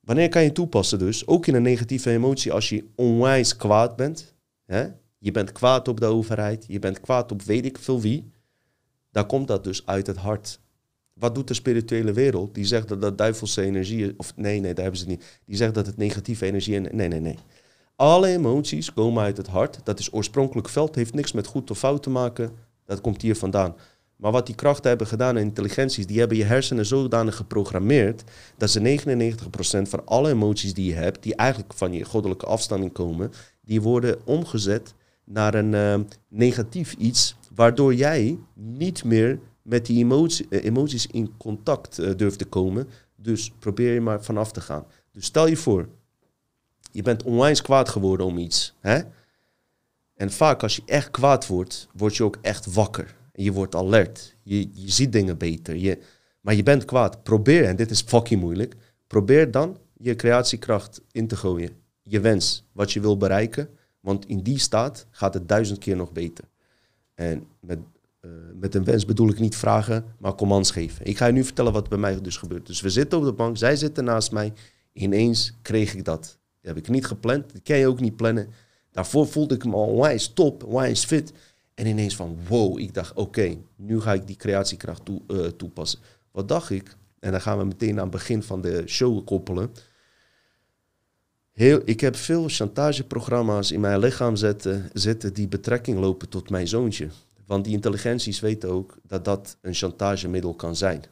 [0.00, 1.26] Wanneer kan je toepassen dus?
[1.26, 4.34] Ook in een negatieve emotie als je onwijs kwaad bent.
[4.64, 4.88] Hè?
[5.18, 8.30] Je bent kwaad op de overheid, je bent kwaad op weet ik veel wie.
[9.10, 10.60] Dan komt dat dus uit het hart.
[11.12, 12.54] Wat doet de spirituele wereld?
[12.54, 15.40] Die zegt dat dat duivelse energie Of nee, nee, daar hebben ze niet.
[15.44, 16.76] Die zegt dat het negatieve energie...
[16.76, 17.38] En, nee, nee, nee.
[18.00, 19.80] Alle emoties komen uit het hart.
[19.84, 20.94] Dat is oorspronkelijk veld.
[20.94, 22.50] heeft niks met goed of fout te maken.
[22.84, 23.74] Dat komt hier vandaan.
[24.16, 28.24] Maar wat die krachten hebben gedaan en intelligenties, die hebben je hersenen zodanig geprogrammeerd
[28.56, 32.92] dat ze 99% van alle emoties die je hebt, die eigenlijk van je goddelijke afstamming
[32.92, 34.94] komen, die worden omgezet
[35.24, 42.00] naar een uh, negatief iets, waardoor jij niet meer met die uh, emoties in contact
[42.00, 42.88] uh, durft te komen.
[43.16, 44.84] Dus probeer je maar vanaf te gaan.
[45.12, 45.88] Dus stel je voor,
[46.90, 48.74] je bent onwijs kwaad geworden om iets.
[48.80, 49.00] Hè?
[50.14, 53.16] En vaak als je echt kwaad wordt, word je ook echt wakker.
[53.32, 54.36] Je wordt alert.
[54.42, 55.76] Je, je ziet dingen beter.
[55.76, 55.98] Je,
[56.40, 57.22] maar je bent kwaad.
[57.22, 61.70] Probeer, en dit is fucking moeilijk, probeer dan je creatiekracht in te gooien.
[62.02, 63.68] Je wens, wat je wil bereiken.
[64.00, 66.44] Want in die staat gaat het duizend keer nog beter.
[67.14, 67.78] En met,
[68.20, 71.06] uh, met een wens bedoel ik niet vragen, maar commands geven.
[71.06, 72.66] Ik ga je nu vertellen wat bij mij dus gebeurt.
[72.66, 74.52] Dus we zitten op de bank, zij zitten naast mij.
[74.92, 76.37] Ineens kreeg ik dat.
[76.60, 78.48] Dat heb ik niet gepland, dat kan je ook niet plannen.
[78.90, 81.32] Daarvoor voelde ik me al onwijs top, onwijs fit.
[81.74, 85.98] En ineens van wow, ik dacht oké, nu ga ik die creatiekracht toe, uh, toepassen.
[86.30, 86.96] Wat dacht ik?
[87.20, 89.70] En dan gaan we meteen aan het begin van de show koppelen.
[91.52, 96.68] Heel, ik heb veel chantageprogramma's in mijn lichaam zetten, zitten die betrekking lopen tot mijn
[96.68, 97.08] zoontje.
[97.46, 101.04] Want die intelligenties weten ook dat dat een chantagemiddel kan zijn.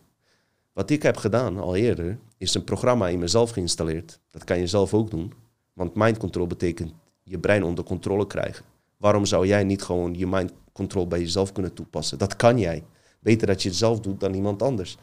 [0.76, 4.20] Wat ik heb gedaan al eerder, is een programma in mezelf geïnstalleerd.
[4.30, 5.32] Dat kan je zelf ook doen.
[5.72, 6.92] Want mind control betekent
[7.22, 8.64] je brein onder controle krijgen.
[8.96, 12.18] Waarom zou jij niet gewoon je mind control bij jezelf kunnen toepassen?
[12.18, 12.84] Dat kan jij.
[13.20, 14.96] Beter dat je het zelf doet dan iemand anders.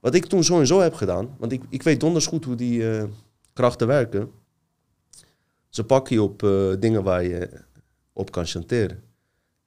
[0.00, 2.54] Wat ik toen zo en zo heb gedaan, want ik, ik weet donders goed hoe
[2.54, 3.04] die uh,
[3.52, 4.30] krachten werken.
[5.68, 7.64] Ze pakken je op uh, dingen waar je
[8.12, 9.02] op kan chanteren.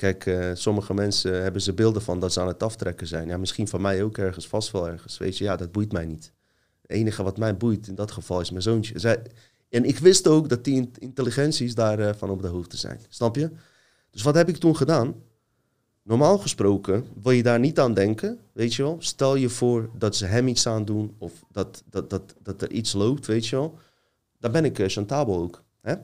[0.01, 3.27] Kijk, uh, sommige mensen hebben ze beelden van dat ze aan het aftrekken zijn.
[3.27, 5.17] Ja, misschien van mij ook ergens, vast wel ergens.
[5.17, 6.31] Weet je, ja, dat boeit mij niet.
[6.81, 8.99] Het enige wat mij boeit in dat geval is mijn zoontje.
[8.99, 9.21] Zij,
[9.69, 12.99] en ik wist ook dat die intelligenties daarvan uh, van op de hoogte zijn.
[13.09, 13.49] Snap je?
[14.09, 15.15] Dus wat heb ik toen gedaan?
[16.03, 18.95] Normaal gesproken wil je daar niet aan denken, weet je wel.
[18.99, 22.71] Stel je voor dat ze hem iets aan doen of dat, dat, dat, dat er
[22.71, 23.77] iets loopt, weet je wel.
[24.39, 25.63] Dan ben ik uh, chantabel ook.
[25.81, 25.95] Hè?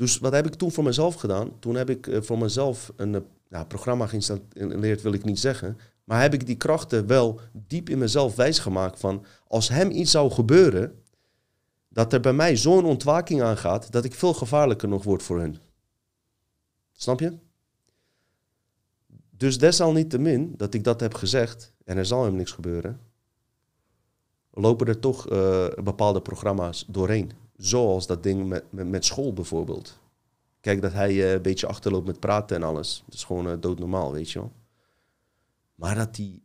[0.00, 1.58] Dus wat heb ik toen voor mezelf gedaan?
[1.58, 5.78] Toen heb ik uh, voor mezelf een uh, ja, programma geïnstalleerd, wil ik niet zeggen.
[6.04, 9.24] Maar heb ik die krachten wel diep in mezelf wijsgemaakt van...
[9.48, 11.02] als hem iets zou gebeuren,
[11.88, 13.92] dat er bij mij zo'n ontwaking aangaat...
[13.92, 15.58] dat ik veel gevaarlijker nog word voor hun.
[16.92, 17.38] Snap je?
[19.30, 23.00] Dus desalniettemin dat ik dat heb gezegd, en er zal hem niks gebeuren,
[24.50, 27.32] lopen er toch uh, bepaalde programma's doorheen.
[27.60, 29.98] Zoals dat ding met, met, school bijvoorbeeld.
[30.60, 33.02] Kijk dat hij uh, een beetje achterloopt met praten en alles.
[33.06, 34.52] Dat is gewoon uh, doodnormaal, weet je wel.
[35.74, 36.42] Maar dat die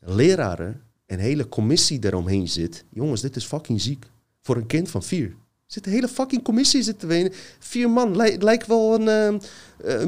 [0.00, 2.84] leraren en hele commissie eromheen zit.
[2.88, 4.10] Jongens, dit is fucking ziek.
[4.40, 5.36] Voor een kind van vier.
[5.66, 8.16] Zit een hele fucking commissie zitten Vier man.
[8.16, 9.40] lijkt wel een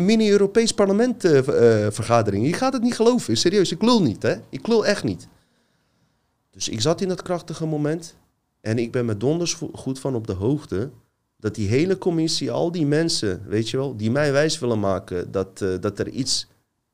[0.04, 1.40] mini-Europees parlement uh,
[1.90, 2.46] vergadering.
[2.46, 3.36] Je gaat het niet geloven.
[3.36, 4.22] Serieus, ik lul niet.
[4.22, 4.36] Hè?
[4.48, 5.28] Ik lul echt niet.
[6.50, 8.14] Dus ik zat in dat krachtige moment.
[8.60, 10.90] En ik ben met donders goed van op de hoogte.
[11.36, 15.30] Dat die hele commissie, al die mensen, weet je wel, die mij wijs willen maken
[15.30, 16.48] dat, dat er iets.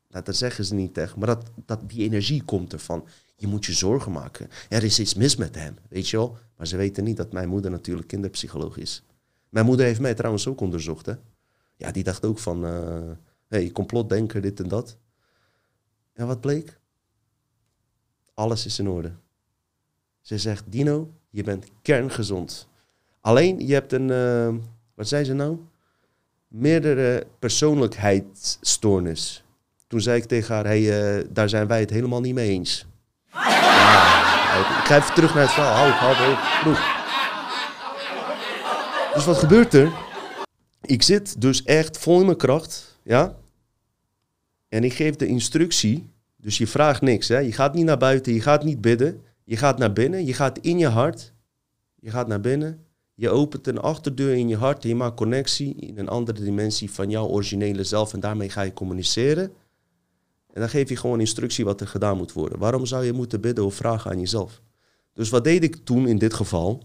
[0.09, 1.16] Nou, dat zeggen ze niet echt.
[1.16, 3.07] Maar dat, dat die energie komt ervan.
[3.36, 4.49] Je moet je zorgen maken.
[4.69, 6.36] Er is iets mis met hem, weet je wel.
[6.57, 9.03] Maar ze weten niet dat mijn moeder natuurlijk kinderpsycholoog is.
[9.49, 11.15] Mijn moeder heeft mij trouwens ook onderzocht, hè.
[11.77, 13.11] Ja, die dacht ook van, uh,
[13.49, 14.97] hey, complotdenker, dit en dat.
[16.12, 16.81] En wat bleek?
[18.35, 19.12] Alles is in orde.
[20.20, 22.69] Ze zegt, Dino, je bent kerngezond.
[23.20, 24.48] Alleen, je hebt een, uh,
[24.94, 25.59] wat zei ze nou?
[26.48, 29.44] Meerdere persoonlijkheidsstoornis.
[29.86, 32.86] Toen zei ik tegen haar, hey, uh, daar zijn wij het helemaal niet mee eens.
[33.31, 33.39] Ik
[34.85, 35.74] ga even terug naar het verhaal.
[35.74, 36.77] Hou, hou, hou.
[39.15, 39.93] Dus wat gebeurt er?
[40.81, 43.36] Ik zit dus echt vol in mijn kracht, ja.
[44.69, 47.39] En ik geef de instructie, dus je vraagt niks, hè.
[47.39, 49.23] Je gaat niet naar buiten, je gaat niet bidden.
[49.45, 51.33] Je gaat naar binnen, je gaat in je hart.
[51.95, 55.75] Je gaat naar binnen, je opent een achterdeur in je hart en je maakt connectie
[55.75, 58.12] in een andere dimensie van jouw originele zelf.
[58.12, 59.53] En daarmee ga je communiceren.
[60.53, 62.59] En dan geef je gewoon instructie wat er gedaan moet worden.
[62.59, 64.62] Waarom zou je moeten bidden of vragen aan jezelf?
[65.12, 66.83] Dus wat deed ik toen in dit geval?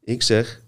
[0.00, 0.62] Ik zeg,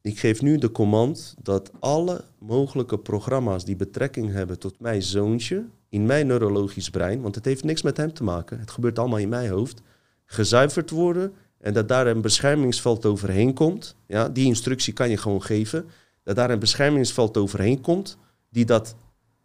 [0.00, 5.64] ik geef nu de command dat alle mogelijke programma's die betrekking hebben tot mijn zoontje,
[5.88, 9.18] in mijn neurologisch brein, want het heeft niks met hem te maken, het gebeurt allemaal
[9.18, 9.80] in mijn hoofd,
[10.26, 13.96] gezuiverd worden en dat daar een beschermingsveld overheen komt.
[14.06, 15.86] Ja, die instructie kan je gewoon geven.
[16.22, 18.94] Dat daar een beschermingsveld overheen komt, die dat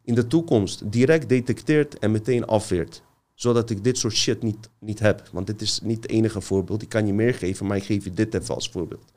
[0.03, 3.03] in de toekomst direct detecteert en meteen afweert.
[3.33, 5.29] Zodat ik dit soort shit niet, niet heb.
[5.31, 6.81] Want dit is niet het enige voorbeeld.
[6.81, 9.11] Ik kan je meer geven, maar ik geef je dit even als voorbeeld.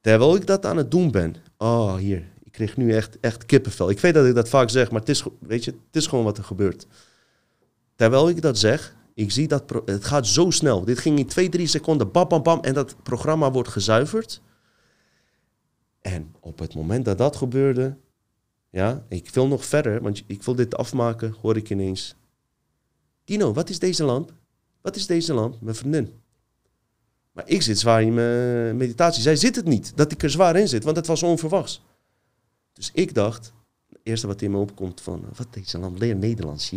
[0.00, 1.36] Terwijl ik dat aan het doen ben.
[1.56, 2.24] Oh, hier.
[2.42, 3.90] Ik kreeg nu echt, echt kippenvel.
[3.90, 6.24] Ik weet dat ik dat vaak zeg, maar het is, weet je, het is gewoon
[6.24, 6.86] wat er gebeurt.
[7.94, 10.84] Terwijl ik dat zeg, ik zie dat het gaat zo snel.
[10.84, 12.60] Dit ging in twee, drie seconden, bam, bam, bam.
[12.60, 14.40] En dat programma wordt gezuiverd.
[16.00, 17.96] En op het moment dat dat gebeurde,
[18.70, 22.14] ja, ik wil nog verder, want ik wil dit afmaken, hoor ik ineens.
[23.24, 24.32] Dino, wat is deze lamp?
[24.80, 25.60] Wat is deze lamp?
[25.60, 26.12] Mijn vriendin.
[27.32, 29.22] Maar ik zit zwaar in mijn meditatie.
[29.22, 31.84] Zij zit het niet, dat ik er zwaar in zit, want het was onverwachts.
[32.72, 33.52] Dus ik dacht,
[34.08, 36.70] eerste wat in me opkomt van, wat deze lamp, leer Nederlands.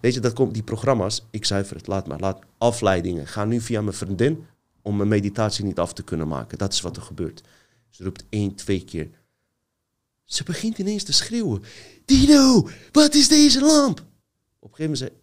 [0.00, 3.26] Weet je, dat komt, die programma's, ik zuiver het, laat maar, laat afleidingen.
[3.26, 4.44] Ga nu via mijn vriendin
[4.82, 6.58] om mijn meditatie niet af te kunnen maken.
[6.58, 7.42] Dat is wat er gebeurt.
[7.88, 9.10] Ze roept één, twee keer,
[10.32, 11.62] ze begint ineens te schreeuwen.
[12.04, 14.00] Dino, wat is deze lamp?
[14.58, 15.20] Op een gegeven moment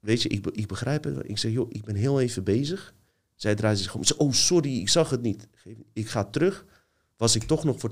[0.00, 1.28] weet je, ik, ik begrijp het.
[1.28, 2.94] Ik zeg, joh, ik ben heel even bezig.
[3.34, 4.04] Zij draait zich om.
[4.04, 5.48] Ze oh, sorry, ik zag het niet.
[5.92, 6.66] Ik ga terug.
[7.16, 7.90] Was ik toch nog voor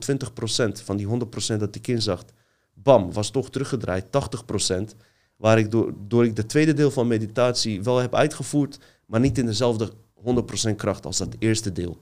[0.68, 2.24] 20% van die 100% dat ik inzag.
[2.82, 4.96] Bam, was toch teruggedraaid, 80%.
[5.36, 9.38] Waar ik door, door ik de tweede deel van meditatie wel heb uitgevoerd, maar niet
[9.38, 9.92] in dezelfde
[10.70, 11.98] 100% kracht als dat eerste deel.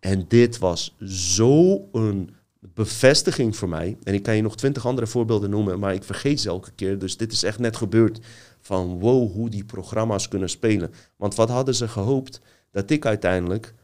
[0.00, 2.34] En dit was zo'n
[2.74, 3.96] bevestiging voor mij.
[4.02, 6.98] En ik kan je nog twintig andere voorbeelden noemen, maar ik vergeet ze elke keer.
[6.98, 8.20] Dus dit is echt net gebeurd.
[8.60, 10.92] Van wow, hoe die programma's kunnen spelen.
[11.16, 12.40] Want wat hadden ze gehoopt?
[12.70, 13.74] Dat ik uiteindelijk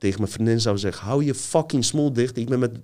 [0.00, 2.36] tegen mijn vriendin zou zeggen: hou je fucking smol dicht.
[2.36, 2.80] Ik ben met,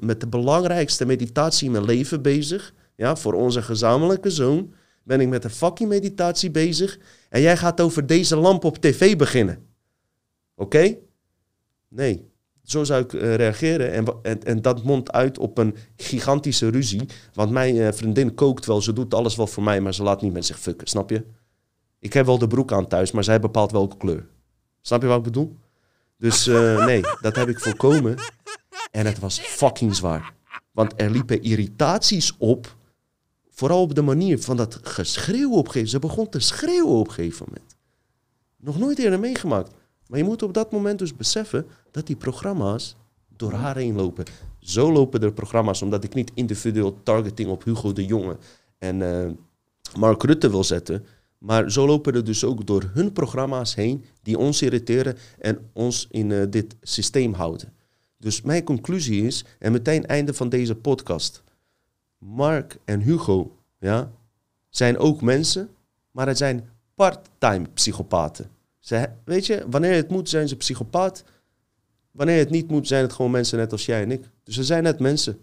[0.00, 2.74] met de belangrijkste meditatie in mijn leven bezig.
[2.96, 4.72] Ja, voor onze gezamenlijke zoon
[5.04, 6.98] ben ik met een fucking meditatie bezig.
[7.28, 9.66] En jij gaat over deze lamp op tv beginnen.
[10.54, 10.96] Oké?
[11.88, 12.28] Nee,
[12.62, 13.92] zo zou ik uh, reageren.
[14.22, 17.08] En, en, dat mondt uit op een gigantische ruzie.
[17.32, 20.22] Want mijn uh, vriendin kookt wel, ze doet alles wel voor mij, maar ze laat
[20.22, 20.86] niet met zich fucken.
[20.86, 21.24] Snap je?
[21.98, 24.26] Ik heb wel de broek aan thuis, maar zij bepaalt welke kleur.
[24.80, 25.56] Snap je wat ik bedoel?
[26.18, 28.16] Dus uh, nee, dat heb ik voorkomen.
[28.90, 30.32] En het was fucking zwaar.
[30.70, 32.76] Want er liepen irritaties op
[33.58, 37.08] Vooral op de manier van dat geschreeuw op een gegeven Ze begon te schreeuwen op
[37.08, 37.76] een gegeven moment.
[38.56, 39.70] Nog nooit eerder meegemaakt.
[40.06, 42.96] Maar je moet op dat moment dus beseffen dat die programma's
[43.36, 44.24] door haar heen lopen.
[44.58, 48.36] Zo lopen de programma's, omdat ik niet individueel targeting op Hugo de Jonge
[48.78, 49.30] en uh,
[49.98, 51.06] Mark Rutte wil zetten.
[51.38, 56.06] Maar zo lopen er dus ook door hun programma's heen die ons irriteren en ons
[56.10, 57.72] in uh, dit systeem houden.
[58.16, 61.42] Dus mijn conclusie is, en meteen einde van deze podcast.
[62.18, 64.10] Mark en Hugo ja,
[64.68, 65.68] zijn ook mensen,
[66.10, 68.50] maar het zijn part-time psychopaten.
[68.78, 71.24] Ze, weet je, wanneer het moet zijn ze psychopaat.
[72.10, 74.24] Wanneer het niet moet zijn het gewoon mensen net als jij en ik.
[74.42, 75.40] Dus ze zijn net mensen.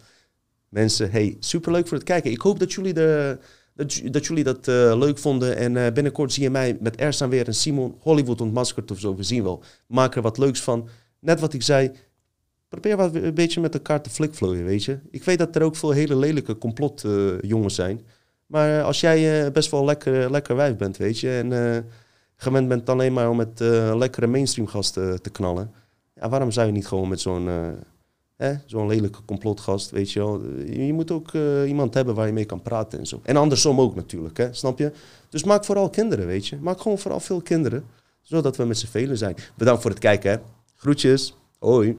[0.69, 2.31] Mensen, hey, superleuk voor het kijken.
[2.31, 3.37] Ik hoop dat jullie, de,
[3.75, 5.57] dat, dat, jullie dat uh, leuk vonden.
[5.57, 9.15] En uh, binnenkort zie je mij met Ersan weer en Simon Hollywood ontmaskerd of zo.
[9.15, 9.63] We zien wel.
[9.87, 10.89] Maak er wat leuks van.
[11.19, 11.91] Net wat ik zei.
[12.67, 14.99] Probeer wat een beetje met elkaar te flikvlooien, weet je.
[15.11, 18.01] Ik weet dat er ook veel hele lelijke complotjongens uh, zijn.
[18.45, 21.29] Maar als jij best wel lekker, lekker wijf bent, weet je.
[21.29, 21.85] En
[22.35, 23.59] gewend bent alleen maar om met
[23.95, 25.71] lekkere mainstream gasten te knallen.
[26.15, 27.49] Ja, waarom zou je niet gewoon met zo'n
[28.65, 30.41] zo'n lelijke complotgast, weet je wel.
[30.65, 33.19] Je moet ook uh, iemand hebben waar je mee kan praten en zo.
[33.23, 34.91] En andersom ook natuurlijk, hè, snap je?
[35.29, 36.57] Dus maak vooral kinderen, weet je.
[36.61, 37.85] Maak gewoon vooral veel kinderen,
[38.21, 39.35] zodat we met z'n velen zijn.
[39.57, 40.37] Bedankt voor het kijken, hè.
[40.75, 41.35] Groetjes.
[41.59, 41.95] Hoi.